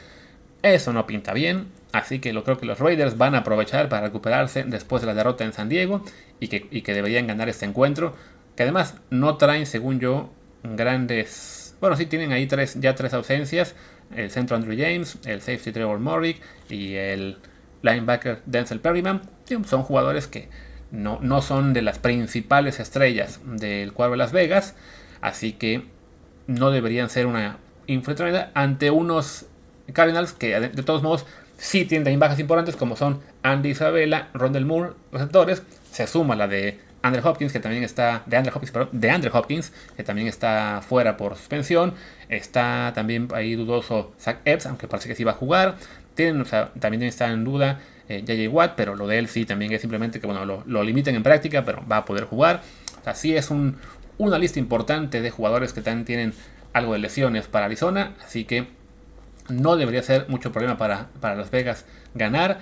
eso 0.64 0.94
no 0.94 1.06
pinta 1.06 1.34
bien, 1.34 1.68
así 1.92 2.20
que 2.20 2.34
lo 2.34 2.44
creo 2.44 2.58
que 2.58 2.66
los 2.66 2.80
Raiders 2.80 3.18
van 3.18 3.36
a 3.36 3.40
aprovechar 3.40 3.90
para 3.90 4.08
recuperarse 4.08 4.64
después 4.64 5.02
de 5.02 5.08
la 5.08 5.14
derrota 5.14 5.44
en 5.44 5.54
San 5.54 5.70
Diego 5.70 6.04
y 6.40 6.48
que, 6.48 6.68
y 6.72 6.82
que 6.82 6.94
deberían 6.94 7.28
ganar 7.28 7.50
este 7.50 7.66
encuentro, 7.66 8.16
que 8.56 8.64
además 8.64 8.96
no 9.10 9.38
traen, 9.38 9.66
según 9.66 10.00
yo, 10.00 10.32
grandes, 10.64 11.76
bueno, 11.80 11.96
sí 11.96 12.06
tienen 12.06 12.32
ahí 12.32 12.48
tres, 12.48 12.80
ya 12.80 12.96
tres 12.96 13.14
ausencias, 13.14 13.76
el 14.16 14.32
centro 14.32 14.56
Andrew 14.56 14.76
James, 14.78 15.18
el 15.26 15.42
safety 15.42 15.72
Trevor 15.72 16.00
Morrick 16.00 16.42
y 16.70 16.96
el 16.96 17.38
linebacker 17.82 18.42
Denzel 18.46 18.80
Perryman, 18.80 19.22
son 19.66 19.84
jugadores 19.84 20.28
que 20.28 20.50
no, 20.94 21.42
son 21.42 21.74
de 21.74 21.82
las 21.82 21.98
principales 21.98 22.80
estrellas 22.80 23.40
del 23.46 23.94
cuadro 23.94 24.12
de 24.12 24.18
Las 24.20 24.32
Vegas, 24.32 24.76
así 25.22 25.54
que 25.54 25.86
no 26.46 26.70
deberían 26.70 27.10
ser 27.10 27.26
una 27.26 27.58
influencia 27.88 28.52
ante 28.54 28.92
unos 28.92 29.48
Cardinals 29.92 30.34
que 30.34 30.60
de, 30.60 30.70
todos 30.84 31.02
modos 31.02 31.26
sí 31.58 31.86
tienen 31.86 32.20
bajas 32.20 32.40
importantes 32.40 32.76
como 32.76 32.96
son 32.96 33.22
Andy 33.42 33.70
Isabella, 33.70 34.30
Rondell 34.36 34.66
Moore, 34.66 34.92
los 35.12 35.22
actores, 35.24 35.64
se 35.92 36.06
suma 36.06 36.36
la 36.36 36.48
de 36.48 36.80
Andrew 37.02 37.28
Hopkins, 37.28 37.52
que 37.52 37.60
también 37.60 37.84
está, 37.84 38.22
de 38.28 38.38
Andrew 38.38 38.56
Hopkins, 38.56 38.74
de 38.92 39.10
Andrew 39.10 39.36
Hopkins, 39.36 39.74
que 39.98 40.04
también 40.04 40.28
está 40.28 40.82
fuera 40.88 41.18
por 41.18 41.36
suspensión. 41.36 41.96
Está 42.30 42.94
también 42.96 43.28
ahí 43.34 43.56
dudoso 43.56 44.14
Zach 44.18 44.38
Epps, 44.46 44.68
aunque 44.68 44.88
parece 44.88 45.10
que 45.10 45.16
sí 45.16 45.26
va 45.26 45.32
a 45.32 45.36
jugar. 45.36 45.76
Tienen, 46.16 46.46
también 46.80 47.04
está 47.04 47.30
en 47.30 47.44
duda 47.44 47.82
JJ 48.10 48.32
eh, 48.32 48.48
Watt, 48.48 48.74
pero 48.76 48.96
lo 48.96 49.08
de 49.08 49.20
él 49.20 49.28
sí 49.28 49.46
también 49.46 49.72
es 49.72 49.82
simplemente 49.82 50.20
que 50.20 50.28
bueno, 50.28 50.64
lo, 50.66 50.84
limiten 50.84 51.16
en 51.16 51.24
práctica, 51.24 51.64
pero 51.66 51.84
va 51.90 51.98
a 51.98 52.06
poder 52.06 52.26
jugar. 52.26 52.62
Así 53.06 53.36
es 53.36 53.50
un, 53.50 53.78
una 54.18 54.38
lista 54.38 54.60
importante 54.60 55.22
de 55.22 55.30
jugadores 55.30 55.74
que 55.74 55.82
también 55.82 56.06
tienen 56.06 56.34
algo 56.74 56.94
de 56.94 57.00
lesiones 57.00 57.48
para 57.48 57.66
Arizona, 57.66 58.14
así 58.24 58.46
que 58.46 58.68
no 59.50 59.76
debería 59.76 60.02
ser 60.02 60.28
mucho 60.30 60.52
problema 60.52 60.78
para, 60.78 61.10
para 61.20 61.36
Las 61.36 61.52
Vegas 61.52 61.86
ganar. 62.14 62.60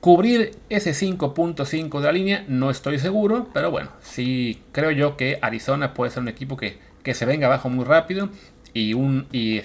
Cubrir 0.00 0.52
ese 0.68 0.92
5.5 0.92 1.98
de 1.98 2.06
la 2.06 2.12
línea 2.12 2.44
no 2.46 2.70
estoy 2.70 3.00
seguro, 3.00 3.48
pero 3.52 3.72
bueno, 3.72 3.90
sí 4.00 4.62
creo 4.70 4.92
yo 4.92 5.16
que 5.16 5.38
Arizona 5.42 5.92
puede 5.92 6.12
ser 6.12 6.22
un 6.22 6.28
equipo 6.28 6.56
que, 6.56 6.78
que 7.02 7.14
se 7.14 7.26
venga 7.26 7.48
abajo 7.48 7.68
muy 7.68 7.84
rápido 7.84 8.28
y, 8.74 8.94
un, 8.94 9.26
y 9.32 9.60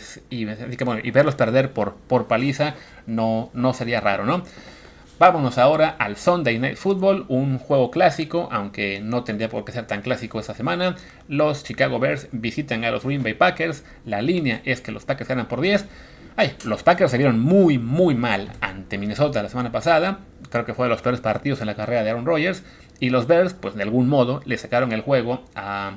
verlos 1.11 1.35
perder 1.35 1.71
por, 1.71 1.93
por 1.93 2.27
paliza 2.27 2.73
no, 3.05 3.51
no 3.53 3.73
sería 3.73 4.01
raro, 4.01 4.25
¿no? 4.25 4.43
Vámonos 5.25 5.57
ahora 5.57 5.95
al 5.99 6.17
Sunday 6.17 6.59
Night 6.59 6.75
Football, 6.75 7.23
un 7.29 7.57
juego 7.57 7.91
clásico, 7.91 8.49
aunque 8.51 8.99
no 8.99 9.23
tendría 9.23 9.47
por 9.47 9.63
qué 9.63 9.71
ser 9.71 9.87
tan 9.87 10.01
clásico 10.01 10.37
esta 10.37 10.53
semana. 10.53 10.97
Los 11.29 11.63
Chicago 11.63 11.97
Bears 11.97 12.27
visitan 12.33 12.83
a 12.83 12.91
los 12.91 13.05
Green 13.05 13.23
Bay 13.23 13.33
Packers. 13.33 13.85
La 14.03 14.21
línea 14.21 14.61
es 14.65 14.81
que 14.81 14.91
los 14.91 15.05
Packers 15.05 15.29
ganan 15.29 15.47
por 15.47 15.61
10. 15.61 15.85
Ay, 16.35 16.57
los 16.65 16.83
Packers 16.83 17.09
se 17.09 17.17
vieron 17.17 17.39
muy, 17.39 17.77
muy 17.77 18.15
mal 18.15 18.51
ante 18.59 18.97
Minnesota 18.97 19.41
la 19.41 19.47
semana 19.47 19.71
pasada. 19.71 20.19
Creo 20.49 20.65
que 20.65 20.73
fue 20.73 20.87
de 20.87 20.89
los 20.89 21.01
peores 21.01 21.21
partidos 21.21 21.61
en 21.61 21.67
la 21.67 21.75
carrera 21.75 22.03
de 22.03 22.09
Aaron 22.09 22.25
Rodgers. 22.25 22.61
Y 22.99 23.09
los 23.09 23.25
Bears, 23.25 23.53
pues 23.53 23.75
de 23.75 23.83
algún 23.83 24.09
modo, 24.09 24.41
le 24.43 24.57
sacaron 24.57 24.91
el 24.91 24.99
juego 24.99 25.45
a, 25.55 25.93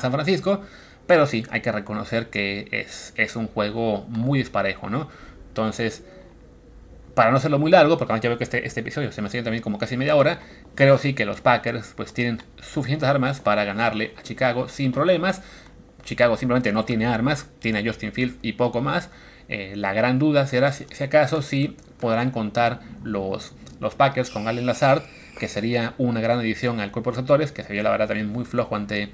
San 0.00 0.10
Francisco. 0.10 0.62
Pero 1.06 1.26
sí, 1.26 1.46
hay 1.52 1.60
que 1.60 1.70
reconocer 1.70 2.28
que 2.28 2.66
es, 2.72 3.14
es 3.16 3.36
un 3.36 3.46
juego 3.46 4.04
muy 4.08 4.40
disparejo, 4.40 4.90
¿no? 4.90 5.08
Entonces, 5.50 6.04
para 7.16 7.30
no 7.30 7.38
hacerlo 7.38 7.58
muy 7.58 7.70
largo, 7.70 7.96
porque 7.96 8.12
ya 8.20 8.28
veo 8.28 8.36
que 8.36 8.44
este, 8.44 8.66
este 8.66 8.80
episodio 8.80 9.10
se 9.10 9.22
me 9.22 9.30
sigue 9.30 9.42
también 9.42 9.62
como 9.62 9.78
casi 9.78 9.96
media 9.96 10.14
hora, 10.16 10.38
creo 10.74 10.98
sí 10.98 11.14
que 11.14 11.24
los 11.24 11.40
Packers 11.40 11.94
pues 11.96 12.12
tienen 12.12 12.42
suficientes 12.60 13.08
armas 13.08 13.40
para 13.40 13.64
ganarle 13.64 14.12
a 14.18 14.22
Chicago 14.22 14.68
sin 14.68 14.92
problemas. 14.92 15.40
Chicago 16.04 16.36
simplemente 16.36 16.72
no 16.72 16.84
tiene 16.84 17.06
armas, 17.06 17.48
tiene 17.58 17.78
a 17.78 17.82
Justin 17.82 18.12
Fields 18.12 18.36
y 18.42 18.52
poco 18.52 18.82
más. 18.82 19.08
Eh, 19.48 19.72
la 19.76 19.94
gran 19.94 20.18
duda 20.18 20.46
será 20.46 20.72
si, 20.72 20.84
acaso 21.02 21.40
si 21.40 21.78
podrán 21.98 22.32
contar 22.32 22.80
los, 23.02 23.54
los 23.80 23.94
Packers 23.94 24.28
con 24.28 24.46
Allen 24.46 24.66
Lazard, 24.66 25.02
que 25.38 25.48
sería 25.48 25.94
una 25.96 26.20
gran 26.20 26.38
edición 26.40 26.80
al 26.80 26.92
cuerpo 26.92 27.12
de 27.12 27.14
receptores, 27.16 27.50
que 27.50 27.62
sería 27.62 27.82
la 27.82 27.90
verdad 27.92 28.08
también 28.08 28.28
muy 28.28 28.44
flojo 28.44 28.76
ante, 28.76 29.08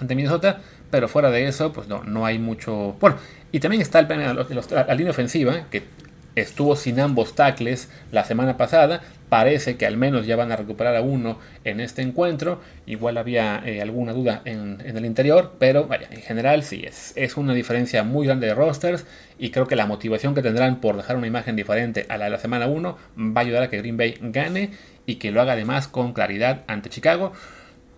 ante 0.00 0.16
Minnesota, 0.16 0.60
pero 0.90 1.06
fuera 1.06 1.30
de 1.30 1.46
eso, 1.46 1.72
pues 1.72 1.86
no, 1.86 2.02
no 2.02 2.26
hay 2.26 2.40
mucho... 2.40 2.96
Bueno, 2.98 3.16
y 3.52 3.60
también 3.60 3.80
está 3.80 4.00
el, 4.00 4.08
la 4.08 4.94
línea 4.96 5.12
ofensiva, 5.12 5.66
que 5.70 5.84
estuvo 6.34 6.76
sin 6.76 7.00
ambos 7.00 7.34
tackles 7.34 7.90
la 8.10 8.24
semana 8.24 8.56
pasada. 8.56 9.02
Parece 9.28 9.76
que 9.76 9.86
al 9.86 9.96
menos 9.96 10.26
ya 10.26 10.36
van 10.36 10.52
a 10.52 10.56
recuperar 10.56 10.94
a 10.94 11.00
uno 11.00 11.38
en 11.64 11.80
este 11.80 12.02
encuentro. 12.02 12.60
Igual 12.86 13.16
había 13.16 13.62
eh, 13.64 13.80
alguna 13.80 14.12
duda 14.12 14.42
en, 14.44 14.82
el 14.84 15.06
interior, 15.06 15.54
pero 15.58 15.86
vaya, 15.86 16.08
en 16.10 16.20
general 16.20 16.62
sí, 16.62 16.84
es, 16.86 17.12
es 17.16 17.36
una 17.36 17.54
diferencia 17.54 18.02
muy 18.02 18.26
grande 18.26 18.48
de 18.48 18.54
rosters 18.54 19.06
y 19.38 19.50
creo 19.50 19.66
que 19.66 19.76
la 19.76 19.86
motivación 19.86 20.34
que 20.34 20.42
tendrán 20.42 20.80
por 20.80 20.96
dejar 20.96 21.16
una 21.16 21.26
imagen 21.26 21.56
diferente 21.56 22.06
a 22.08 22.18
la 22.18 22.26
de 22.26 22.30
la 22.30 22.38
semana 22.38 22.66
1 22.66 22.98
va 23.18 23.40
a 23.40 23.44
ayudar 23.44 23.62
a 23.62 23.70
que 23.70 23.78
Green 23.78 23.96
Bay 23.96 24.18
gane 24.20 24.70
y 25.06 25.16
que 25.16 25.30
lo 25.30 25.40
haga 25.40 25.54
además 25.54 25.88
con 25.88 26.12
claridad 26.12 26.62
ante 26.66 26.90
Chicago. 26.90 27.32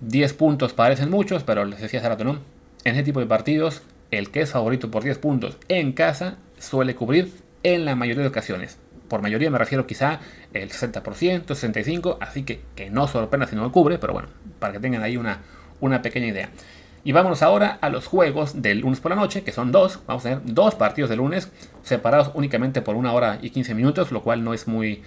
10 0.01 0.33
puntos 0.35 0.73
parecen 0.73 1.11
muchos, 1.11 1.43
pero 1.43 1.65
les 1.65 1.81
decía 1.81 2.01
hace 2.01 2.09
rato, 2.09 2.25
¿no? 2.25 2.39
En 2.85 2.95
ese 2.95 3.03
tipo 3.03 3.21
de 3.21 3.27
partidos, 3.27 3.83
el 4.11 4.31
que 4.31 4.43
es 4.43 4.53
favorito 4.53 4.91
por 4.91 5.03
10 5.03 5.19
puntos 5.19 5.57
en 5.69 5.93
casa 5.93 6.37
suele 6.59 6.95
cubrir 6.95 7.44
en 7.65 7.85
la 7.85 7.97
mayoría 7.97 8.23
de 8.23 8.29
ocasiones. 8.29 8.79
Por 9.09 9.21
mayoría 9.21 9.51
me 9.51 9.59
refiero 9.59 9.87
quizá 9.87 10.21
el 10.53 10.71
60%, 10.71 11.03
65%, 11.47 12.19
así 12.21 12.45
que, 12.45 12.63
que 12.77 12.91
no 12.91 13.09
sorprenda 13.09 13.49
si 13.49 13.57
no 13.57 13.63
lo 13.63 13.73
cubre, 13.73 13.99
pero 13.99 14.13
bueno, 14.13 14.29
para 14.61 14.73
que 14.73 14.81
tengan 14.81 15.03
ahí 15.03 15.17
una, 15.17 15.41
una 15.81 16.01
pequeña 16.01 16.29
idea. 16.29 16.51
Y 17.07 17.13
vámonos 17.13 17.43
ahora 17.43 17.79
a 17.83 17.91
los 17.91 18.07
juegos 18.07 18.63
del 18.63 18.81
lunes 18.81 19.01
por 19.01 19.11
la 19.11 19.17
noche, 19.17 19.43
que 19.43 19.53
son 19.53 19.73
dos. 19.73 20.01
Vamos 20.07 20.25
a 20.25 20.31
tener 20.31 20.55
dos 20.55 20.75
partidos 20.75 21.11
de 21.11 21.17
lunes, 21.17 21.51
separados 21.83 22.31
únicamente 22.33 22.81
por 22.81 22.97
una 22.97 23.13
hora 23.13 23.39
y 23.43 23.51
15 23.51 23.75
minutos, 23.75 24.11
lo 24.11 24.23
cual 24.23 24.43
no 24.43 24.55
es 24.55 24.67
muy, 24.67 25.03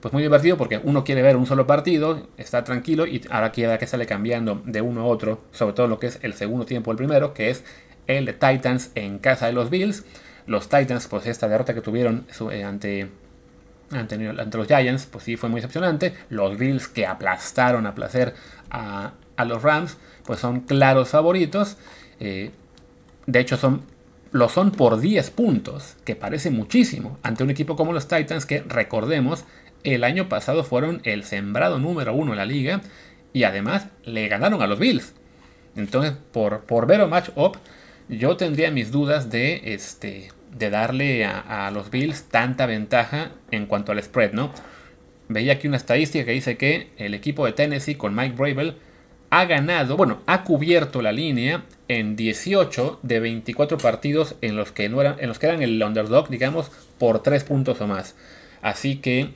pues 0.00 0.14
muy 0.14 0.22
divertido 0.22 0.56
porque 0.56 0.80
uno 0.82 1.04
quiere 1.04 1.20
ver 1.20 1.36
un 1.36 1.44
solo 1.44 1.66
partido, 1.66 2.26
está 2.38 2.64
tranquilo 2.64 3.06
y 3.06 3.20
ahora 3.30 3.52
quiere 3.52 3.78
que 3.78 3.86
sale 3.86 4.06
cambiando 4.06 4.62
de 4.64 4.80
uno 4.80 5.02
a 5.02 5.04
otro, 5.04 5.42
sobre 5.52 5.74
todo 5.74 5.88
lo 5.88 5.98
que 5.98 6.06
es 6.06 6.18
el 6.22 6.32
segundo 6.32 6.64
tiempo, 6.64 6.90
el 6.90 6.96
primero, 6.96 7.34
que 7.34 7.50
es 7.50 7.64
el 8.06 8.24
de 8.24 8.32
Titans 8.32 8.90
en 8.94 9.18
casa 9.18 9.46
de 9.46 9.52
los 9.52 9.68
Bills. 9.68 10.04
Los 10.46 10.68
Titans, 10.68 11.06
pues 11.08 11.26
esta 11.26 11.48
derrota 11.48 11.74
que 11.74 11.80
tuvieron 11.80 12.26
eh, 12.50 12.64
ante, 12.64 13.08
ante, 13.90 14.18
los 14.58 14.66
Giants, 14.66 15.06
pues 15.06 15.24
sí 15.24 15.36
fue 15.36 15.48
muy 15.48 15.60
decepcionante. 15.60 16.14
Los 16.30 16.58
Bills 16.58 16.88
que 16.88 17.06
aplastaron 17.06 17.86
a 17.86 17.94
placer 17.94 18.34
a, 18.70 19.12
los 19.46 19.62
Rams, 19.62 19.96
pues 20.24 20.40
son 20.40 20.60
claros 20.60 21.10
favoritos. 21.10 21.76
Eh, 22.20 22.50
de 23.26 23.40
hecho, 23.40 23.56
son, 23.56 23.82
lo 24.32 24.48
son 24.48 24.70
por 24.70 25.00
10 25.00 25.30
puntos, 25.30 25.96
que 26.04 26.16
parece 26.16 26.50
muchísimo, 26.50 27.18
ante 27.22 27.42
un 27.42 27.50
equipo 27.50 27.76
como 27.76 27.92
los 27.92 28.08
Titans 28.08 28.46
que, 28.46 28.62
recordemos, 28.62 29.44
el 29.84 30.04
año 30.04 30.28
pasado 30.28 30.64
fueron 30.64 31.00
el 31.04 31.24
sembrado 31.24 31.78
número 31.78 32.14
uno 32.14 32.32
en 32.32 32.38
la 32.38 32.46
liga 32.46 32.82
y 33.32 33.44
además 33.44 33.86
le 34.04 34.28
ganaron 34.28 34.62
a 34.62 34.66
los 34.66 34.78
Bills. 34.78 35.12
Entonces, 35.74 36.14
por, 36.32 36.60
por 36.60 36.86
ver 36.86 37.00
o 37.00 37.08
match 37.08 37.30
up, 37.34 37.58
yo 38.18 38.36
tendría 38.36 38.70
mis 38.70 38.92
dudas 38.92 39.30
de, 39.30 39.74
este, 39.74 40.28
de 40.56 40.70
darle 40.70 41.24
a, 41.24 41.70
los 41.72 41.90
Bills 41.90 42.24
tanta 42.24 42.66
ventaja 42.66 43.32
en 43.50 43.66
cuanto 43.66 43.92
al 43.92 44.02
spread, 44.02 44.32
¿no? 44.32 44.52
Veía 45.28 45.54
aquí 45.54 45.66
una 45.66 45.78
estadística 45.78 46.24
que 46.26 46.32
dice 46.32 46.56
que 46.56 46.90
el 46.98 47.14
equipo 47.14 47.46
de 47.46 47.52
Tennessee 47.52 47.94
con 47.94 48.14
Mike 48.14 48.36
Bravel 48.36 48.76
ha 49.30 49.46
ganado, 49.46 49.96
bueno, 49.96 50.20
ha 50.26 50.44
cubierto 50.44 51.00
la 51.00 51.10
línea 51.10 51.64
en 51.88 52.16
18 52.16 53.00
de 53.02 53.20
24 53.20 53.78
partidos 53.78 54.34
en 54.42 54.56
los 54.56 54.72
que, 54.72 54.90
no 54.90 55.00
eran, 55.00 55.16
en 55.18 55.28
los 55.28 55.38
que 55.38 55.46
eran 55.46 55.62
el 55.62 55.82
underdog, 55.82 56.28
digamos, 56.28 56.70
por 56.98 57.22
3 57.22 57.42
puntos 57.44 57.80
o 57.80 57.86
más. 57.86 58.14
Así 58.60 58.96
que, 58.96 59.30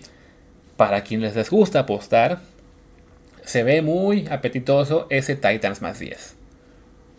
para 0.77 1.03
quienes 1.03 1.35
les 1.35 1.49
gusta 1.49 1.81
apostar, 1.81 2.41
se 3.43 3.63
ve 3.63 3.81
muy 3.81 4.27
apetitoso 4.29 5.07
ese 5.09 5.35
Titans 5.35 5.81
más 5.81 5.99
10. 5.99 6.36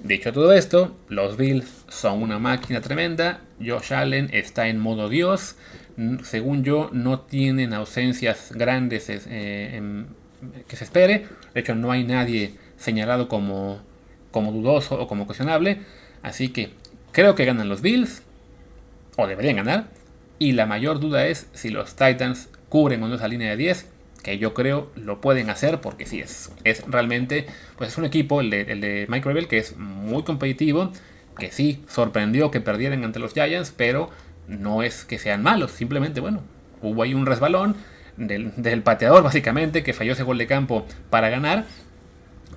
Dicho 0.04 0.32
todo 0.32 0.54
esto, 0.54 0.96
los 1.10 1.38
Bills 1.38 1.86
son 1.88 2.22
una 2.22 2.38
máquina 2.40 2.82
tremenda 2.82 3.42
Josh 3.64 3.94
Allen 3.94 4.30
está 4.32 4.68
en 4.68 4.80
modo 4.80 5.10
Dios. 5.10 5.56
Según 6.24 6.64
yo, 6.64 6.90
no 6.94 7.22
tienen 7.22 7.74
ausencias 7.74 8.52
grandes 8.54 9.08
eh, 9.10 10.06
que 10.68 10.76
se 10.76 10.84
espere. 10.84 11.26
De 11.54 11.62
hecho, 11.62 11.76
no 11.76 11.92
hay 11.92 12.04
nadie 12.04 12.54
señalado 12.78 13.28
como, 13.28 13.82
como 14.32 14.52
dudoso 14.52 15.00
o 15.02 15.08
como 15.08 15.26
cuestionable. 15.26 15.80
Así 16.22 16.50
que 16.50 16.70
creo 17.12 17.36
que 17.36 17.46
ganan 17.46 17.70
los 17.70 17.82
Bills. 17.82 18.22
O 19.18 19.26
deberían 19.26 19.56
ganar. 19.56 19.88
Y 20.38 20.52
la 20.52 20.68
mayor 20.68 21.00
duda 21.00 21.26
es 21.26 21.48
si 21.54 21.70
los 21.70 21.96
Titans 21.96 22.50
cubren 22.70 23.02
con 23.02 23.12
esa 23.12 23.28
línea 23.28 23.50
de 23.50 23.58
10 23.58 23.97
que 24.28 24.38
yo 24.38 24.54
creo 24.54 24.92
lo 24.98 25.22
pueden 25.22 25.50
hacer 25.50 25.80
porque 25.80 26.06
sí, 26.06 26.20
es, 26.20 26.52
es 26.66 26.84
realmente, 26.86 27.48
pues 27.78 27.92
es 27.92 27.98
un 27.98 28.04
equipo, 28.04 28.42
el 28.42 28.50
de, 28.50 29.06
Mike 29.08 29.26
Rebel, 29.26 29.48
que 29.48 29.58
es 29.58 29.78
muy 29.78 30.24
competitivo, 30.24 30.92
que 31.40 31.50
sí, 31.50 31.86
sorprendió 31.88 32.52
que 32.52 32.60
perdieran 32.60 33.06
ante 33.06 33.20
los 33.20 33.34
Giants, 33.34 33.74
pero 33.76 34.10
no 34.50 34.84
es 34.84 35.06
que 35.06 35.18
sean 35.18 35.44
malos, 35.44 35.72
simplemente, 35.72 36.20
bueno, 36.20 36.42
hubo 36.82 37.04
ahí 37.04 37.13
un 37.13 37.26
resbalón 37.26 37.78
del, 38.18 38.52
del 38.58 38.82
pateador 38.82 39.24
básicamente, 39.24 39.82
que 39.82 39.94
falló 39.94 40.12
ese 40.12 40.24
gol 40.24 40.38
de 40.38 40.46
campo 40.46 40.86
para 41.10 41.30
ganar, 41.30 41.63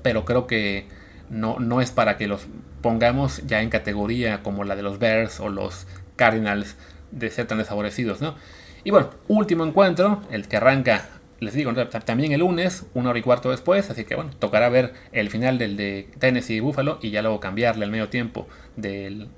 pero 0.03 0.25
creo 0.25 0.49
que 0.49 0.89
no, 1.29 1.61
no 1.61 1.81
es 1.81 1.93
para 1.93 2.17
que 2.17 2.27
los 2.27 2.49
pongamos 2.83 3.47
ya 3.47 3.63
en 3.63 3.71
categoría 3.71 4.43
como 4.43 4.65
la 4.65 4.75
de 4.75 4.83
los 4.83 4.99
Bears 4.99 5.39
o 5.39 5.49
los 5.49 5.87
Cardinals 6.17 6.75
de 7.13 7.31
ser 7.31 7.47
tan 7.47 7.59
desfavorecidos, 7.59 8.21
¿no? 8.21 8.35
Y 8.83 8.91
bueno, 8.91 9.11
último 9.29 9.65
encuentro, 9.65 10.23
el 10.33 10.49
que 10.49 10.57
arranca 10.57 11.20
les 11.41 11.55
digo, 11.55 11.73
también 12.05 12.33
el 12.33 12.41
lunes, 12.41 12.87
una 12.95 13.11
hora 13.11 13.19
y 13.19 13.23
cuarto 13.23 13.51
después, 13.51 13.91
así 13.91 14.05
que 14.05 14.15
bueno, 14.15 14.31
tocará 14.39 14.69
ver 14.69 14.93
el 15.13 15.31
final 15.31 15.59
del 15.59 15.77
de 15.77 16.09
Tennessee 16.19 16.57
y 16.57 16.61
Buffalo 16.61 16.99
y 17.03 17.11
ya 17.11 17.23
luego 17.23 17.41
cambiarle 17.41 17.85
al 17.85 17.91
medio 17.91 18.09
tiempo 18.09 18.47
del 18.77 19.29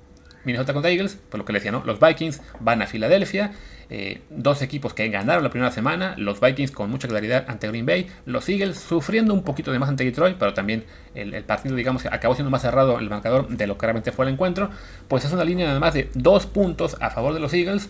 Minnesota 0.45 0.73
contra 0.73 0.91
Eagles, 0.91 1.21
por 1.31 1.39
lo 1.39 1.45
que 1.45 1.53
les 1.53 1.63
decía, 1.63 1.73
¿no? 1.73 1.85
Los 1.85 2.01
Vikings 2.01 2.43
van 2.59 2.83
a 2.83 2.87
Filadelfia, 2.87 3.53
eh, 3.91 4.23
dos 4.31 4.63
equipos 4.63 4.95
que 4.95 5.09
ganaron 5.09 5.45
la 5.45 5.51
primera 5.51 5.71
semana, 5.71 6.15
los 6.17 6.41
Vikings 6.41 6.73
con 6.73 6.91
mucha 6.91 7.07
claridad 7.07 7.45
ante 7.47 7.69
Green 7.69 7.87
Bay, 7.87 8.09
los 8.27 8.49
Eagles 8.49 8.79
sufriendo 8.79 9.33
un 9.35 9.45
poquito 9.45 9.71
de 9.71 9.79
más 9.79 9.89
ante 9.89 10.05
Detroit, 10.05 10.37
pero 10.39 10.55
también 10.55 10.85
el, 11.15 11.45
partido, 11.45 11.77
digamos, 11.77 12.05
acabó 12.07 12.35
siendo 12.35 12.51
más 12.51 12.63
cerrado 12.63 12.99
el 12.99 13.09
marcador 13.09 13.49
de 13.49 13.67
lo 13.67 13.79
que 13.79 13.87
realmente 13.87 14.11
fue 14.11 14.25
el 14.25 14.33
encuentro, 14.33 14.71
pues 15.07 15.25
es 15.25 15.33
una 15.33 15.45
línea 15.45 15.67
nada 15.67 15.79
más 15.79 15.95
de 15.95 16.11
dos 16.15 16.47
puntos 16.47 16.97
a 17.01 17.11
favor 17.11 17.35
de 17.35 17.41
los 17.41 17.53
Eagles, 17.55 17.89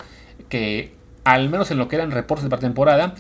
que 0.49 0.93
al 1.25 1.49
menos 1.49 1.71
en 1.71 1.79
lo 1.79 1.89
que 1.89 1.97
eran 1.97 2.11
reportes 2.11 2.45
de 2.45 2.51
pretemporada, 2.51 3.15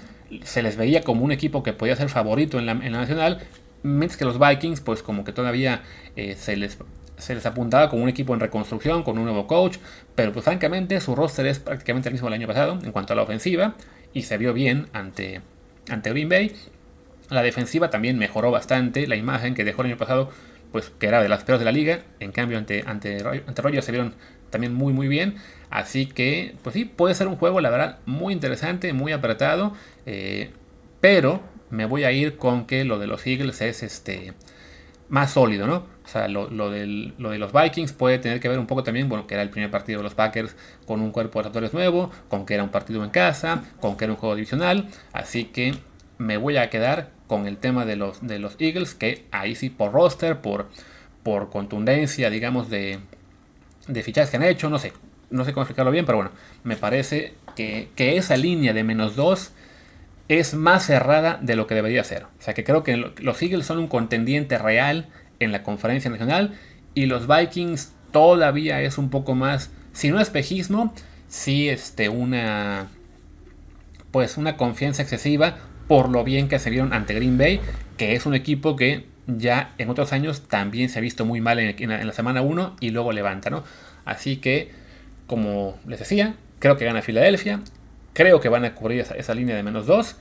se 0.44 0.62
les 0.62 0.76
veía 0.76 1.02
como 1.02 1.24
un 1.24 1.32
equipo 1.32 1.62
que 1.62 1.72
podía 1.72 1.96
ser 1.96 2.08
favorito 2.08 2.58
en 2.58 2.66
la, 2.66 2.74
nacional, 2.74 3.40
mientras 3.82 4.16
que 4.16 4.24
los 4.24 4.38
Vikings, 4.38 4.80
pues 4.80 5.02
como 5.02 5.24
que 5.24 5.32
todavía 5.32 5.82
eh, 6.16 6.34
se, 6.36 6.56
les, 6.56 6.78
se 7.16 7.34
les 7.34 7.46
apuntaba 7.46 7.88
como 7.90 8.02
un 8.02 8.08
equipo 8.08 8.34
en 8.34 8.40
reconstrucción, 8.40 9.02
con 9.02 9.18
un 9.18 9.24
nuevo 9.24 9.46
coach, 9.46 9.78
pero 10.14 10.32
pues 10.32 10.44
francamente 10.44 11.00
su 11.00 11.14
roster 11.14 11.46
es 11.46 11.58
prácticamente 11.58 12.08
el 12.08 12.14
mismo 12.14 12.28
del 12.28 12.34
año 12.34 12.46
pasado 12.46 12.78
en 12.82 12.92
cuanto 12.92 13.12
a 13.12 13.16
la 13.16 13.22
ofensiva, 13.22 13.74
y 14.12 14.22
se 14.22 14.38
vio 14.38 14.52
bien 14.52 14.88
ante, 14.92 15.40
ante 15.88 16.10
Green 16.10 16.28
Bay. 16.28 16.52
La 17.30 17.42
defensiva 17.42 17.90
también 17.90 18.18
mejoró 18.18 18.50
bastante, 18.50 19.06
la 19.06 19.16
imagen 19.16 19.54
que 19.54 19.64
dejó 19.64 19.82
el 19.82 19.88
año 19.88 19.96
pasado, 19.96 20.30
pues 20.70 20.90
que 20.98 21.06
era 21.06 21.22
de 21.22 21.28
las 21.28 21.44
peores 21.44 21.60
de 21.60 21.64
la 21.64 21.72
liga, 21.72 22.00
en 22.20 22.32
cambio 22.32 22.58
ante, 22.58 22.84
ante, 22.86 23.24
ante 23.46 23.82
se 23.82 23.92
vieron 23.92 24.14
también 24.52 24.72
muy 24.74 24.92
muy 24.92 25.08
bien. 25.08 25.34
Así 25.70 26.06
que, 26.06 26.54
pues 26.62 26.74
sí, 26.74 26.84
puede 26.84 27.14
ser 27.14 27.26
un 27.26 27.36
juego, 27.36 27.60
la 27.60 27.70
verdad, 27.70 27.98
muy 28.06 28.32
interesante, 28.32 28.92
muy 28.92 29.10
apretado. 29.10 29.72
Eh, 30.06 30.50
pero 31.00 31.40
me 31.70 31.86
voy 31.86 32.04
a 32.04 32.12
ir 32.12 32.36
con 32.36 32.66
que 32.66 32.84
lo 32.84 32.98
de 33.00 33.08
los 33.08 33.26
Eagles 33.26 33.60
es 33.62 33.82
este 33.82 34.34
más 35.08 35.32
sólido, 35.32 35.66
¿no? 35.66 35.86
O 36.04 36.08
sea, 36.08 36.28
lo, 36.28 36.70
de 36.70 37.12
los 37.38 37.52
Vikings 37.52 37.92
puede 37.92 38.18
tener 38.18 38.40
que 38.40 38.48
ver 38.48 38.58
un 38.58 38.66
poco 38.66 38.82
también, 38.82 39.08
bueno, 39.08 39.26
que 39.26 39.34
era 39.34 39.42
el 39.42 39.50
primer 39.50 39.70
partido 39.70 39.98
de 39.98 40.04
los 40.04 40.14
Packers 40.14 40.56
con 40.86 41.00
un 41.00 41.10
cuerpo 41.10 41.40
de 41.40 41.48
actores 41.48 41.72
nuevo, 41.74 42.10
con 42.28 42.46
que 42.46 42.54
era 42.54 42.62
un 42.62 42.70
partido 42.70 43.04
en 43.04 43.10
casa, 43.10 43.62
con 43.80 43.96
que 43.96 44.04
era 44.04 44.12
un 44.12 44.18
juego 44.18 44.34
divisional. 44.34 44.88
Así 45.12 45.44
que 45.46 45.74
me 46.18 46.36
voy 46.36 46.56
a 46.56 46.70
quedar 46.70 47.10
con 47.26 47.46
el 47.46 47.56
tema 47.56 47.84
de 47.84 47.96
los, 47.96 48.26
de 48.26 48.38
los 48.38 48.56
Eagles, 48.58 48.94
que 48.94 49.26
ahí 49.32 49.54
sí 49.54 49.70
por 49.70 49.92
roster, 49.92 50.40
por, 50.40 50.68
por 51.22 51.50
contundencia, 51.50 52.30
digamos, 52.30 52.68
de, 52.70 53.00
de 53.86 54.02
fichajes 54.02 54.30
que 54.30 54.36
han 54.36 54.42
hecho, 54.44 54.68
no 54.70 54.78
sé, 54.78 54.92
no 55.30 55.44
sé 55.44 55.52
cómo 55.52 55.62
explicarlo 55.62 55.90
bien, 55.90 56.06
pero 56.06 56.18
bueno, 56.18 56.30
me 56.62 56.76
parece 56.76 57.34
que, 57.56 57.90
esa 57.96 58.36
línea 58.36 58.72
de 58.72 58.84
menos 58.84 59.16
2 59.16 59.52
es 60.28 60.54
más 60.54 60.86
cerrada 60.86 61.38
de 61.42 61.56
lo 61.56 61.66
que 61.66 61.74
debería 61.74 62.04
ser. 62.04 62.24
O 62.24 62.42
sea 62.42 62.54
que 62.54 62.64
creo 62.64 62.82
que 62.82 62.96
los 62.96 63.42
Eagles 63.42 63.66
son 63.66 63.78
un 63.78 63.88
contendiente 63.88 64.58
real 64.58 65.08
en 65.40 65.52
la 65.52 65.62
conferencia 65.62 66.10
nacional 66.10 66.58
y 66.94 67.06
los 67.06 67.26
Vikings 67.26 67.92
todavía 68.12 68.80
es 68.82 68.98
un 68.98 69.10
poco 69.10 69.34
más, 69.34 69.70
si 69.92 70.10
no 70.10 70.20
espejismo, 70.20 70.94
sí 71.28 71.68
este, 71.68 72.08
una, 72.08 72.88
pues 74.10 74.36
una 74.36 74.56
confianza 74.56 75.02
excesiva 75.02 75.56
por 75.88 76.08
lo 76.08 76.24
bien 76.24 76.48
que 76.48 76.58
se 76.58 76.70
vieron 76.70 76.92
ante 76.92 77.14
Green 77.14 77.38
Bay, 77.38 77.60
que 77.96 78.14
es 78.14 78.26
un 78.26 78.34
equipo 78.34 78.76
que 78.76 79.06
ya 79.26 79.74
en 79.78 79.90
otros 79.90 80.12
años 80.12 80.48
también 80.48 80.88
se 80.88 80.98
ha 80.98 81.02
visto 81.02 81.24
muy 81.24 81.40
mal 81.40 81.58
en, 81.58 82.06
la, 82.06 82.12
semana 82.12 82.42
1 82.42 82.76
y 82.80 82.90
luego 82.90 83.12
levanta, 83.12 83.50
¿no? 83.50 83.64
Así 84.04 84.37
que, 84.37 84.70
como 85.26 85.78
les 85.87 86.00
decía, 86.00 86.35
creo 86.58 86.76
que 86.76 86.85
gana 86.85 87.02
Filadelfia, 87.02 87.61
creo 88.12 88.40
que 88.40 88.48
van 88.48 88.64
a 88.64 88.74
cubrir 88.74 89.00
esa, 89.00 89.35
línea 89.35 89.56
de 89.56 89.62
menos 89.62 89.87
2 89.87 90.16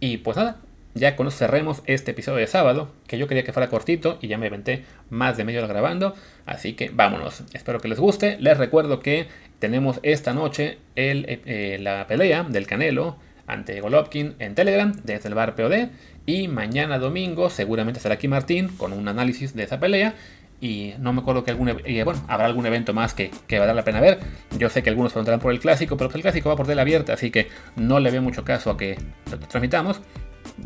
y 0.00 0.18
pues 0.18 0.36
nada, 0.36 0.58
ya 0.94 1.16
con 1.16 1.30
cerremos 1.30 1.82
este 1.86 2.10
episodio 2.10 2.38
de 2.38 2.46
sábado, 2.46 2.92
que 3.06 3.16
yo 3.16 3.26
quería 3.26 3.44
que 3.44 3.52
fuera 3.52 3.70
cortito 3.70 4.18
y 4.20 4.28
ya 4.28 4.36
me 4.36 4.46
aventé 4.46 4.84
más 5.08 5.36
de 5.36 5.44
media 5.44 5.60
hora 5.60 5.68
grabando, 5.68 6.14
así 6.44 6.74
que 6.74 6.90
vámonos, 6.90 7.44
espero 7.54 7.80
que 7.80 7.88
les 7.88 7.98
guste, 7.98 8.36
les 8.38 8.58
recuerdo 8.58 9.00
que 9.00 9.28
tenemos 9.58 10.00
esta 10.02 10.34
noche 10.34 10.78
el, 10.96 11.24
eh, 11.28 11.78
la 11.80 12.06
pelea 12.06 12.42
del 12.42 12.66
Canelo 12.66 13.16
ante 13.52 13.80
Golovkin 13.80 14.34
en 14.38 14.54
Telegram 14.54 14.92
desde 15.04 15.28
el 15.28 15.34
bar 15.34 15.54
POD 15.54 15.88
y 16.26 16.48
mañana 16.48 16.98
domingo 16.98 17.50
seguramente 17.50 17.98
estará 17.98 18.14
aquí 18.14 18.28
Martín 18.28 18.68
con 18.68 18.92
un 18.92 19.08
análisis 19.08 19.54
de 19.54 19.64
esa 19.64 19.80
pelea. 19.80 20.14
Y 20.60 20.94
no 21.00 21.12
me 21.12 21.22
acuerdo 21.22 21.42
que 21.42 21.50
algún, 21.50 21.72
bueno, 22.04 22.24
habrá 22.28 22.46
algún 22.46 22.64
evento 22.66 22.94
más 22.94 23.14
que, 23.14 23.32
que 23.48 23.58
va 23.58 23.64
a 23.64 23.66
dar 23.66 23.74
la 23.74 23.82
pena 23.82 24.00
ver. 24.00 24.20
Yo 24.56 24.68
sé 24.68 24.84
que 24.84 24.90
algunos 24.90 25.12
preguntarán 25.12 25.40
por 25.40 25.50
el 25.52 25.58
clásico, 25.58 25.96
pero 25.96 26.08
el 26.14 26.22
clásico 26.22 26.50
va 26.50 26.56
por 26.56 26.68
tela 26.68 26.82
abierta, 26.82 27.14
así 27.14 27.32
que 27.32 27.48
no 27.74 27.98
le 27.98 28.12
veo 28.12 28.22
mucho 28.22 28.44
caso 28.44 28.70
a 28.70 28.76
que 28.76 28.96
lo 29.28 29.40
transmitamos. 29.40 30.00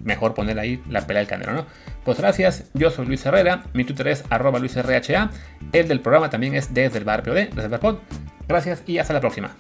Mejor 0.05 0.35
poner 0.35 0.59
ahí 0.59 0.83
la 0.91 1.07
pelea 1.07 1.21
del 1.21 1.29
canero, 1.29 1.55
¿no? 1.55 1.67
Pues 2.05 2.19
gracias, 2.19 2.71
yo 2.75 2.91
soy 2.91 3.07
Luis 3.07 3.25
Herrera, 3.25 3.65
mi 3.73 3.85
Twitter 3.85 4.09
es 4.09 4.25
arroba 4.29 4.59
luisrha, 4.59 5.31
el 5.73 5.89
del 5.89 6.01
programa 6.01 6.29
también 6.29 6.55
es 6.55 6.75
desde 6.75 6.99
el 6.99 7.05
bar 7.05 7.23
POD, 7.23 7.49
desde 7.49 7.63
el 7.63 7.69
bar 7.71 7.81
Pod. 7.81 7.97
Gracias 8.47 8.83
y 8.87 8.99
hasta 8.99 9.15
la 9.15 9.21
próxima. 9.21 9.57